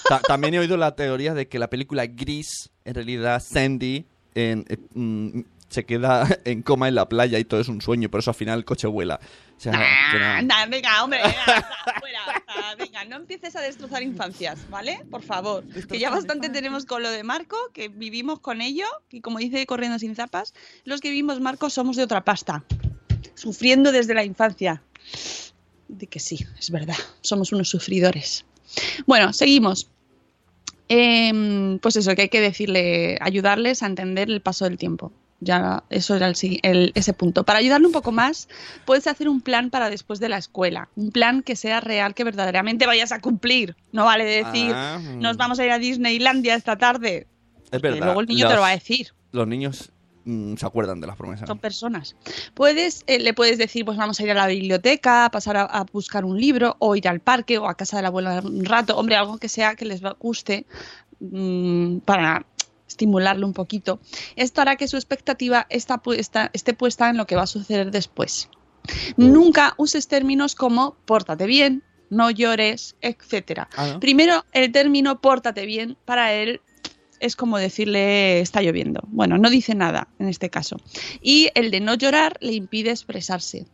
Ta- 0.08 0.22
también 0.22 0.54
he 0.54 0.60
oído 0.60 0.78
la 0.78 0.96
teoría 0.96 1.34
de 1.34 1.48
que 1.48 1.60
la 1.60 1.70
película 1.70 2.06
Gris, 2.06 2.70
en 2.86 2.96
realidad 2.96 3.42
Sandy, 3.46 4.06
en- 4.36 4.66
eh, 4.70 4.78
mm, 4.94 5.42
se 5.74 5.86
queda 5.86 6.28
en 6.46 6.62
coma 6.62 6.88
en 6.88 6.96
la 6.96 7.10
playa 7.10 7.40
y 7.40 7.44
todo 7.44 7.60
es 7.60 7.68
un 7.68 7.82
sueño, 7.82 8.10
por 8.10 8.20
eso 8.20 8.32
al 8.32 8.36
final 8.36 8.60
el 8.60 8.66
coche 8.66 8.88
vuela. 8.88 9.20
O 9.58 9.60
sea, 9.60 9.72
venga, 10.70 11.04
hombre, 11.04 11.20
venga, 11.24 11.68
fuera, 12.00 12.76
venga, 12.78 13.06
no 13.06 13.16
empieces 13.18 13.56
a 13.56 13.62
destrozar 13.62 14.04
infancias, 14.04 14.70
¿vale? 14.70 15.04
Por 15.10 15.24
favor, 15.24 15.64
que 15.88 16.00
ya 16.00 16.10
bastante 16.10 16.50
tenemos 16.50 16.86
con 16.86 17.02
lo 17.02 17.10
de 17.10 17.24
Marco, 17.24 17.58
que 17.74 17.88
vivimos 17.90 18.40
con 18.40 18.62
ello, 18.62 18.86
y 19.10 19.22
como 19.22 19.40
dice 19.40 19.66
Corriendo 19.66 20.00
sin 20.00 20.16
zapas, 20.16 20.54
los 20.84 21.02
que 21.02 21.10
vivimos 21.10 21.40
Marco 21.40 21.70
somos 21.70 21.96
de 21.96 22.04
otra 22.04 22.24
pasta, 22.24 22.64
sufriendo 23.36 23.92
desde 23.92 24.14
la 24.14 24.24
infancia. 24.24 24.84
De 25.88 26.08
que 26.08 26.20
sí, 26.20 26.46
es 26.60 26.72
verdad, 26.72 26.98
somos 27.22 27.52
unos 27.52 27.70
sufridores. 27.70 28.46
Bueno, 29.06 29.34
seguimos. 29.34 29.90
Em, 30.90 31.80
pues 31.80 31.96
eso, 31.96 32.14
que 32.16 32.24
hay 32.24 32.30
que 32.30 32.42
decirle, 32.42 33.18
ayudarles 33.22 33.84
a 33.84 33.88
entender 33.88 34.30
el 34.30 34.42
paso 34.42 34.66
del 34.66 34.78
tiempo. 34.78 35.12
Ya, 35.44 35.84
eso 35.90 36.16
era 36.16 36.28
el, 36.28 36.36
el- 36.64 36.92
ese 36.96 37.14
punto. 37.14 37.44
Para 37.44 37.60
ayudarle 37.60 37.88
un 37.88 37.94
poco 37.94 38.12
más, 38.12 38.48
puedes 38.86 39.08
hacer 39.08 39.28
un 39.28 39.42
plan 39.42 39.70
para 39.70 39.90
después 39.90 40.20
de 40.20 40.30
la 40.30 40.38
escuela. 40.38 40.90
Un 40.96 41.12
plan 41.12 41.42
que 41.44 41.56
sea 41.56 41.82
real, 41.82 42.14
que 42.14 42.24
verdaderamente 42.24 42.86
vayas 42.86 43.12
a 43.12 43.20
cumplir. 43.20 43.76
No 43.92 44.06
vale 44.06 44.24
decir, 44.26 44.72
Ah, 44.74 45.00
mm. 45.02 45.20
nos 45.20 45.38
vamos 45.38 45.60
a 45.60 45.66
ir 45.66 45.72
a 45.72 45.80
Disneylandia 45.80 46.56
esta 46.56 46.78
tarde. 46.78 47.28
Es 47.66 47.70
Que 47.72 47.78
verdad. 47.90 48.06
luego 48.06 48.22
el 48.22 48.28
niño 48.28 48.48
te 48.48 48.56
lo 48.56 48.62
va 48.62 48.70
a 48.70 48.72
decir. 48.72 49.14
Los 49.32 49.48
niños 49.48 49.92
mm, 50.26 50.56
se 50.56 50.66
acuerdan 50.66 51.02
de 51.02 51.08
las 51.08 51.18
promesas. 51.18 51.48
Son 51.48 51.58
personas. 51.60 52.16
Puedes, 52.54 53.04
eh, 53.08 53.20
le 53.20 53.34
puedes 53.34 53.58
decir, 53.58 53.84
pues 53.84 53.98
vamos 53.98 54.20
a 54.20 54.24
ir 54.24 54.32
a 54.32 54.36
la 54.36 54.48
biblioteca, 54.48 55.26
a 55.26 55.30
pasar 55.32 55.58
a, 55.58 55.64
a 55.64 55.84
buscar 55.92 56.24
un 56.24 56.40
libro, 56.40 56.76
o 56.80 56.96
ir 56.96 57.08
al 57.08 57.20
parque, 57.20 57.58
o 57.58 57.68
a 57.68 57.76
casa 57.76 57.98
de 57.98 58.04
la 58.04 58.08
abuela 58.10 58.42
un 58.46 58.64
rato. 58.64 58.96
Hombre, 58.96 59.16
algo 59.18 59.38
que 59.40 59.50
sea 59.50 59.76
que 59.76 59.86
les 59.86 60.02
guste 60.20 60.66
mm, 61.20 61.98
para 62.06 62.46
estimularle 62.94 63.46
un 63.46 63.54
poquito. 63.54 64.00
Esto 64.36 64.62
hará 64.62 64.76
que 64.76 64.88
su 64.88 64.96
expectativa 64.96 65.66
está 65.70 65.98
puesta, 65.98 66.50
esté 66.54 66.74
puesta 66.74 67.10
en 67.10 67.18
lo 67.18 67.26
que 67.28 67.36
va 67.36 67.44
a 67.44 67.48
suceder 67.48 67.92
después. 67.92 68.50
Nunca 69.18 69.74
uses 69.78 70.08
términos 70.08 70.56
como 70.56 70.96
pórtate 71.06 71.46
bien, 71.46 71.84
no 72.10 72.30
llores, 72.30 72.96
etcétera. 73.02 73.70
Ah, 73.76 73.94
¿no? 73.94 74.00
Primero, 74.00 74.46
el 74.52 74.72
término 74.72 75.20
pórtate 75.22 75.66
bien 75.66 75.98
para 76.06 76.34
él 76.34 76.62
es 77.20 77.36
como 77.38 77.58
decirle 77.58 78.42
está 78.42 78.62
lloviendo. 78.62 79.02
Bueno, 79.08 79.38
no 79.38 79.50
dice 79.50 79.76
nada 79.76 80.10
en 80.20 80.28
este 80.28 80.50
caso. 80.50 80.78
Y 81.22 81.50
el 81.56 81.72
de 81.72 81.80
no 81.80 81.96
llorar 81.96 82.38
le 82.42 82.54
impide 82.54 82.92
expresarse. 82.92 83.66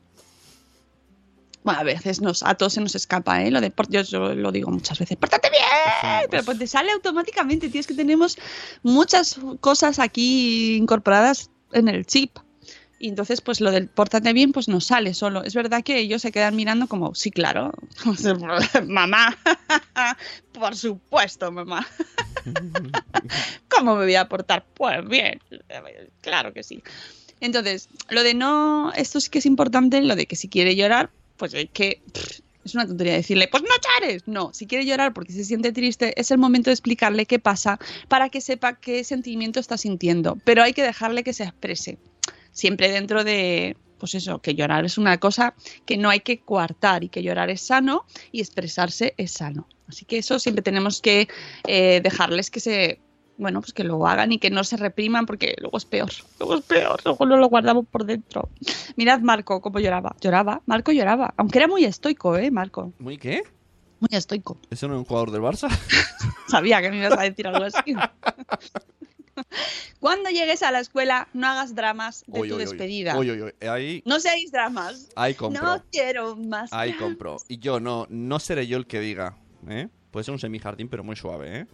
Bueno, 1.63 1.79
a 1.81 1.83
veces 1.83 2.21
nos, 2.21 2.43
a 2.43 2.55
todos 2.55 2.73
se 2.73 2.81
nos 2.81 2.95
escapa, 2.95 3.43
¿eh? 3.43 3.51
Lo 3.51 3.59
de, 3.59 3.73
yo, 3.89 4.01
yo 4.01 4.33
lo 4.33 4.51
digo 4.51 4.71
muchas 4.71 4.97
veces, 4.97 5.17
¡pórtate 5.17 5.49
bien! 5.49 6.27
Pero 6.29 6.43
pues 6.43 6.57
te 6.57 6.67
sale 6.67 6.91
automáticamente, 6.91 7.69
tienes 7.69 7.87
que 7.87 7.93
tenemos 7.93 8.37
muchas 8.81 9.39
cosas 9.59 9.99
aquí 9.99 10.77
incorporadas 10.77 11.51
en 11.73 11.89
el 11.89 12.05
chip. 12.05 12.37
Y 13.01 13.07
entonces, 13.07 13.39
pues 13.39 13.61
lo 13.61 13.71
del 13.71 13.87
pórtate 13.87 14.33
bien, 14.33 14.51
pues 14.51 14.67
no 14.67 14.81
sale 14.81 15.13
solo. 15.13 15.43
Es 15.43 15.55
verdad 15.55 15.83
que 15.83 15.99
ellos 15.99 16.21
se 16.21 16.33
quedan 16.33 16.55
mirando 16.57 16.87
como, 16.87 17.15
sí, 17.15 17.31
claro, 17.31 17.71
mamá, 18.87 19.37
por 20.53 20.75
supuesto, 20.75 21.49
mamá. 21.51 21.87
¿Cómo 23.69 23.95
me 23.95 24.03
voy 24.03 24.15
a 24.15 24.27
portar? 24.27 24.65
Pues 24.73 25.07
bien, 25.07 25.39
claro 26.21 26.53
que 26.53 26.63
sí. 26.63 26.83
Entonces, 27.39 27.87
lo 28.09 28.23
de 28.23 28.33
no, 28.33 28.91
esto 28.93 29.21
sí 29.21 29.29
que 29.29 29.39
es 29.39 29.45
importante, 29.45 30.01
lo 30.01 30.17
de 30.17 30.25
que 30.25 30.35
si 30.35 30.49
quiere 30.49 30.75
llorar, 30.75 31.09
pues 31.39 31.53
es 31.55 31.69
que 31.71 32.03
es 32.63 32.75
una 32.75 32.85
tontería 32.85 33.13
decirle, 33.13 33.47
pues 33.47 33.63
no 33.63 33.69
llores. 33.69 34.27
No, 34.27 34.53
si 34.53 34.67
quiere 34.67 34.85
llorar 34.85 35.13
porque 35.13 35.33
se 35.33 35.43
siente 35.45 35.71
triste, 35.71 36.13
es 36.19 36.29
el 36.29 36.37
momento 36.37 36.69
de 36.69 36.73
explicarle 36.73 37.25
qué 37.25 37.39
pasa 37.39 37.79
para 38.07 38.29
que 38.29 38.41
sepa 38.41 38.75
qué 38.75 39.03
sentimiento 39.03 39.59
está 39.59 39.77
sintiendo. 39.77 40.37
Pero 40.43 40.61
hay 40.61 40.73
que 40.73 40.83
dejarle 40.83 41.23
que 41.23 41.33
se 41.33 41.45
exprese. 41.45 41.97
Siempre 42.51 42.89
dentro 42.91 43.23
de, 43.23 43.77
pues 43.97 44.13
eso, 44.15 44.39
que 44.39 44.53
llorar 44.53 44.85
es 44.85 44.97
una 44.97 45.17
cosa 45.17 45.55
que 45.85 45.97
no 45.97 46.09
hay 46.09 46.19
que 46.19 46.39
coartar 46.39 47.03
y 47.03 47.09
que 47.09 47.23
llorar 47.23 47.49
es 47.49 47.61
sano 47.61 48.05
y 48.31 48.41
expresarse 48.41 49.13
es 49.17 49.31
sano. 49.31 49.67
Así 49.87 50.05
que 50.05 50.17
eso 50.17 50.37
siempre 50.37 50.61
tenemos 50.61 51.01
que 51.01 51.27
eh, 51.65 52.01
dejarles 52.03 52.51
que 52.51 52.59
se, 52.59 52.99
bueno, 53.39 53.61
pues 53.61 53.73
que 53.73 53.83
lo 53.83 54.05
hagan 54.05 54.31
y 54.31 54.37
que 54.37 54.51
no 54.51 54.63
se 54.63 54.77
repriman 54.77 55.25
porque 55.25 55.55
luego 55.59 55.77
es 55.77 55.85
peor. 55.85 56.11
Luego 56.39 56.55
es 56.57 56.61
peor, 56.65 57.01
luego 57.05 57.25
no 57.25 57.37
lo 57.37 57.47
guardamos 57.47 57.87
por 57.87 58.05
dentro. 58.05 58.49
Mirad 58.97 59.21
Marco 59.21 59.61
cómo 59.61 59.79
lloraba. 59.79 60.15
Lloraba, 60.21 60.61
Marco 60.65 60.91
lloraba. 60.91 61.33
Aunque 61.37 61.57
era 61.57 61.67
muy 61.67 61.85
estoico, 61.85 62.37
¿eh, 62.37 62.51
Marco? 62.51 62.93
¿Muy 62.99 63.17
qué? 63.17 63.41
Muy 64.01 64.09
estoico. 64.11 64.57
¿Eso 64.69 64.87
no 64.87 64.95
es 64.95 64.99
un 64.99 65.05
jugador 65.05 65.31
del 65.31 65.41
Barça? 65.41 65.69
Sabía 66.47 66.81
que 66.81 66.91
me 66.91 66.97
ibas 66.97 67.17
a 67.17 67.23
decir 67.23 67.47
algo 67.47 67.63
así. 67.63 67.95
Cuando 69.99 70.29
llegues 70.29 70.63
a 70.63 70.71
la 70.71 70.79
escuela, 70.79 71.27
no 71.33 71.47
hagas 71.47 71.75
dramas 71.75 72.23
de 72.27 72.39
tu 72.47 72.55
uy. 72.55 72.59
despedida. 72.59 73.17
Uy. 73.17 73.53
Ahí, 73.61 74.03
No 74.05 74.19
seáis 74.19 74.51
dramas. 74.51 75.09
ahí 75.15 75.33
compro. 75.33 75.63
No 75.63 75.83
quiero 75.91 76.35
más. 76.35 76.71
Ahí 76.73 76.93
compro. 76.93 77.37
Y 77.47 77.59
yo 77.59 77.79
no, 77.79 78.05
no 78.09 78.39
seré 78.39 78.67
yo 78.67 78.77
el 78.77 78.85
que 78.85 78.99
diga, 78.99 79.37
¿eh? 79.69 79.87
Puede 80.11 80.23
ser 80.25 80.33
un 80.33 80.39
semijardín, 80.39 80.89
pero 80.89 81.03
muy 81.03 81.15
suave, 81.15 81.59
¿eh? 81.59 81.67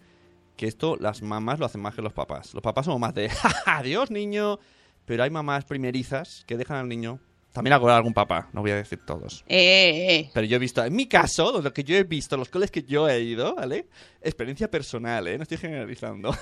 Que 0.55 0.67
esto 0.67 0.95
las 0.99 1.21
mamás 1.21 1.59
lo 1.59 1.65
hacen 1.65 1.81
más 1.81 1.95
que 1.95 2.01
los 2.01 2.13
papás. 2.13 2.53
Los 2.53 2.63
papás 2.63 2.85
somos 2.85 2.99
más 2.99 3.13
de, 3.13 3.29
"Ja, 3.29 3.49
ja, 3.49 3.77
adiós, 3.79 4.11
niño. 4.11 4.59
Pero 5.05 5.23
hay 5.23 5.29
mamás 5.29 5.65
primerizas 5.65 6.43
que 6.47 6.57
dejan 6.57 6.77
al 6.77 6.87
niño. 6.89 7.19
También 7.53 7.73
habrá 7.73 7.95
algún 7.95 8.13
papá, 8.13 8.49
no 8.51 8.59
voy 8.61 8.71
a 8.71 8.75
decir 8.75 8.99
todos. 9.05 9.45
Eh, 9.47 10.07
eh. 10.09 10.31
Pero 10.33 10.45
yo 10.45 10.57
he 10.57 10.59
visto, 10.59 10.83
en 10.83 10.93
mi 10.93 11.07
caso, 11.07 11.61
lo 11.61 11.71
que 11.73 11.85
yo 11.85 11.95
he 11.95 12.03
visto, 12.03 12.35
los 12.35 12.49
coles 12.49 12.69
que 12.69 12.83
yo 12.83 13.07
he 13.07 13.21
ido, 13.21 13.55
¿vale? 13.55 13.87
Experiencia 14.21 14.69
personal, 14.69 15.25
¿eh? 15.27 15.37
No 15.37 15.43
estoy 15.43 15.57
generalizando. 15.59 16.35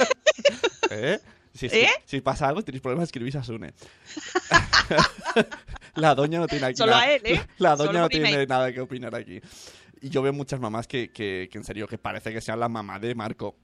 ¿Eh? 0.90 1.18
Si, 1.52 1.68
si- 1.68 1.78
¿Eh? 1.78 1.90
si 2.04 2.20
pasa 2.20 2.46
algo, 2.48 2.62
tenéis 2.62 2.82
problemas, 2.82 3.08
escribís 3.08 3.34
a 3.34 3.42
Sune. 3.42 3.72
la 5.94 6.14
doña 6.14 6.38
no 6.38 6.46
tiene 6.46 6.66
aquí 6.66 6.76
Solo 6.76 6.92
nada. 6.92 7.04
a 7.04 7.12
él, 7.12 7.22
¿eh? 7.24 7.40
La 7.58 7.76
Solo 7.76 7.88
doña 7.88 8.00
no 8.02 8.08
tiene 8.08 8.46
nada 8.46 8.72
que 8.72 8.80
opinar 8.80 9.14
aquí. 9.14 9.40
Y 10.00 10.08
yo 10.10 10.22
veo 10.22 10.32
muchas 10.32 10.60
mamás 10.60 10.86
que, 10.86 11.10
que, 11.10 11.48
que 11.50 11.58
en 11.58 11.64
serio, 11.64 11.86
que 11.88 11.98
parece 11.98 12.32
que 12.32 12.40
sean 12.40 12.60
la 12.60 12.68
mamá 12.68 12.98
de 12.98 13.14
Marco. 13.14 13.56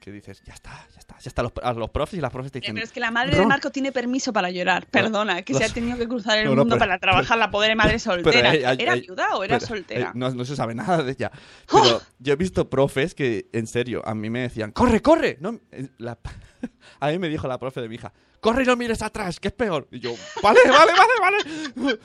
Que 0.00 0.12
dices, 0.12 0.40
ya 0.46 0.54
está, 0.54 0.70
ya 0.92 0.98
está. 1.00 1.18
Ya 1.18 1.28
está 1.28 1.42
los, 1.42 1.52
a 1.62 1.72
los 1.72 1.90
profes 1.90 2.18
y 2.18 2.20
las 2.20 2.30
profes 2.30 2.52
te 2.52 2.58
Eh, 2.58 2.60
dicen... 2.60 2.74
Pero 2.76 2.84
es 2.84 2.92
que 2.92 3.00
la 3.00 3.10
madre 3.10 3.36
de. 3.36 3.44
Marco 3.46 3.70
tiene 3.72 3.90
permiso 3.90 4.32
para 4.32 4.50
llorar. 4.50 4.86
Perdona, 4.86 5.42
que 5.42 5.52
Los- 5.52 5.60
se 5.62 5.68
ha 5.68 5.72
tenido 5.72 5.96
que 5.98 6.06
cruzar 6.06 6.38
el 6.38 6.44
No, 6.44 6.50
no, 6.50 6.56
mundo 6.62 6.76
pero- 6.76 6.80
para 6.80 6.98
trabajar 7.00 7.36
la 7.38 7.50
pobre 7.50 7.74
madre 7.74 7.98
soltera. 7.98 8.54
¿Era 8.54 8.94
viuda 8.94 9.36
o 9.36 9.42
era 9.42 9.56
pero, 9.58 9.66
soltera? 9.66 10.08
¡Oh! 10.08 10.10
eh, 10.10 10.12
no, 10.14 10.30
no 10.30 10.44
se 10.44 10.54
sabe 10.54 10.74
nada 10.76 11.02
de 11.02 11.10
ella. 11.12 11.32
Pero 11.68 12.00
yo 12.20 12.32
he 12.34 12.36
visto 12.36 12.70
profes 12.70 13.14
que, 13.16 13.48
en 13.52 13.66
serio, 13.66 14.00
a 14.06 14.14
mí 14.14 14.30
me 14.30 14.42
decían, 14.42 14.70
¡corre, 14.70 15.02
corre! 15.02 15.38
No, 15.40 15.58
eh, 15.72 15.88
la, 15.98 16.16
A 17.00 17.08
mí 17.10 17.18
me 17.18 17.28
dijo 17.28 17.46
la 17.48 17.58
profe 17.58 17.80
de 17.80 17.88
mi 17.88 17.96
hija, 17.96 18.12
corre 18.40 18.62
y 18.62 18.66
no 18.66 18.76
mires 18.76 19.02
atrás, 19.02 19.38
que 19.40 19.48
es 19.48 19.54
peor. 19.54 19.86
Y 19.90 20.00
yo, 20.00 20.14
vale, 20.42 20.60
vale, 20.66 20.92
vale, 20.92 21.12
vale. 21.20 21.36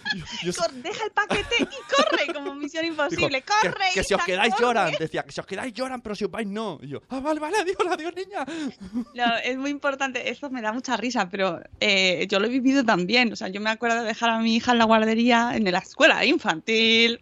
Yo- 0.43 0.52
yo- 0.52 0.54
Cor- 0.54 0.72
Deja 0.74 1.06
el 1.06 1.12
paquete 1.12 1.56
y 1.60 1.66
corre, 1.66 2.34
como 2.34 2.56
misión 2.56 2.86
imposible. 2.86 3.43
dijo, 3.45 3.60
¡Corre! 3.62 3.86
que, 3.93 4.04
si 4.04 4.14
os 4.14 4.24
quedáis 4.24 4.54
corre! 4.54 4.66
lloran. 4.66 4.93
Decía, 4.99 5.24
que 5.24 5.32
si 5.32 5.39
os 5.39 5.45
quedáis 5.45 5.74
lloran, 5.74 6.02
pero 6.02 6.16
si 6.16 6.26
os 6.26 6.32
vais 6.32 6.47
no. 6.47 6.80
Y 6.82 6.88
yo, 6.89 7.02
ah, 7.10 7.20
vale, 7.20 7.39
vale, 7.39 7.58
adiós, 7.60 7.78
adiós, 7.89 8.14
niña. 8.16 8.45
No, 9.16 9.38
es 9.43 9.58
muy 9.58 9.70
importante, 9.70 10.30
esto 10.30 10.49
me 10.49 10.62
da 10.62 10.72
mucha 10.74 10.97
risa, 10.97 11.30
pero 11.30 11.60
eh, 11.80 12.26
yo 12.30 12.39
lo 12.39 12.47
he 12.47 12.49
vivido 12.49 12.84
también. 12.84 13.32
O 13.34 13.36
sea, 13.36 13.47
yo 13.49 13.62
me 13.62 13.70
acuerdo 13.70 14.02
de 14.02 14.08
dejar 14.08 14.30
a 14.32 14.39
mi 14.39 14.56
hija 14.56 14.72
en 14.72 14.78
la 14.80 14.86
guardería, 14.86 15.52
en 15.56 15.72
la 15.72 15.80
escuela 15.80 16.26
infantil, 16.26 17.22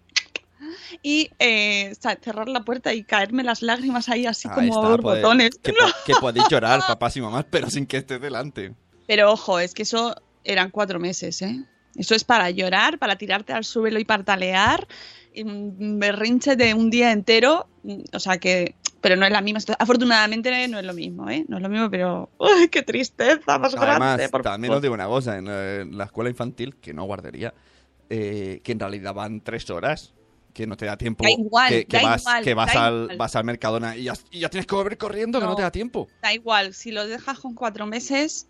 y 1.01 1.29
eh, 1.39 1.93
cerrar 2.21 2.49
la 2.49 2.61
puerta 2.61 2.93
y 2.93 3.03
caerme 3.03 3.43
las 3.43 3.61
lágrimas 3.61 4.09
ahí 4.09 4.25
así 4.25 4.47
Ahí 4.47 4.53
como 4.55 4.67
está, 4.67 4.81
poder- 4.81 5.01
borbotones. 5.01 5.51
que, 5.61 5.73
po- 5.73 5.85
que 6.05 6.13
podéis 6.19 6.47
llorar, 6.49 6.81
papás 6.87 7.15
y 7.17 7.21
mamás, 7.21 7.45
pero 7.49 7.69
sin 7.69 7.85
que 7.85 7.97
esté 7.97 8.19
delante. 8.19 8.73
Pero 9.07 9.31
ojo, 9.31 9.59
es 9.59 9.73
que 9.73 9.83
eso 9.83 10.15
eran 10.43 10.69
cuatro 10.71 10.99
meses, 10.99 11.41
¿eh? 11.41 11.63
Eso 11.95 12.13
es 12.15 12.23
para 12.23 12.49
llorar, 12.51 12.99
para 12.99 13.15
tirarte 13.17 13.51
al 13.53 13.63
suelo 13.65 13.99
y 13.99 14.05
partalear, 14.05 14.87
y 15.33 15.43
un 15.43 15.99
berrinche 15.99 16.55
de 16.55 16.73
un 16.73 16.89
día 16.89 17.11
entero, 17.11 17.67
mm, 17.83 18.01
o 18.13 18.19
sea 18.19 18.37
que... 18.37 18.75
Pero 19.01 19.15
no 19.15 19.25
es 19.25 19.31
la 19.31 19.39
misma, 19.41 19.59
afortunadamente 19.79 20.67
no 20.67 20.77
es 20.77 20.85
lo 20.85 20.93
mismo, 20.93 21.29
¿eh? 21.29 21.45
No 21.47 21.55
es 21.57 21.63
lo 21.63 21.69
mismo, 21.69 21.89
pero... 21.89 22.29
¡Uy, 22.37 22.67
qué 22.69 22.81
tristeza 22.83 23.57
más 23.57 23.73
Además, 23.73 23.97
grande! 24.17 24.27
por 24.29 24.41
también 24.43 24.73
os 24.73 24.81
digo 24.81 24.93
una 24.93 25.07
cosa, 25.07 25.37
en 25.37 25.47
eh, 25.49 25.85
la 25.89 26.03
escuela 26.03 26.29
infantil, 26.29 26.75
que 26.75 26.93
no 26.93 27.05
guardería, 27.05 27.53
eh, 28.09 28.59
que 28.61 28.71
en 28.73 28.79
realidad 28.79 29.13
van 29.13 29.39
tres 29.41 29.69
horas, 29.69 30.13
que 30.53 30.67
no 30.67 30.75
te 30.77 30.85
da 30.85 30.97
tiempo, 30.97 31.23
Da 31.23 31.29
igual, 31.31 31.69
que, 31.69 31.85
que 31.85 31.97
da 31.97 32.03
vas, 32.03 32.21
igual, 32.21 32.43
que 32.43 32.53
vas, 32.53 32.73
da 32.73 32.87
al, 32.87 33.01
igual. 33.03 33.17
vas 33.17 33.35
al 33.35 33.43
Mercadona 33.45 33.97
y 33.97 34.03
ya, 34.03 34.13
y 34.31 34.39
ya 34.39 34.49
tienes 34.49 34.65
que 34.67 34.75
volver 34.75 34.97
corriendo, 34.97 35.39
que 35.39 35.45
no 35.45 35.51
No. 35.51 35.55
te 35.55 35.61
da 35.63 35.71
tiempo. 35.71 36.07
Da 36.21 36.33
igual, 36.33 36.73
si 36.73 36.91
lo 36.91 37.07
dejas 37.07 37.39
con 37.39 37.55
cuatro 37.55 37.85
meses, 37.85 38.47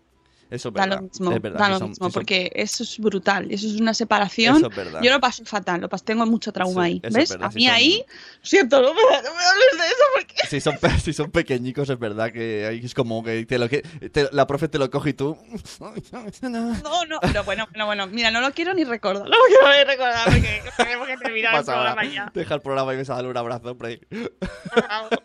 Eso 0.50 0.68
es 0.68 0.74
da 0.74 0.82
verdad. 0.82 0.96
lo 0.96 1.02
mismo, 1.08 1.32
es 1.32 1.42
verdad, 1.42 1.58
da 1.60 1.68
lo 1.68 1.78
son- 1.78 1.88
mismo, 1.90 2.04
son- 2.06 2.12
porque 2.12 2.50
eso 2.54 2.82
es 2.82 2.98
brutal, 2.98 3.50
eso 3.50 3.66
es 3.66 3.80
una 3.80 3.94
separación. 3.94 4.56
Eso 4.56 4.68
es 4.68 4.76
verdad. 4.76 5.00
Yo 5.02 5.12
lo 5.12 5.20
pasé 5.20 5.44
fatal, 5.44 5.80
lo 5.80 5.88
pasé, 5.88 6.04
tengo 6.04 6.26
mucho 6.26 6.52
trauma 6.52 6.84
Sí, 6.86 6.90
ahí, 6.90 7.00
¿ves? 7.12 7.30
verdad, 7.30 7.46
A 7.46 7.50
mí 7.54 7.64
son- 7.66 7.74
ahí, 7.74 8.04
siento, 8.42 8.82
no 8.82 8.92
me, 8.94 9.00
no 9.00 9.34
me 9.34 9.44
hables 9.44 9.78
de 9.78 9.86
eso 9.86 10.02
porque... 10.16 10.34
Si 10.48 10.60
son, 10.60 10.74
si 11.02 11.12
son 11.12 11.30
pequeñicos, 11.30 11.88
es 11.90 11.98
verdad 11.98 12.32
que 12.32 12.66
ahí 12.66 12.80
es 12.84 12.94
como 12.94 13.22
que, 13.22 13.46
te 13.46 13.58
lo, 13.58 13.68
que 13.68 13.82
te- 13.82 14.28
la 14.32 14.46
profe 14.46 14.68
te 14.68 14.78
lo 14.78 14.90
coge 14.90 15.10
y 15.10 15.12
tú... 15.14 15.38
No, 16.42 17.04
no, 17.06 17.20
pero 17.20 17.44
bueno, 17.44 17.66
bueno, 17.70 17.86
bueno, 17.86 18.06
mira, 18.08 18.30
no 18.30 18.40
lo 18.40 18.52
quiero 18.52 18.74
ni 18.74 18.84
recordar, 18.84 19.24
no 19.28 19.36
lo 19.36 19.44
quiero 19.46 19.68
ni 19.78 19.84
recordar 19.84 20.24
porque 20.24 20.62
tenemos 20.76 21.06
que 21.06 21.16
terminar 21.16 21.54
el 21.56 21.64
programa 21.64 22.04
ya. 22.04 22.30
deja 22.34 22.54
el 22.54 22.60
programa 22.60 22.92
y 22.94 22.96
me 22.96 23.02
a 23.02 23.04
darle 23.06 23.30
un 23.30 23.36
abrazo, 23.36 23.76
por 23.76 23.88
favor. 24.88 25.22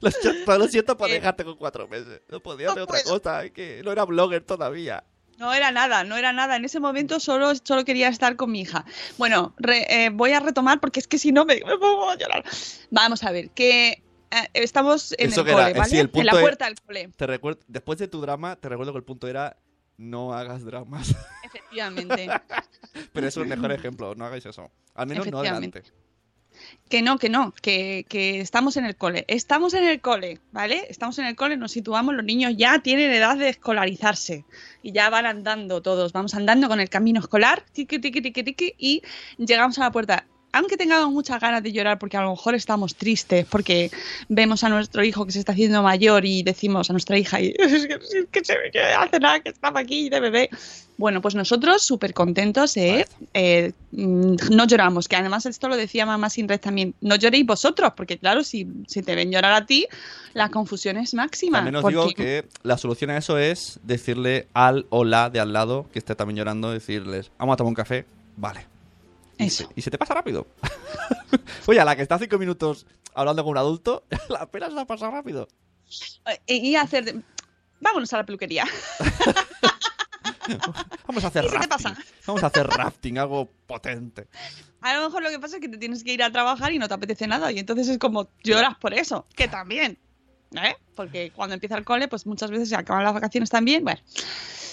Lo 0.00 0.10
siento, 0.10 0.58
lo 0.58 0.68
siento 0.68 0.96
por 0.96 1.08
dejarte 1.10 1.44
con 1.44 1.56
cuatro 1.56 1.88
meses. 1.88 2.20
No 2.28 2.40
podía 2.40 2.66
no 2.66 2.72
hacer 2.72 2.82
otra 2.84 3.00
puedo. 3.02 3.20
cosa, 3.20 3.48
que 3.50 3.82
no 3.84 3.92
era 3.92 4.04
blogger 4.04 4.42
todavía. 4.44 5.04
No 5.38 5.52
era 5.52 5.72
nada, 5.72 6.04
no 6.04 6.16
era 6.16 6.32
nada. 6.32 6.56
En 6.56 6.64
ese 6.64 6.78
momento 6.78 7.18
solo, 7.18 7.52
solo 7.56 7.84
quería 7.84 8.08
estar 8.08 8.36
con 8.36 8.52
mi 8.52 8.60
hija. 8.60 8.84
Bueno, 9.18 9.54
re- 9.58 9.86
eh, 9.88 10.10
voy 10.10 10.32
a 10.32 10.40
retomar 10.40 10.78
porque 10.80 11.00
es 11.00 11.08
que 11.08 11.18
si 11.18 11.32
no 11.32 11.44
me, 11.44 11.56
me 11.56 11.78
pongo 11.78 12.10
a 12.10 12.16
llorar. 12.16 12.44
Vamos 12.90 13.24
a 13.24 13.32
ver, 13.32 13.50
que 13.50 13.88
eh, 14.30 14.48
estamos 14.54 15.14
en 15.18 15.30
Eso 15.30 15.40
el 15.40 15.46
que 15.46 15.52
cole, 15.52 15.72
¿vale? 15.74 15.90
sí, 15.90 15.98
el 15.98 16.10
en 16.12 16.26
la 16.26 16.32
puerta 16.32 16.66
del 16.66 16.80
cole, 16.80 17.10
Te 17.16 17.26
recuerdo, 17.26 17.60
después 17.66 17.98
de 17.98 18.06
tu 18.08 18.20
drama, 18.20 18.54
te 18.56 18.68
recuerdo 18.68 18.92
que 18.92 18.98
el 18.98 19.04
punto 19.04 19.26
era 19.26 19.56
no 19.96 20.32
hagas 20.32 20.64
dramas. 20.64 21.14
efectivamente. 21.44 22.28
Pero 23.12 23.26
es 23.26 23.36
un 23.36 23.48
mejor 23.48 23.72
ejemplo, 23.72 24.14
no 24.14 24.24
hagáis 24.24 24.46
eso. 24.46 24.70
Al 24.94 25.06
menos 25.06 25.26
no 25.26 25.38
Efectivamente. 25.42 25.82
Que 26.88 27.02
no, 27.02 27.18
que 27.18 27.28
no, 27.28 27.52
que, 27.62 28.04
que 28.08 28.40
estamos 28.40 28.76
en 28.76 28.84
el 28.84 28.96
cole. 28.96 29.24
Estamos 29.28 29.74
en 29.74 29.84
el 29.84 30.00
cole, 30.00 30.40
¿vale? 30.52 30.86
Estamos 30.90 31.18
en 31.18 31.26
el 31.26 31.36
cole, 31.36 31.56
nos 31.56 31.72
situamos, 31.72 32.14
los 32.14 32.24
niños 32.24 32.52
ya 32.56 32.80
tienen 32.80 33.10
edad 33.12 33.36
de 33.36 33.48
escolarizarse 33.48 34.44
y 34.82 34.92
ya 34.92 35.08
van 35.10 35.26
andando 35.26 35.80
todos, 35.80 36.12
vamos 36.12 36.34
andando 36.34 36.68
con 36.68 36.80
el 36.80 36.88
camino 36.88 37.20
escolar, 37.20 37.64
tiqui, 37.72 37.98
tiqui, 37.98 38.20
tiqui, 38.20 38.42
tiqui, 38.42 38.74
y 38.78 39.02
llegamos 39.38 39.78
a 39.78 39.82
la 39.84 39.92
puerta. 39.92 40.26
Aunque 40.52 40.76
tengamos 40.76 41.10
muchas 41.10 41.40
ganas 41.40 41.62
de 41.62 41.72
llorar 41.72 41.98
porque 41.98 42.16
a 42.16 42.22
lo 42.22 42.30
mejor 42.30 42.54
estamos 42.54 42.94
tristes 42.94 43.46
porque 43.46 43.90
vemos 44.28 44.62
a 44.64 44.68
nuestro 44.68 45.02
hijo 45.02 45.24
que 45.24 45.32
se 45.32 45.38
está 45.38 45.52
haciendo 45.52 45.82
mayor 45.82 46.26
y 46.26 46.42
decimos 46.42 46.90
a 46.90 46.92
nuestra 46.92 47.16
hija 47.18 47.40
y, 47.40 47.54
es 47.58 47.86
que, 47.86 47.94
es 47.94 48.26
que 48.30 48.44
se 48.44 48.58
ve 48.58 48.70
que 48.70 48.80
hace 48.80 49.18
nada 49.18 49.40
que 49.40 49.48
estaba 49.48 49.80
aquí 49.80 50.10
de 50.10 50.20
bebé. 50.20 50.50
Bueno, 50.98 51.22
pues 51.22 51.34
nosotros 51.34 51.82
súper 51.82 52.12
contentos, 52.12 52.76
¿eh? 52.76 53.06
Eh, 53.32 53.72
mm, 53.92 54.36
no 54.50 54.66
lloramos, 54.66 55.08
que 55.08 55.16
además 55.16 55.46
esto 55.46 55.68
lo 55.68 55.76
decía 55.76 56.04
mamá 56.04 56.28
sin 56.28 56.46
red 56.48 56.60
también, 56.60 56.94
no 57.00 57.16
lloréis 57.16 57.46
vosotros, 57.46 57.94
porque 57.96 58.18
claro, 58.18 58.44
si, 58.44 58.68
si 58.86 59.02
te 59.02 59.14
ven 59.16 59.32
llorar 59.32 59.54
a 59.54 59.66
ti, 59.66 59.86
la 60.34 60.50
confusión 60.50 60.98
es 60.98 61.14
máxima. 61.14 61.58
Al 61.58 61.64
menos 61.64 61.82
porque- 61.82 61.96
digo 61.96 62.08
que 62.14 62.44
la 62.62 62.76
solución 62.76 63.10
a 63.10 63.16
eso 63.16 63.38
es 63.38 63.80
decirle 63.82 64.46
al 64.52 64.86
o 64.90 65.04
la 65.04 65.30
de 65.30 65.40
al 65.40 65.52
lado 65.52 65.86
que 65.92 65.98
esté 65.98 66.14
también 66.14 66.36
llorando, 66.36 66.70
decirles, 66.70 67.30
vamos 67.38 67.54
a 67.54 67.56
tomar 67.56 67.70
un 67.70 67.74
café, 67.74 68.04
vale. 68.36 68.71
Y 69.42 69.46
Eso. 69.48 69.64
se, 69.66 69.72
y 69.76 69.82
se 69.82 69.90
te 69.90 69.98
pasa 69.98 70.14
rápido. 70.14 70.46
Oye, 71.66 71.80
a 71.80 71.84
la 71.84 71.96
que 71.96 72.02
está 72.02 72.18
cinco 72.18 72.38
minutos 72.38 72.86
hablando 73.14 73.42
con 73.44 73.52
un 73.52 73.58
adulto, 73.58 74.04
la 74.28 74.46
pena 74.50 74.68
se 74.68 74.74
la 74.74 74.86
pasa 74.86 75.10
rápido. 75.10 75.48
Eh, 76.46 76.56
Y 76.56 76.76
hacer... 76.76 77.04
de- 77.04 77.22
Vámonos 77.80 78.12
a 78.12 78.18
la 78.18 78.26
peluquería. 78.26 78.64
Vamos 81.06 81.24
a 81.24 81.28
hacer 81.28 81.42
¿Qué 81.44 81.50
se 81.50 81.58
te 81.58 81.66
rafting. 81.66 81.92
pasa? 81.92 81.96
Vamos 82.26 82.42
a 82.42 82.46
hacer 82.46 82.66
rafting, 82.66 83.18
algo 83.18 83.48
potente. 83.66 84.28
A 84.80 84.94
lo 84.94 85.04
mejor 85.06 85.22
lo 85.22 85.30
que 85.30 85.38
pasa 85.38 85.56
es 85.56 85.62
que 85.62 85.68
te 85.68 85.78
tienes 85.78 86.02
que 86.04 86.12
ir 86.12 86.22
a 86.22 86.30
trabajar 86.30 86.72
y 86.72 86.78
no 86.78 86.88
te 86.88 86.94
apetece 86.94 87.26
nada 87.26 87.52
y 87.52 87.58
entonces 87.58 87.88
es 87.88 87.98
como 87.98 88.28
lloras 88.42 88.76
por 88.78 88.94
eso, 88.94 89.26
que 89.36 89.48
también, 89.48 89.98
¿eh? 90.52 90.76
Porque 90.94 91.32
cuando 91.34 91.54
empieza 91.54 91.76
el 91.76 91.84
cole, 91.84 92.08
pues 92.08 92.26
muchas 92.26 92.50
veces 92.50 92.68
se 92.68 92.76
acaban 92.76 93.04
las 93.04 93.14
vacaciones 93.14 93.50
también, 93.50 93.84
bueno. 93.84 94.00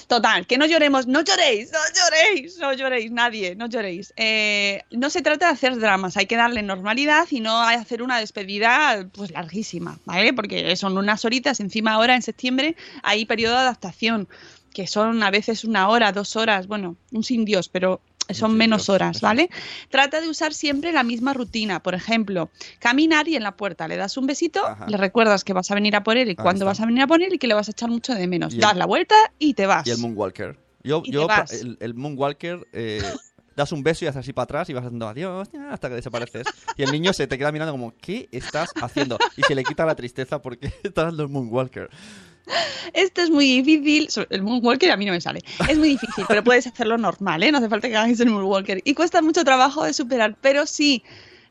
Total, 0.09 0.47
que 0.47 0.57
no 0.57 0.65
lloremos, 0.65 1.05
no 1.05 1.21
lloréis, 1.21 1.71
no 1.71 1.77
lloréis, 1.93 2.57
no 2.57 2.73
lloréis, 2.73 3.11
nadie, 3.11 3.55
no 3.55 3.67
lloréis. 3.67 4.11
Eh, 4.17 4.81
no 4.89 5.11
se 5.11 5.21
trata 5.21 5.45
de 5.45 5.51
hacer 5.51 5.77
dramas, 5.77 6.17
hay 6.17 6.25
que 6.25 6.35
darle 6.35 6.63
normalidad 6.63 7.27
y 7.29 7.41
no 7.41 7.61
hacer 7.61 8.01
una 8.01 8.17
despedida 8.17 9.07
pues 9.13 9.29
larguísima, 9.29 9.99
¿vale? 10.05 10.33
Porque 10.33 10.75
son 10.77 10.97
unas 10.97 11.25
horitas, 11.25 11.59
encima 11.59 11.91
ahora 11.93 12.15
en 12.15 12.23
septiembre 12.23 12.75
hay 13.03 13.25
periodo 13.25 13.53
de 13.53 13.59
adaptación, 13.59 14.27
que 14.73 14.87
son 14.87 15.21
a 15.21 15.29
veces 15.29 15.63
una 15.63 15.87
hora, 15.89 16.11
dos 16.11 16.35
horas, 16.35 16.65
bueno, 16.65 16.95
un 17.11 17.23
sin 17.23 17.45
Dios, 17.45 17.69
pero 17.69 18.01
son 18.33 18.55
menos 18.55 18.89
horas. 18.89 19.21
¿vale? 19.21 19.49
Trata 19.89 20.21
de 20.21 20.29
usar 20.29 20.53
siempre 20.53 20.91
la 20.91 21.03
misma 21.03 21.33
rutina. 21.33 21.81
Por 21.81 21.95
ejemplo, 21.95 22.49
caminar 22.79 23.27
y 23.27 23.35
en 23.35 23.43
la 23.43 23.55
puerta 23.55 23.87
le 23.87 23.97
das 23.97 24.17
un 24.17 24.27
besito, 24.27 24.65
Ajá. 24.65 24.87
le 24.87 24.97
recuerdas 24.97 25.43
que 25.43 25.53
vas 25.53 25.69
a 25.71 25.75
venir 25.75 25.95
a 25.95 26.03
por 26.03 26.17
él 26.17 26.29
y 26.29 26.35
cuándo 26.35 26.65
vas 26.65 26.79
a 26.79 26.85
venir 26.85 27.03
a 27.03 27.07
por 27.07 27.21
él 27.21 27.33
y 27.33 27.37
que 27.37 27.47
le 27.47 27.53
vas 27.53 27.67
a 27.67 27.71
echar 27.71 27.89
mucho 27.89 28.13
de 28.13 28.27
menos. 28.27 28.57
Das 28.57 28.75
la 28.75 28.85
vuelta 28.85 29.15
y 29.37 29.53
te 29.53 29.65
vas. 29.65 29.87
Y 29.87 29.91
el 29.91 29.97
Moonwalker. 29.97 30.57
Yo, 30.83 31.03
el, 31.05 31.77
el 31.81 31.93
Moonwalker, 31.93 32.67
eh, 32.71 33.03
das 33.55 33.71
un 33.73 33.83
beso 33.83 34.05
y 34.05 34.07
haces 34.07 34.21
así 34.21 34.33
para 34.33 34.45
atrás 34.45 34.69
y 34.69 34.73
vas 34.73 34.85
haciendo 34.85 35.07
adiós 35.07 35.49
hasta 35.69 35.89
que 35.89 35.95
desapareces. 35.95 36.47
Y 36.77 36.83
el 36.83 36.91
niño 36.91 37.11
se 37.13 37.27
te 37.27 37.37
queda 37.37 37.51
mirando 37.51 37.73
como, 37.73 37.93
¿qué 37.97 38.29
estás 38.31 38.71
haciendo? 38.81 39.17
Y 39.35 39.43
se 39.43 39.53
le 39.55 39.63
quita 39.63 39.85
la 39.85 39.95
tristeza 39.95 40.41
porque 40.41 40.67
estás 40.83 41.05
dando 41.05 41.23
el 41.23 41.29
Moonwalker. 41.29 41.89
Esto 42.93 43.21
es 43.21 43.29
muy 43.29 43.61
difícil. 43.61 44.07
El 44.29 44.41
Moonwalker 44.43 44.91
a 44.91 44.97
mí 44.97 45.05
no 45.05 45.11
me 45.11 45.21
sale. 45.21 45.41
Es 45.67 45.77
muy 45.77 45.89
difícil, 45.89 46.25
pero 46.27 46.43
puedes 46.43 46.65
hacerlo 46.67 46.97
normal, 46.97 47.43
¿eh? 47.43 47.51
No 47.51 47.57
hace 47.59 47.69
falta 47.69 47.87
que 47.89 47.95
hagáis 47.95 48.19
el 48.19 48.29
Moonwalker. 48.29 48.81
Y 48.83 48.93
cuesta 48.93 49.21
mucho 49.21 49.43
trabajo 49.43 49.83
de 49.83 49.93
superar, 49.93 50.35
pero 50.41 50.65
si 50.65 51.03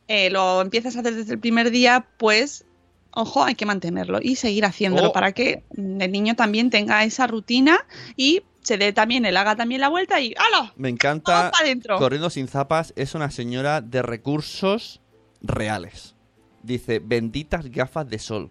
eh, 0.08 0.30
lo 0.30 0.60
empiezas 0.60 0.96
a 0.96 1.00
hacer 1.00 1.14
desde 1.14 1.34
el 1.34 1.38
primer 1.40 1.70
día, 1.70 2.06
pues, 2.16 2.64
ojo, 3.12 3.44
hay 3.44 3.54
que 3.54 3.66
mantenerlo 3.66 4.18
y 4.22 4.36
seguir 4.36 4.64
haciéndolo 4.64 5.10
Oh. 5.10 5.12
para 5.12 5.32
que 5.32 5.62
el 5.76 6.12
niño 6.12 6.34
también 6.34 6.70
tenga 6.70 7.04
esa 7.04 7.26
rutina 7.26 7.84
y 8.16 8.42
se 8.62 8.76
dé 8.76 8.92
también, 8.92 9.24
él 9.24 9.36
haga 9.36 9.56
también 9.56 9.80
la 9.80 9.88
vuelta 9.88 10.20
y 10.20 10.34
¡hala! 10.36 10.72
Me 10.76 10.88
¡Vamos 10.88 10.92
encanta! 10.92 11.50
Corriendo 11.98 12.28
sin 12.28 12.48
zapas 12.48 12.92
es 12.96 13.14
una 13.14 13.30
señora 13.30 13.80
de 13.80 14.02
recursos 14.02 15.00
reales. 15.40 16.14
Dice, 16.62 16.98
benditas 16.98 17.70
gafas 17.70 18.08
de 18.10 18.18
sol. 18.18 18.50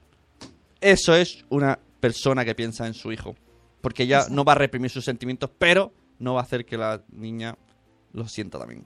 Eso 0.81 1.15
es 1.15 1.45
una 1.49 1.79
persona 1.99 2.45
que 2.45 2.55
piensa 2.55 2.87
en 2.87 2.93
su 2.93 3.11
hijo. 3.11 3.35
Porque 3.81 4.03
ella 4.03 4.17
Exacto. 4.17 4.35
no 4.35 4.43
va 4.45 4.53
a 4.53 4.55
reprimir 4.55 4.89
sus 4.91 5.05
sentimientos, 5.05 5.49
pero 5.57 5.93
no 6.19 6.33
va 6.33 6.41
a 6.41 6.43
hacer 6.43 6.65
que 6.65 6.77
la 6.77 7.03
niña 7.11 7.55
lo 8.13 8.27
sienta 8.27 8.57
también. 8.59 8.85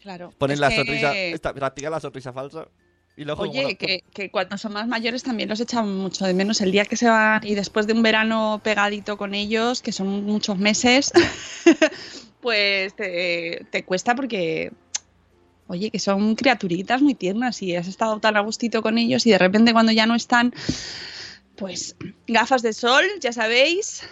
Claro. 0.00 0.32
Ponen 0.38 0.54
Es 0.54 0.60
la 0.60 0.68
que- 0.68 0.76
sonrisa, 0.76 1.16
esta, 1.16 1.52
la 1.52 2.00
sonrisa 2.00 2.32
falsa. 2.32 2.68
Y 3.16 3.24
luego 3.24 3.42
Oye, 3.44 3.76
que 3.76 4.30
cuando 4.32 4.58
son 4.58 4.72
más 4.72 4.88
mayores 4.88 5.22
también 5.22 5.48
los 5.48 5.60
echan 5.60 5.88
mucho 5.96 6.24
de 6.24 6.34
menos 6.34 6.60
el 6.60 6.72
día 6.72 6.84
que 6.84 6.96
se 6.96 7.08
van 7.08 7.46
y 7.46 7.54
después 7.54 7.86
de 7.86 7.92
un 7.92 8.02
verano 8.02 8.60
pegadito 8.64 9.16
con 9.16 9.34
ellos, 9.34 9.82
que 9.82 9.92
son 9.92 10.24
muchos 10.24 10.58
meses, 10.58 11.12
pues 12.40 12.94
te, 12.96 13.66
te 13.70 13.84
cuesta 13.84 14.16
porque, 14.16 14.72
oye, 15.68 15.90
que 15.90 15.98
son 16.00 16.34
criaturitas 16.34 17.02
muy 17.02 17.14
tiernas 17.14 17.62
y 17.62 17.76
has 17.76 17.86
estado 17.86 18.18
tan 18.18 18.36
a 18.36 18.40
gustito 18.40 18.82
con 18.82 18.98
ellos 18.98 19.24
y 19.26 19.30
de 19.30 19.38
repente 19.38 19.72
cuando 19.72 19.92
ya 19.92 20.06
no 20.06 20.14
están, 20.16 20.52
pues 21.56 21.96
gafas 22.26 22.62
de 22.62 22.72
sol, 22.72 23.04
ya 23.20 23.32
sabéis, 23.32 24.02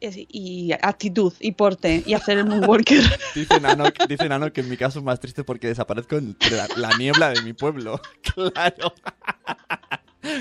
y, 0.00 0.72
actitud 0.80 1.32
y 1.40 1.52
porte 1.52 2.02
y 2.06 2.14
hacer 2.14 2.38
el 2.38 2.46
moonwalker. 2.46 3.02
Dice 3.34 3.60
Nano, 3.60 3.84
dice 4.08 4.28
Nano 4.28 4.52
que 4.52 4.62
en 4.62 4.68
mi 4.70 4.76
caso 4.76 4.98
es 5.00 5.04
más 5.04 5.20
triste 5.20 5.44
porque 5.44 5.68
desaparezco 5.68 6.16
entre 6.16 6.56
la, 6.56 6.68
la 6.76 6.96
niebla 6.96 7.30
de 7.30 7.42
mi 7.42 7.52
pueblo. 7.52 8.00
Claro. 8.22 8.94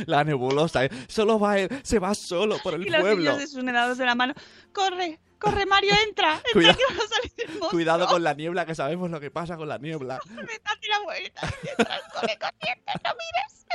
La 0.08 0.24
nebulosa, 0.26 0.86
¿eh? 0.86 0.90
Solo 1.08 1.40
va 1.40 1.58
él, 1.58 1.70
se 1.84 2.00
va 2.00 2.14
solo 2.14 2.58
por 2.62 2.74
el 2.74 2.86
Y 2.86 2.90
los 2.90 3.00
pueblo. 3.00 3.32
niños 3.32 3.40
desunedados 3.40 3.98
de 3.98 4.06
la 4.06 4.14
mano. 4.14 4.34
¡Corre! 4.74 5.20
¡Corre, 5.40 5.66
Mario! 5.66 5.94
¡Entra! 6.06 6.34
¡Entra 6.34 6.52
Cuidado. 6.54 6.78
que 6.78 6.94
va 6.94 7.04
a 7.04 7.08
salir! 7.08 7.60
Cuidado 7.70 8.08
con 8.08 8.22
la 8.24 8.34
niebla, 8.34 8.66
que 8.66 8.76
sabemos 8.76 9.10
lo 9.10 9.20
que 9.22 9.32
pasa 9.32 9.56
con 9.56 9.70
la 9.70 9.78
niebla. 9.78 10.20
¡Corre, 10.36 10.62
date 10.66 10.88
la 10.90 11.00
vuelta! 11.00 11.42
¡Corre, 12.14 12.38
corriente! 12.38 12.92
¡No 13.04 13.12
mires! 13.12 13.66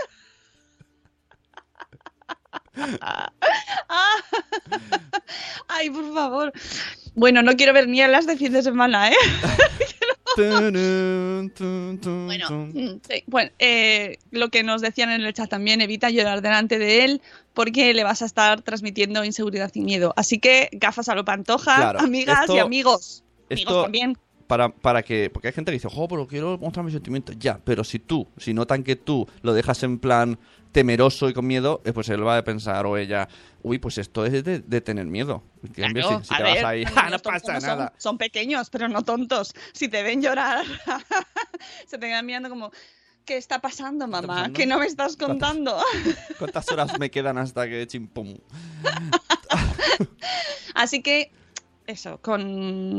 Ah. 3.01 3.33
Ay, 5.69 5.91
por 5.91 6.13
favor. 6.15 6.53
Bueno, 7.15 7.43
no 7.43 7.55
quiero 7.57 7.73
ver 7.73 7.89
nieblas 7.89 8.27
de 8.27 8.37
fin 8.37 8.53
de 8.53 8.63
semana, 8.63 9.11
¿eh? 9.11 9.17
Bueno, 10.37 11.49
mm, 12.51 13.01
bueno 13.27 13.51
eh, 13.61 14.19
lo 14.33 14.49
que 14.49 14.65
nos 14.65 14.81
decían 14.81 15.11
en 15.11 15.23
el 15.23 15.33
chat 15.33 15.49
también, 15.49 15.81
evita 15.81 16.11
llorar 16.11 16.43
delante 16.43 16.79
de 16.79 17.05
él 17.05 17.23
porque 17.53 17.95
le 17.95 18.03
vas 18.03 18.21
a 18.23 18.27
estar 18.27 18.61
transmitiendo 18.63 19.25
inseguridad 19.25 19.71
y 19.75 19.81
miedo. 19.81 20.13
Así 20.17 20.39
que 20.41 20.71
gafas 20.73 21.09
a 21.09 21.15
lo 21.15 21.25
pantoja, 21.25 21.77
Claro, 21.77 22.01
amigas 22.01 22.41
esto- 22.41 22.57
y 22.57 22.59
amigos. 22.59 23.23
esto- 23.49 23.69
Amigos 23.69 23.83
también. 23.85 24.19
Para, 24.47 24.69
para 24.69 25.03
que. 25.03 25.31
Porque 25.31 25.49
hay 25.49 25.55
gente 25.55 25.71
que 25.71 25.77
dice, 25.77 25.89
jo, 25.91 26.07
pero 26.09 26.27
quiero 26.27 26.59
mostrar 26.59 26.85
mis 26.85 26.95
sentimientos. 26.95 27.37
Ya, 27.39 27.59
pero 27.65 27.85
si 27.85 27.99
tú, 27.99 28.27
si 28.37 28.55
notan 28.55 28.83
que 28.85 28.97
tú 28.97 29.27
lo 29.43 29.53
dejas 29.55 29.83
en 29.83 29.99
plan 29.99 30.39
temeroso 30.73 31.29
y 31.29 31.33
con 31.35 31.47
miedo, 31.47 31.81
pues 31.95 32.09
él 32.09 32.27
va 32.27 32.37
a 32.37 32.43
pensar 32.43 32.85
o 32.87 32.97
ella, 32.97 33.29
uy, 33.63 33.79
pues 33.79 33.97
esto 33.99 34.27
es 34.27 34.43
de, 34.45 34.59
de 34.59 34.81
tener 34.81 35.07
miedo. 35.07 35.43
En 35.63 35.73
cambio, 35.73 36.03
Claro, 36.09 36.21
si, 36.25 36.29
si 36.29 36.35
a 36.35 36.37
te 36.39 36.43
ver, 36.43 36.55
vas 36.57 36.65
ahí, 36.65 36.85
los 36.85 36.93
"Ja, 36.95 37.01
no 37.03 37.07
niños 37.07 37.23
pasa 37.23 37.61
son- 37.61 37.69
nada. 37.69 37.93
Son, 37.97 38.19
pequeños, 38.19 38.71
pero 38.71 38.89
no 38.89 39.03
tontos. 39.03 39.55
Si 39.73 39.89
te 39.89 40.03
ven 40.03 40.21
llorar, 40.21 40.65
se 41.87 41.97
te 41.99 42.07
quedan 42.09 42.27
mirando 42.27 42.49
como, 42.49 42.73
¿qué 43.25 43.37
está 43.37 43.61
pasando, 43.61 44.09
mamá? 44.09 44.27
pasando? 44.27 44.53
¿Qué 44.59 44.67
no 44.67 44.81
me 44.81 44.87
estás 44.87 45.17
contando? 45.17 45.81
¿Cuántas 46.41 46.69
horas 46.73 46.99
me 46.99 47.09
quedan 47.09 47.39
hasta 47.39 47.69
que 47.69 47.87
chimpum? 47.87 48.35
Así 50.75 51.03
que 51.03 51.31
eso, 51.87 52.19
con 52.23 52.43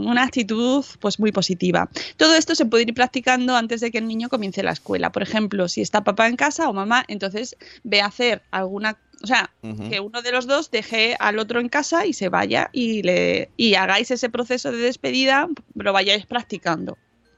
una 0.05 0.23
actitud 0.23 0.85
pues 0.99 1.19
muy 1.19 1.31
positiva. 1.31 1.89
Todo 2.17 2.35
esto 2.35 2.53
se 2.55 2.65
puede 2.65 2.83
ir 2.83 2.93
practicando 2.93 3.55
antes 3.55 3.81
de 3.81 3.91
que 3.91 3.97
el 3.97 4.07
niño 4.07 4.29
comience 4.29 4.61
la 4.63 4.71
escuela. 4.73 5.11
Por 5.11 5.23
ejemplo, 5.23 5.67
si 5.67 5.81
está 5.81 6.03
papá 6.03 6.27
en 6.27 6.35
casa 6.35 6.69
o 6.69 6.73
mamá, 6.73 7.03
entonces 7.07 7.55
ve 7.83 8.01
a 8.01 8.05
hacer 8.07 8.43
alguna, 8.51 8.97
o 9.23 9.27
sea, 9.27 9.49
que 9.89 9.99
uno 9.99 10.21
de 10.21 10.31
los 10.31 10.45
dos 10.45 10.69
deje 10.69 11.15
al 11.19 11.39
otro 11.39 11.59
en 11.59 11.69
casa 11.69 12.05
y 12.05 12.13
se 12.13 12.29
vaya 12.29 12.69
y 12.73 13.01
le 13.01 13.49
y 13.57 13.73
hagáis 13.75 14.11
ese 14.11 14.29
proceso 14.29 14.71
de 14.71 14.77
despedida, 14.77 15.47
lo 15.73 15.91
vayáis 15.93 16.25
practicando. 16.27 16.97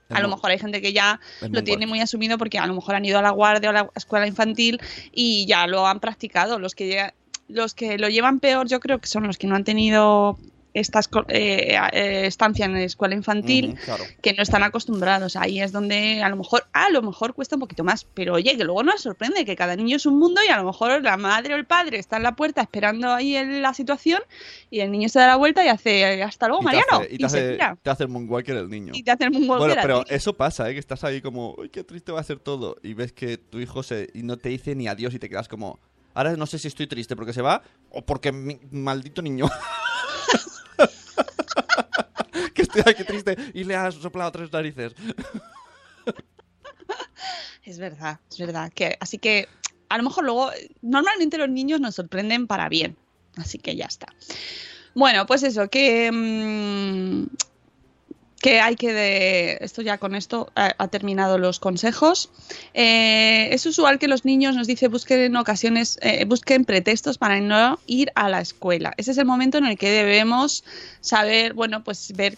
A 0.10 0.22
lo 0.22 0.28
mejor 0.30 0.52
hay 0.52 0.60
gente 0.60 0.82
que 0.82 0.94
ya 0.94 1.20
lo 1.42 1.50
muy 1.50 1.64
tiene 1.64 1.86
muy 1.88 2.00
asumido 2.02 2.38
porque 2.38 2.60
a 2.60 2.66
lo 2.68 2.74
mejor 2.74 2.96
han 2.96 3.04
ido 3.06 3.20
a 3.20 3.22
la 3.22 3.30
guardia 3.32 3.70
o 3.70 3.72
a 3.72 3.74
la 3.74 3.90
escuela 3.96 4.26
infantil 4.28 4.80
y 5.14 5.46
ya 5.48 5.68
lo 5.68 5.86
han 5.88 6.00
practicado. 6.00 6.60
Los 6.60 6.76
que, 6.76 6.88
llega- 6.88 7.14
los 7.50 7.74
que 7.74 7.98
lo 7.98 8.08
llevan 8.10 8.40
peor 8.40 8.68
yo 8.68 8.80
creo 8.80 9.00
que 9.00 9.08
son 9.08 9.28
los 9.28 9.38
que 9.38 9.48
no 9.48 9.56
han 9.56 9.66
tenido 9.66 10.38
esta 10.80 11.00
esco- 11.00 11.26
eh, 11.30 11.78
eh, 11.94 12.26
estancia 12.26 12.66
en 12.66 12.74
la 12.74 12.84
escuela 12.84 13.16
infantil 13.16 13.76
claro. 13.86 14.04
que 14.22 14.34
no 14.34 14.44
están 14.44 14.64
acostumbrados. 14.64 15.36
Ahí 15.36 15.62
es 15.62 15.72
donde 15.72 16.22
a 16.24 16.30
lo 16.30 16.36
mejor, 16.38 16.68
a 16.74 16.90
lo 16.90 17.02
mejor 17.02 17.34
cuesta 17.34 17.56
un 17.56 17.62
poquito 17.62 17.84
más, 17.84 18.06
pero 18.14 18.34
oye, 18.36 18.56
que 18.58 18.64
luego 18.64 18.84
nos 18.84 19.02
sorprende 19.02 19.46
que 19.46 19.56
cada 19.56 19.76
niño 19.76 19.98
es 19.98 20.06
un 20.06 20.20
mundo 20.20 20.42
y 20.48 20.50
a 20.52 20.58
lo 20.58 20.64
mejor 20.66 21.02
la 21.04 21.18
madre 21.18 21.54
o 21.54 21.58
el 21.58 21.66
padre 21.66 21.98
está 22.00 22.18
en 22.18 22.24
la 22.24 22.36
puerta 22.36 22.62
esperando 22.62 23.12
ahí 23.14 23.36
en 23.36 23.62
la 23.62 23.74
situación 23.74 24.22
y 24.70 24.80
el 24.82 24.92
niño 24.92 25.10
se 25.10 25.20
da 25.20 25.28
la 25.28 25.36
vuelta 25.36 25.64
y 25.66 25.70
hace 25.70 26.22
hasta 26.24 26.48
luego, 26.48 26.62
Y 26.64 26.66
Mariano, 26.66 26.98
hace- 27.00 27.08
y, 27.12 27.16
y 27.16 27.18
te 27.18 27.30
se 27.30 27.38
hace, 27.38 27.52
tira. 27.54 27.78
te 27.82 27.90
hace 27.90 28.04
el 28.04 28.10
moonwalker 28.10 28.56
el 28.58 28.70
niño. 28.70 28.94
Y 28.96 29.04
te 29.04 29.12
hace 29.12 29.24
el 29.26 29.32
moonwalker 29.32 29.68
Bueno, 29.68 29.82
pero 29.82 30.06
eso 30.08 30.34
pasa, 30.36 30.70
¿eh? 30.70 30.74
Que 30.74 30.80
estás 30.80 31.04
ahí 31.04 31.22
como, 31.22 31.56
uy, 31.58 31.70
qué 31.70 31.84
triste 31.84 32.12
va 32.12 32.20
a 32.20 32.24
ser 32.24 32.40
todo. 32.40 32.78
Y 32.84 32.94
ves 32.94 33.12
que 33.14 33.38
tu 33.38 33.60
hijo 33.60 33.84
se, 33.84 34.10
y 34.14 34.24
no 34.24 34.38
te 34.38 34.50
dice 34.50 34.76
ni 34.76 34.88
adiós 34.88 35.14
y 35.14 35.20
te 35.20 35.30
quedas 35.30 35.48
como, 35.48 35.80
ahora 36.14 36.36
no 36.36 36.46
sé 36.46 36.60
si 36.60 36.68
estoy 36.68 36.88
triste 36.88 37.16
porque 37.16 37.34
se 37.34 37.42
va 37.42 37.62
o 37.92 38.02
porque 38.02 38.32
mi 38.32 38.60
maldito 38.72 39.22
niño. 39.22 39.50
aquí 42.86 43.04
triste 43.04 43.36
y 43.54 43.64
le 43.64 43.76
has 43.76 43.96
soplado 43.96 44.32
tres 44.32 44.52
narices. 44.52 44.94
Es 47.68 47.80
verdad, 47.80 48.22
es 48.32 48.38
verdad. 48.38 48.72
Que, 48.74 48.96
así 49.02 49.18
que 49.18 49.50
a 49.90 49.98
lo 49.98 50.04
mejor 50.04 50.24
luego, 50.24 50.52
normalmente 50.82 51.38
los 51.38 51.50
niños 51.50 51.82
nos 51.82 51.96
sorprenden 51.96 52.48
para 52.48 52.70
bien. 52.70 52.96
Así 53.36 53.60
que 53.60 53.76
ya 53.76 53.86
está. 53.86 54.08
Bueno, 54.96 55.26
pues 55.26 55.44
eso, 55.44 55.70
que, 55.70 56.10
mm, 56.10 57.26
que 58.42 58.62
hay 58.62 58.78
que 58.78 58.94
de... 58.94 59.58
Esto 59.60 59.82
ya 59.82 59.98
con 59.98 60.16
esto 60.16 60.50
ha, 60.56 60.76
ha 60.78 60.88
terminado 60.88 61.38
los 61.38 61.60
consejos. 61.60 62.30
Eh, 62.74 63.50
es 63.52 63.66
usual 63.66 64.00
que 64.00 64.08
los 64.08 64.24
niños 64.24 64.56
nos 64.56 64.66
dice 64.66 64.88
busquen 64.88 65.20
en 65.20 65.36
ocasiones, 65.36 66.00
eh, 66.02 66.24
busquen 66.24 66.64
pretextos 66.64 67.18
para 67.18 67.42
no 67.42 67.80
ir 67.86 68.12
a 68.16 68.30
la 68.30 68.40
escuela. 68.40 68.94
Ese 68.96 69.12
es 69.12 69.18
el 69.18 69.26
momento 69.26 69.58
en 69.58 69.66
el 69.66 69.78
que 69.78 69.90
debemos 69.90 70.64
saber, 71.02 71.54
bueno, 71.54 71.84
pues 71.84 72.14
ver 72.16 72.38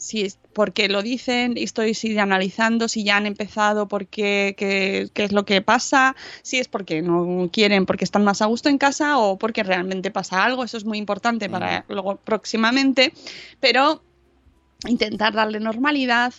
si 0.00 0.22
es 0.22 0.38
por 0.54 0.72
qué 0.72 0.88
lo 0.88 1.02
dicen, 1.02 1.58
y 1.58 1.62
estoy 1.62 1.92
sí, 1.92 2.18
analizando 2.18 2.88
si 2.88 3.04
ya 3.04 3.18
han 3.18 3.26
empezado, 3.26 3.86
por 3.86 4.06
qué, 4.06 4.54
qué, 4.56 5.10
qué 5.12 5.24
es 5.24 5.32
lo 5.32 5.44
que 5.44 5.60
pasa, 5.60 6.16
si 6.42 6.58
es 6.58 6.68
porque 6.68 7.02
no 7.02 7.50
quieren, 7.52 7.84
porque 7.84 8.04
están 8.04 8.24
más 8.24 8.40
a 8.40 8.46
gusto 8.46 8.70
en 8.70 8.78
casa 8.78 9.18
o 9.18 9.38
porque 9.38 9.62
realmente 9.62 10.10
pasa 10.10 10.42
algo, 10.42 10.64
eso 10.64 10.78
es 10.78 10.86
muy 10.86 10.96
importante 10.96 11.50
para 11.50 11.84
luego 11.88 12.16
próximamente, 12.16 13.12
pero 13.60 14.02
intentar 14.88 15.34
darle 15.34 15.60
normalidad, 15.60 16.32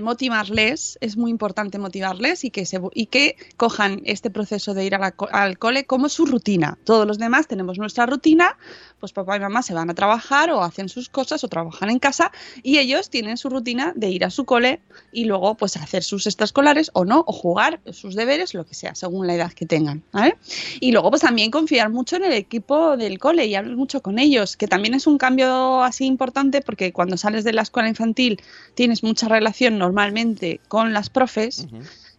motivarles, 0.00 0.98
es 1.00 1.16
muy 1.16 1.30
importante 1.30 1.78
motivarles 1.78 2.44
y 2.44 2.50
que, 2.50 2.66
se, 2.66 2.80
y 2.92 3.06
que 3.06 3.36
cojan 3.56 4.02
este 4.04 4.30
proceso 4.30 4.74
de 4.74 4.84
ir 4.84 4.94
a 4.94 4.98
la 4.98 5.14
al 5.30 5.58
cole 5.58 5.86
como 5.86 6.08
su 6.08 6.26
rutina. 6.26 6.78
Todos 6.84 7.06
los 7.06 7.18
demás 7.18 7.46
tenemos 7.46 7.78
nuestra 7.78 8.06
rutina, 8.06 8.58
pues 8.98 9.12
papá 9.12 9.36
y 9.36 9.40
mamá 9.40 9.62
se 9.62 9.74
van 9.74 9.88
a 9.90 9.94
trabajar 9.94 10.50
o 10.50 10.62
hacen 10.62 10.88
sus 10.88 11.08
cosas 11.08 11.44
o 11.44 11.48
trabajan 11.48 11.90
en 11.90 11.98
casa 11.98 12.32
y 12.62 12.78
ellos 12.78 13.10
tienen 13.10 13.36
su 13.36 13.48
rutina 13.48 13.92
de 13.94 14.10
ir 14.10 14.24
a 14.24 14.30
su 14.30 14.44
cole 14.44 14.80
y 15.12 15.24
luego 15.24 15.54
pues 15.54 15.76
hacer 15.76 16.02
sus 16.02 16.26
extraescolares 16.26 16.90
o 16.94 17.04
no, 17.04 17.24
o 17.26 17.32
jugar 17.32 17.80
sus 17.92 18.14
deberes, 18.16 18.54
lo 18.54 18.66
que 18.66 18.74
sea, 18.74 18.94
según 18.94 19.26
la 19.26 19.34
edad 19.34 19.52
que 19.52 19.66
tengan. 19.66 20.02
¿vale? 20.12 20.36
Y 20.80 20.92
luego 20.92 21.10
pues 21.10 21.22
también 21.22 21.50
confiar 21.50 21.90
mucho 21.90 22.16
en 22.16 22.24
el 22.24 22.32
equipo 22.32 22.96
del 22.96 23.18
cole 23.18 23.46
y 23.46 23.54
hablar 23.54 23.76
mucho 23.76 24.02
con 24.02 24.18
ellos, 24.18 24.56
que 24.56 24.66
también 24.66 24.94
es 24.94 25.06
un 25.06 25.18
cambio 25.18 25.82
así 25.82 26.06
importante 26.06 26.60
porque 26.60 26.92
cuando 26.92 27.16
sales 27.16 27.44
de 27.44 27.52
la 27.52 27.62
escuela 27.62 27.88
infantil 27.88 28.40
tienes 28.74 29.02
mucha 29.02 29.28
relación 29.28 29.75
normalmente 29.78 30.60
con 30.68 30.92
las 30.92 31.10
profes 31.10 31.66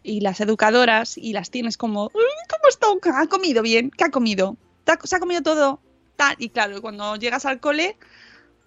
y 0.03 0.22
las 0.22 0.39
educadoras 0.39 1.18
y 1.18 1.34
las 1.34 1.49
tienes 1.49 1.78
como, 1.78 2.05
"Uy, 2.14 2.24
¿cómo 2.49 2.70
está? 2.70 3.22
¿Ha 3.22 3.28
comido 3.28 3.62
bien? 3.62 3.91
¿Qué 3.91 4.05
ha 4.05 4.10
comido? 4.12 4.55
¿Te 4.84 4.93
ha- 4.93 4.99
¿Se 5.03 5.16
ha 5.16 5.20
comido 5.20 5.41
todo? 5.41 5.82
Tal. 6.16 6.36
Y 6.39 6.49
claro, 6.49 6.82
cuando 6.82 7.16
llegas 7.18 7.45
al 7.45 7.60
cole, 7.60 7.97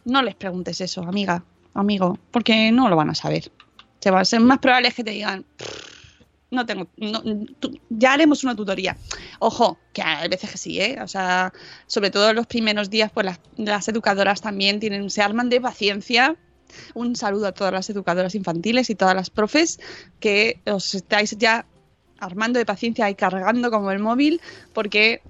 no 0.05 0.23
les 0.23 0.35
preguntes 0.35 0.81
eso, 0.81 1.03
amiga, 1.03 1.45
amigo, 1.75 2.19
porque 2.31 2.71
no 2.73 2.89
lo 2.89 2.97
van 2.97 3.11
a 3.11 3.15
saber. 3.15 3.51
Se 4.01 4.11
va 4.11 4.21
a 4.21 4.25
ser 4.25 4.41
más 4.41 4.59
probable 4.59 4.93
que 4.93 5.05
te 5.05 5.11
digan, 5.13 5.45
no 6.51 6.67
tengo, 6.67 6.89
no, 6.97 7.23
tú- 7.61 7.79
ya 7.91 8.13
haremos 8.15 8.43
una 8.43 8.57
tutoría. 8.57 8.97
Ojo, 9.39 9.79
que 9.93 10.03
hay 10.03 10.29
veces 10.29 10.51
que 10.51 10.59
sí, 10.59 10.81
¿eh? 10.81 10.99
O 11.03 11.07
sea, 11.07 11.53
sobre 11.87 12.11
todo 12.11 12.33
los 12.33 12.47
primeros 12.47 12.91
días, 12.91 13.13
pues 13.13 13.25
las, 13.27 13.41
las 13.57 13.87
educadoras 13.89 14.41
también 14.41 14.81
tienen, 14.81 15.11
se 15.11 15.23
arman 15.23 15.49
de 15.49 15.61
paciencia. 15.61 16.37
Un 16.95 17.17
saludo 17.17 17.47
a 17.47 17.53
todas 17.53 17.73
las 17.73 17.91
educadoras 17.91 18.35
infantiles 18.35 18.91
y 18.91 18.95
todas 18.95 19.15
las 19.15 19.31
profes 19.31 19.81
que 20.21 20.61
os 20.67 20.95
estáis 20.95 21.37
ya 21.39 21.67
armando 22.19 22.59
de 22.59 22.67
paciencia 22.67 23.09
y 23.09 23.15
cargando 23.15 23.71
como 23.71 23.91
el 23.91 23.99
móvil 23.99 24.41
porque 24.73 25.23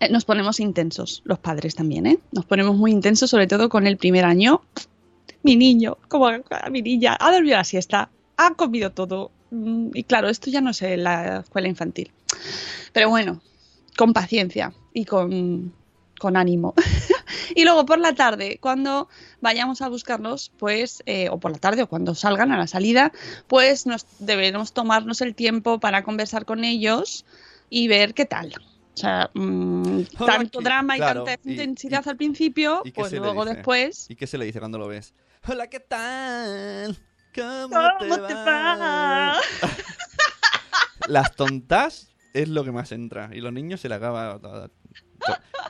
eh, 0.00 0.10
nos 0.10 0.24
ponemos 0.24 0.60
intensos, 0.60 1.22
los 1.24 1.38
padres 1.38 1.74
también, 1.74 2.06
¿eh? 2.06 2.18
Nos 2.32 2.44
ponemos 2.44 2.76
muy 2.76 2.92
intensos, 2.92 3.30
sobre 3.30 3.46
todo 3.46 3.68
con 3.68 3.86
el 3.86 3.96
primer 3.96 4.24
año. 4.24 4.62
Mi 5.42 5.56
niño, 5.56 5.96
como 6.08 6.28
mi 6.70 6.82
niña, 6.82 7.16
ha 7.18 7.32
dormido 7.32 7.56
la 7.56 7.64
siesta, 7.64 8.10
ha 8.36 8.54
comido 8.54 8.90
todo. 8.92 9.30
Mm, 9.50 9.90
Y 9.94 10.04
claro, 10.04 10.28
esto 10.28 10.50
ya 10.50 10.60
no 10.60 10.70
es 10.70 10.82
la 10.82 11.38
escuela 11.40 11.68
infantil. 11.68 12.10
Pero 12.92 13.08
bueno, 13.08 13.40
con 13.96 14.12
paciencia 14.12 14.74
y 14.92 15.06
con, 15.06 15.72
con 16.18 16.36
ánimo. 16.36 16.74
y 17.54 17.64
luego 17.64 17.86
por 17.86 17.98
la 17.98 18.14
tarde, 18.14 18.58
cuando 18.60 19.08
vayamos 19.40 19.82
a 19.82 19.88
buscarlos, 19.88 20.50
pues, 20.58 21.02
eh, 21.06 21.28
o 21.30 21.38
por 21.38 21.50
la 21.52 21.58
tarde 21.58 21.82
o 21.82 21.88
cuando 21.88 22.14
salgan 22.14 22.52
a 22.52 22.58
la 22.58 22.66
salida, 22.66 23.12
pues 23.46 23.86
nos 23.86 24.06
debemos 24.18 24.72
tomarnos 24.72 25.20
el 25.20 25.34
tiempo 25.34 25.78
para 25.80 26.02
conversar 26.04 26.44
con 26.44 26.64
ellos 26.64 27.24
y 27.70 27.88
ver 27.88 28.14
qué 28.14 28.24
tal. 28.26 28.52
O 28.94 28.98
sea, 28.98 29.30
mm, 29.34 30.02
tanto 30.26 30.58
¿qué- 30.60 30.64
drama 30.64 30.96
y 30.96 31.00
claro, 31.00 31.24
tanta 31.24 31.50
intensidad 31.50 32.02
y- 32.04 32.08
al 32.08 32.16
principio, 32.16 32.80
¿y 32.84 32.92
qué 32.92 33.00
pues 33.00 33.12
luego 33.12 33.44
después. 33.44 34.06
¿Y 34.08 34.16
qué 34.16 34.26
se 34.26 34.38
le 34.38 34.44
dice 34.46 34.58
cuando 34.58 34.78
lo 34.78 34.88
ves? 34.88 35.14
Hola, 35.48 35.68
¿qué 35.68 35.80
tal? 35.80 36.96
¿Cómo, 37.34 37.68
¿Cómo 37.98 38.16
te 38.26 38.34
va? 38.34 39.36
Las 41.08 41.36
tontas 41.36 42.08
es 42.32 42.48
lo 42.48 42.64
que 42.64 42.72
más 42.72 42.90
entra. 42.92 43.30
Y 43.32 43.40
los 43.40 43.52
niños 43.52 43.80
se 43.80 43.88
le 43.88 43.94
acaba. 43.94 44.40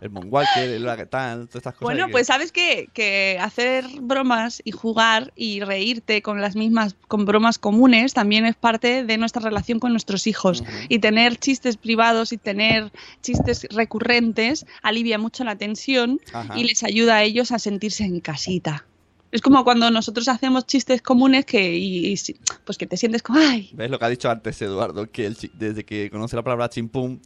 El 0.01 0.11
Moonwalker, 0.11 0.69
el 0.71 0.83
Huracan, 0.83 1.47
todas 1.47 1.57
estas 1.57 1.75
cosas. 1.75 1.81
Bueno, 1.81 2.07
que- 2.07 2.13
pues 2.13 2.27
sabes 2.27 2.53
qué? 2.53 2.89
que 2.93 3.39
hacer 3.41 3.85
bromas 4.01 4.61
y 4.65 4.71
jugar 4.73 5.33
y 5.37 5.61
reírte 5.61 6.21
con 6.23 6.41
las 6.41 6.55
mismas, 6.57 6.97
con 7.09 7.25
bromas 7.25 7.59
comunes, 7.59 8.13
también 8.15 8.45
es 8.47 8.57
parte 8.57 9.05
de 9.05 9.17
nuestra 9.19 9.43
relación 9.43 9.79
con 9.81 9.93
nuestros 9.93 10.27
hijos. 10.27 10.63
Y 10.89 10.99
tener 10.99 11.37
chistes 11.39 11.77
privados 11.77 12.33
y 12.33 12.37
tener 12.39 12.93
chistes 13.23 13.67
recurrentes 13.71 14.67
alivia 14.83 15.19
mucho 15.19 15.45
la 15.45 15.57
tensión 15.57 16.21
Ajá. 16.33 16.59
y 16.59 16.65
les 16.65 16.83
ayuda 16.85 17.17
a 17.17 17.23
ellos 17.23 17.53
a 17.53 17.59
sentirse 17.59 18.05
en 18.05 18.21
casita. 18.21 18.85
Es 19.33 19.41
como 19.43 19.65
cuando 19.65 19.91
nosotros 19.91 20.29
hacemos 20.29 20.67
chistes 20.67 21.03
comunes 21.03 21.45
que, 21.45 21.75
y, 21.77 22.07
y 22.07 22.17
si- 22.17 22.37
pues 22.65 22.79
que 22.79 22.87
te 22.87 22.97
sientes 22.97 23.23
como, 23.23 23.41
ay, 23.41 23.71
¿Ves 23.75 23.91
lo 23.91 23.99
que 23.99 24.05
ha 24.05 24.09
dicho 24.09 24.31
antes 24.31 24.61
Eduardo? 24.63 25.11
Que 25.11 25.27
el 25.27 25.37
desde 25.55 25.85
que 25.85 26.11
conoce 26.11 26.37
la 26.37 26.43
palabra 26.43 26.69
chimpum, 26.71 27.19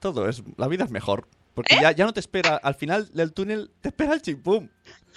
todo 0.00 0.28
es. 0.28 0.42
La 0.56 0.68
vida 0.68 0.84
es 0.84 0.90
mejor. 0.90 1.28
¿Eh? 1.54 1.56
Porque 1.56 1.76
ya, 1.80 1.92
ya 1.92 2.04
no 2.04 2.12
te 2.12 2.20
espera. 2.20 2.56
Al 2.56 2.74
final 2.74 3.08
del 3.12 3.32
túnel 3.32 3.70
te 3.80 3.88
espera 3.88 4.14
el 4.14 4.22
chimpum. 4.22 4.68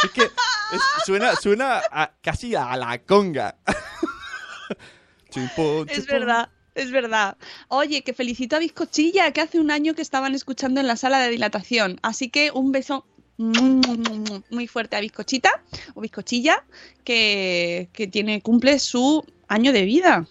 Es 0.03 0.11
que 0.11 0.21
es- 0.21 0.81
suena, 1.05 1.35
suena 1.35 1.81
a- 1.91 2.11
casi 2.21 2.53
a 2.55 2.75
la 2.77 2.97
conga. 2.99 3.55
chimpum, 5.29 5.87
Es 5.89 6.05
verdad, 6.05 6.49
es 6.75 6.91
verdad. 6.91 7.37
Oye, 7.69 8.03
que 8.03 8.13
felicito 8.13 8.55
a 8.55 8.59
Bizcochilla, 8.59 9.31
que 9.31 9.41
hace 9.41 9.59
un 9.59 9.71
año 9.71 9.93
que 9.95 10.01
estaban 10.01 10.35
escuchando 10.35 10.79
en 10.79 10.87
la 10.87 10.95
sala 10.95 11.19
de 11.19 11.29
dilatación. 11.29 11.99
Así 12.03 12.29
que 12.29 12.51
un 12.51 12.71
beso 12.71 13.05
muy 13.37 14.67
fuerte 14.67 14.95
a 14.95 14.99
Bizcochita 14.99 15.49
o 15.93 16.01
Bizcochilla, 16.01 16.63
que, 17.03 17.89
que 17.93 18.07
tiene, 18.07 18.41
cumple 18.41 18.79
su 18.79 19.23
año 19.47 19.73
de 19.73 19.83
vida. 19.83 20.27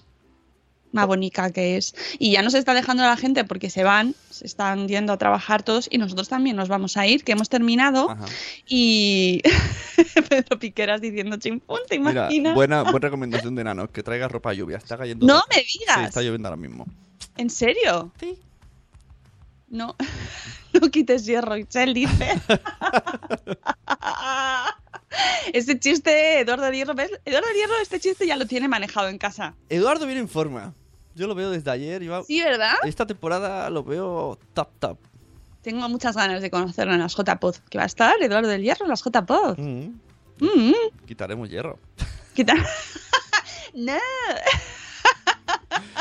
Más 0.97 1.07
bonita 1.07 1.53
que 1.53 1.77
es. 1.77 1.95
Y 2.19 2.33
ya 2.33 2.43
nos 2.43 2.55
está 2.55 2.75
dejando 2.75 3.03
la 3.03 3.17
gente 3.17 3.45
porque 3.45 3.71
se 3.71 3.85
van, 3.85 4.15
se 4.31 4.47
están 4.47 4.89
yendo 4.89 5.13
a 5.13 5.19
trabajar 5.19 5.63
todos 5.63 5.89
y 5.91 5.99
nosotros 5.99 6.29
también 6.29 6.57
nos 6.57 6.69
vamos 6.69 6.97
a 6.97 7.07
ir, 7.07 7.23
que 7.23 7.33
hemos 7.33 7.49
terminado. 7.49 8.11
Ajá. 8.11 8.25
Y 8.67 9.43
Pedro 10.29 10.59
Piqueras 10.59 11.01
diciendo 11.01 11.37
chimpún, 11.37 11.81
¿te 11.89 11.99
Mira, 11.99 12.13
imaginas? 12.13 12.55
buena, 12.55 12.83
buena 12.83 12.99
recomendación 12.99 13.55
de 13.55 13.65
Nano, 13.65 13.91
que 13.91 14.03
traiga 14.03 14.29
ropa 14.29 14.51
de 14.51 14.57
lluvia. 14.57 14.79
Está 14.79 14.97
cayendo. 14.97 15.27
No 15.27 15.43
me 15.55 15.57
digas. 15.57 15.99
Sí, 15.99 16.05
está 16.05 16.23
lloviendo 16.23 16.49
ahora 16.49 16.61
mismo. 16.61 16.87
¿En 17.37 17.51
serio? 17.51 18.13
Sí. 18.19 18.39
No, 19.69 19.97
no 20.81 20.91
quites 20.91 21.27
hierro, 21.27 21.57
Itzel 21.57 21.93
dice. 21.93 22.41
este 25.53 25.79
chiste, 25.79 26.41
Eduardo 26.41 26.71
Hierro, 26.71 26.95
¿ves? 26.95 27.11
Eduardo 27.25 27.49
Hierro, 27.55 27.75
este 27.83 28.01
chiste 28.01 28.27
ya 28.27 28.37
lo 28.37 28.47
tiene 28.47 28.69
manejado 28.69 29.09
en 29.09 29.19
casa. 29.19 29.55
Eduardo 29.69 30.07
viene 30.07 30.21
en 30.21 30.29
forma. 30.29 30.75
Yo 31.17 31.27
lo 31.27 31.35
veo 31.35 31.51
desde 31.51 31.71
ayer. 31.71 32.03
Sí, 32.27 32.41
¿verdad? 32.43 32.75
Esta 32.85 33.07
temporada 33.07 33.69
lo 33.71 33.83
veo 33.83 34.39
top 34.55 34.69
top. 34.79 34.99
Tengo 35.63 35.89
muchas 35.89 36.15
ganas 36.15 36.43
de 36.43 36.51
conocerlo 36.51 36.93
en 36.95 37.01
las 37.01 37.17
JPod. 37.17 37.57
Que 37.69 37.79
va 37.79 37.85
a 37.85 37.89
estar 37.89 38.15
Eduardo 38.23 38.49
del 38.49 38.63
Hierro 38.63 38.85
en 38.85 38.91
las 38.91 39.03
JPod. 39.03 39.59
Mm, 39.59 39.99
Mm, 40.39 40.75
Quitaremos 41.07 41.49
hierro. 41.49 41.79
¿Qué 42.35 42.45
tal? 42.45 42.59
no, 43.75 43.95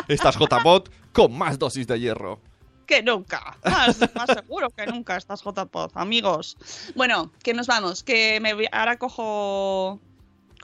Estás 0.07 0.35
JPOT 0.37 0.89
con 1.13 1.37
más 1.37 1.57
dosis 1.57 1.87
de 1.87 1.99
hierro. 1.99 2.39
que 2.85 3.01
nunca. 3.01 3.57
Más, 3.63 3.97
más 4.13 4.29
seguro 4.31 4.69
que 4.69 4.85
nunca 4.87 5.17
estás 5.17 5.41
JPod, 5.41 5.91
amigos. 5.95 6.57
Bueno, 6.95 7.31
que 7.41 7.53
nos 7.53 7.67
vamos. 7.67 8.03
Que 8.03 8.39
me 8.41 8.53
ahora 8.71 8.97
cojo. 8.97 9.99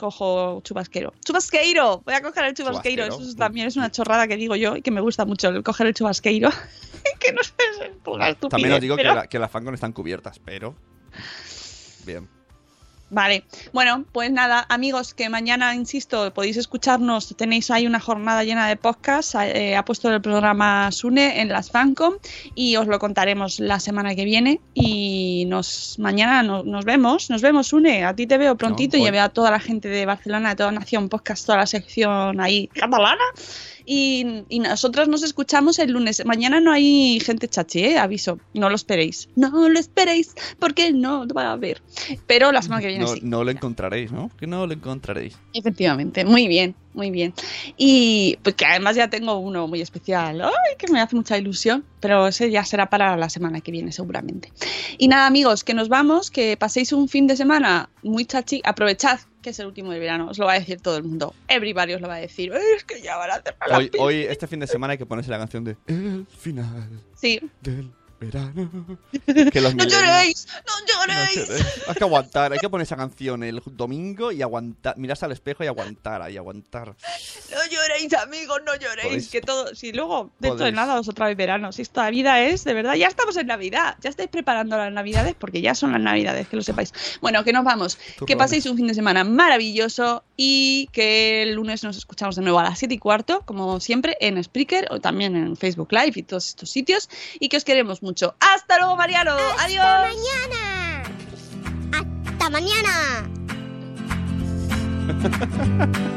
Cojo 0.02 0.62
chubasquero. 0.64 1.14
¡Chubasqueiro! 1.24 2.02
Voy 2.04 2.16
a 2.16 2.22
coger 2.24 2.45
el 2.45 2.56
chubasqueiro. 2.56 3.06
Eso 3.06 3.22
es- 3.22 3.36
también 3.36 3.68
es 3.68 3.78
una 3.78 3.91
chorrada 3.91 4.28
que 4.28 4.36
digo 4.36 4.56
yo 4.56 4.76
y 4.76 4.82
que 4.82 4.89
me 4.89 4.99
gusta 4.99 5.26
mucho 5.26 5.49
el 5.49 5.62
coger 5.62 5.86
el 5.86 5.93
chubasqueiro. 5.93 6.49
que 7.20 7.32
no 7.32 7.43
sé, 7.43 7.54
es 7.72 7.91
una 8.08 8.30
estupidez, 8.30 8.49
También 8.49 8.74
os 8.74 8.82
digo 8.82 8.95
pero- 8.95 9.10
que, 9.12 9.16
la- 9.16 9.28
que 9.28 9.38
las 9.38 9.52
Fancon 9.52 9.76
están 9.76 9.93
cubiertas, 9.93 10.39
pero. 10.39 10.76
Bien. 12.04 12.28
Vale, 13.14 13.43
bueno, 13.74 14.05
pues 14.14 14.32
nada, 14.32 14.66
amigos, 14.70 15.14
que 15.14 15.28
mañana, 15.28 15.76
insisto, 15.76 16.34
podéis 16.34 16.55
escucharnos, 16.55 17.36
tenéis 17.36 17.70
ahí 17.70 17.86
una 17.86 17.99
jornada 17.99 18.45
llena 18.45 18.70
de 18.70 18.78
podcasts, 18.78 19.36
eh, 19.36 19.76
ha 19.76 19.84
puesto 19.84 20.09
el 20.09 20.22
programa 20.22 20.89
Sune 20.93 21.41
en 21.41 21.49
las 21.49 21.70
Fancom 21.72 22.14
y 22.55 22.78
os 22.78 22.88
lo 22.88 22.99
contaremos 22.99 23.59
la 23.59 23.82
semana 23.82 24.16
que 24.16 24.24
viene 24.24 24.62
y 24.74 25.43
nos 25.49 25.99
mañana 25.99 26.41
no- 26.41 26.64
nos 26.64 26.86
vemos, 26.86 27.30
nos 27.30 27.41
vemos 27.41 27.68
Sune, 27.68 28.05
a 28.05 28.16
ti 28.16 28.28
te 28.28 28.38
veo 28.38 28.55
prontito 28.55 28.95
No, 28.97 29.05
y 29.05 29.12
veo 29.12 29.24
a 29.24 29.30
toda 29.30 29.51
la 29.51 29.59
gente 29.59 29.89
de 29.89 30.05
Barcelona, 30.05 30.51
de 30.51 30.55
toda 30.55 30.72
Nación 30.72 31.09
Podcast, 31.09 31.45
toda 31.45 31.57
la 31.57 31.68
sección 31.68 32.39
ahí 32.39 32.68
catalana 32.68 33.24
y, 33.94 34.46
y 34.48 34.60
nosotros 34.60 35.10
nos 35.10 35.22
escuchamos 35.22 35.78
el 35.78 35.92
lunes. 35.92 36.24
Mañana 36.26 36.62
no 36.62 36.72
hay 36.72 37.20
gente 37.20 37.50
chachi, 37.50 37.80
¿eh? 37.84 37.98
aviso, 37.98 38.39
no 38.54 38.70
lo 38.70 38.76
esperéis, 38.76 39.28
no 39.36 39.68
lo 39.68 39.78
esperéis 39.78 40.34
porque 40.60 40.94
no 40.94 41.26
lo 41.26 41.34
va 41.34 41.48
a 41.48 41.52
haber, 41.52 41.82
pero 42.26 42.54
la 42.54 42.62
semana 42.62 42.82
que 42.82 42.88
viene 42.88 43.04
No, 43.04 43.14
sí. 43.14 43.20
no 43.22 43.44
lo 43.44 43.52
encontraréis, 43.52 44.14
¿no? 44.14 44.32
Que 44.39 44.48
no 44.48 44.66
lo 44.66 44.72
encontraréis. 44.74 45.38
Efectivamente, 45.54 46.24
muy 46.24 46.48
bien, 46.48 46.74
muy 46.94 47.12
bien. 47.12 47.34
Y 47.76 48.38
pues 48.44 48.56
que 48.56 48.66
además 48.66 48.96
ya 48.96 49.10
tengo 49.10 49.38
uno 49.39 49.68
muy 49.68 49.82
especial, 49.82 50.39
¡ay! 50.42 50.52
que 50.78 50.89
me 50.89 51.02
hace 51.02 51.18
mucha 51.18 51.38
ilusión, 51.38 51.84
pero 52.00 52.28
ese 52.28 52.50
ya 52.50 52.64
será 52.64 52.89
para 52.89 53.18
la 53.18 53.30
semana 53.30 53.60
que 53.60 53.74
viene 53.74 53.92
seguramente. 53.92 54.54
Y 54.98 55.10
nada 55.10 55.28
amigos, 55.28 55.66
que 55.66 55.74
nos 55.74 55.89
vamos, 55.89 56.32
que 56.32 56.56
paséis 56.56 56.94
un 56.94 57.10
fin 57.10 57.28
de 57.28 57.36
semana 57.36 57.89
muy 58.04 58.24
chachi, 58.24 58.62
aprovechad 58.64 59.20
que 59.42 59.50
es 59.52 59.60
el 59.60 59.66
último 59.68 59.92
del 59.92 60.00
verano, 60.00 60.28
os 60.30 60.38
lo 60.38 60.46
va 60.46 60.54
a 60.54 60.60
decir 60.60 60.80
todo 60.82 60.98
el 60.98 61.04
mundo, 61.04 61.34
everybody 61.48 61.94
os 61.94 62.02
lo 62.02 62.08
va 62.08 62.16
a 62.16 62.20
decir, 62.20 62.52
es 62.76 62.84
que 62.84 63.02
ya 63.02 63.18
van 63.18 63.32
a 63.32 63.42
cerrar 63.42 63.74
Hoy, 63.80 63.89
pista". 63.89 64.04
hoy, 64.04 64.16
este 64.24 64.48
fin 64.48 64.60
de 64.60 64.68
semana, 64.68 64.92
hay 64.94 64.98
que 64.98 65.06
ponerse 65.06 65.32
la 65.32 65.38
canción 65.39 65.64
de 65.64 65.76
El 65.88 66.26
final 66.38 66.89
Sí, 67.16 67.39
del 67.62 67.92
verano. 68.22 68.70
Que 69.52 69.60
los 69.62 69.76
no 69.76 69.84
lloréis, 69.84 70.48
no 70.68 70.74
No 70.80 71.06
lloréis. 71.08 71.66
Hay 71.88 71.96
que 71.96 72.04
aguantar, 72.04 72.54
hay 72.54 72.60
que 72.60 72.70
poner 72.70 72.84
esa 72.84 72.96
canción 72.96 73.44
el 73.44 73.62
domingo 73.66 74.32
y 74.32 74.42
aguantar, 74.42 74.98
mirarse 74.98 75.26
al 75.26 75.32
espejo 75.32 75.64
y 75.64 75.68
aguantar, 75.68 76.22
ahí 76.22 76.38
aguantar. 76.38 76.90
No 76.90 77.66
lloréis, 77.70 78.14
amigos, 78.14 78.62
no 78.66 78.76
lloréis. 78.76 79.08
Podéis- 79.08 79.30
Que 79.32 79.42
todo, 79.42 79.74
si 79.76 79.92
luego, 79.92 80.30
dentro 80.40 80.66
de 80.66 80.72
podéis. 80.72 80.76
nada, 80.76 81.00
os 81.00 81.10
otra 81.10 81.26
vez 81.28 81.36
verano. 81.36 81.72
Si 81.72 81.82
esta 81.82 82.10
vida 82.10 82.42
es, 82.42 82.64
de 82.64 82.74
verdad, 82.74 82.94
ya 82.96 83.08
estamos 83.08 83.36
en 83.38 83.48
Navidad. 83.48 83.98
Ya 84.02 84.10
estáis 84.10 84.30
preparando 84.30 84.78
las 84.78 84.92
Navidades 84.94 85.36
porque 85.38 85.62
ya 85.62 85.74
son 85.76 85.92
las 85.92 86.02
Navidades, 86.02 86.48
que 86.48 86.56
lo 86.56 86.62
sepáis. 86.62 86.94
Bueno, 87.22 87.44
que 87.44 87.52
nos 87.54 87.64
vamos. 87.66 87.98
Tú 88.18 88.26
que 88.26 88.38
paséis 88.38 88.66
un 88.68 88.78
fin 88.78 88.88
de 88.88 88.94
semana 88.94 89.24
maravilloso 89.24 90.24
y 90.44 90.88
que 90.92 91.44
el 91.44 91.54
lunes 91.54 91.84
nos 91.84 91.98
escuchamos 91.98 92.36
de 92.36 92.42
nuevo 92.42 92.58
a 92.58 92.64
las 92.64 92.80
7 92.80 92.96
y 92.96 92.98
cuarto, 92.98 93.44
como 93.46 93.80
siempre, 93.80 94.18
en 94.20 94.44
Spreaker 94.44 94.88
o 94.89 95.00
también 95.00 95.36
en 95.36 95.56
Facebook 95.56 95.89
Live 95.92 96.14
y 96.16 96.24
todos 96.24 96.48
estos 96.48 96.72
sitios. 96.72 97.12
Y 97.39 97.48
que 97.48 97.58
os 97.58 97.64
queremos 97.64 98.02
mucho. 98.02 98.34
¡Hasta 98.39 98.80
luego, 98.80 98.96
Mariano! 98.96 99.38
¡Adiós! 99.60 99.86
mañana! 99.86 101.04
¡Hasta 101.92 102.50
mañana! 102.50 103.30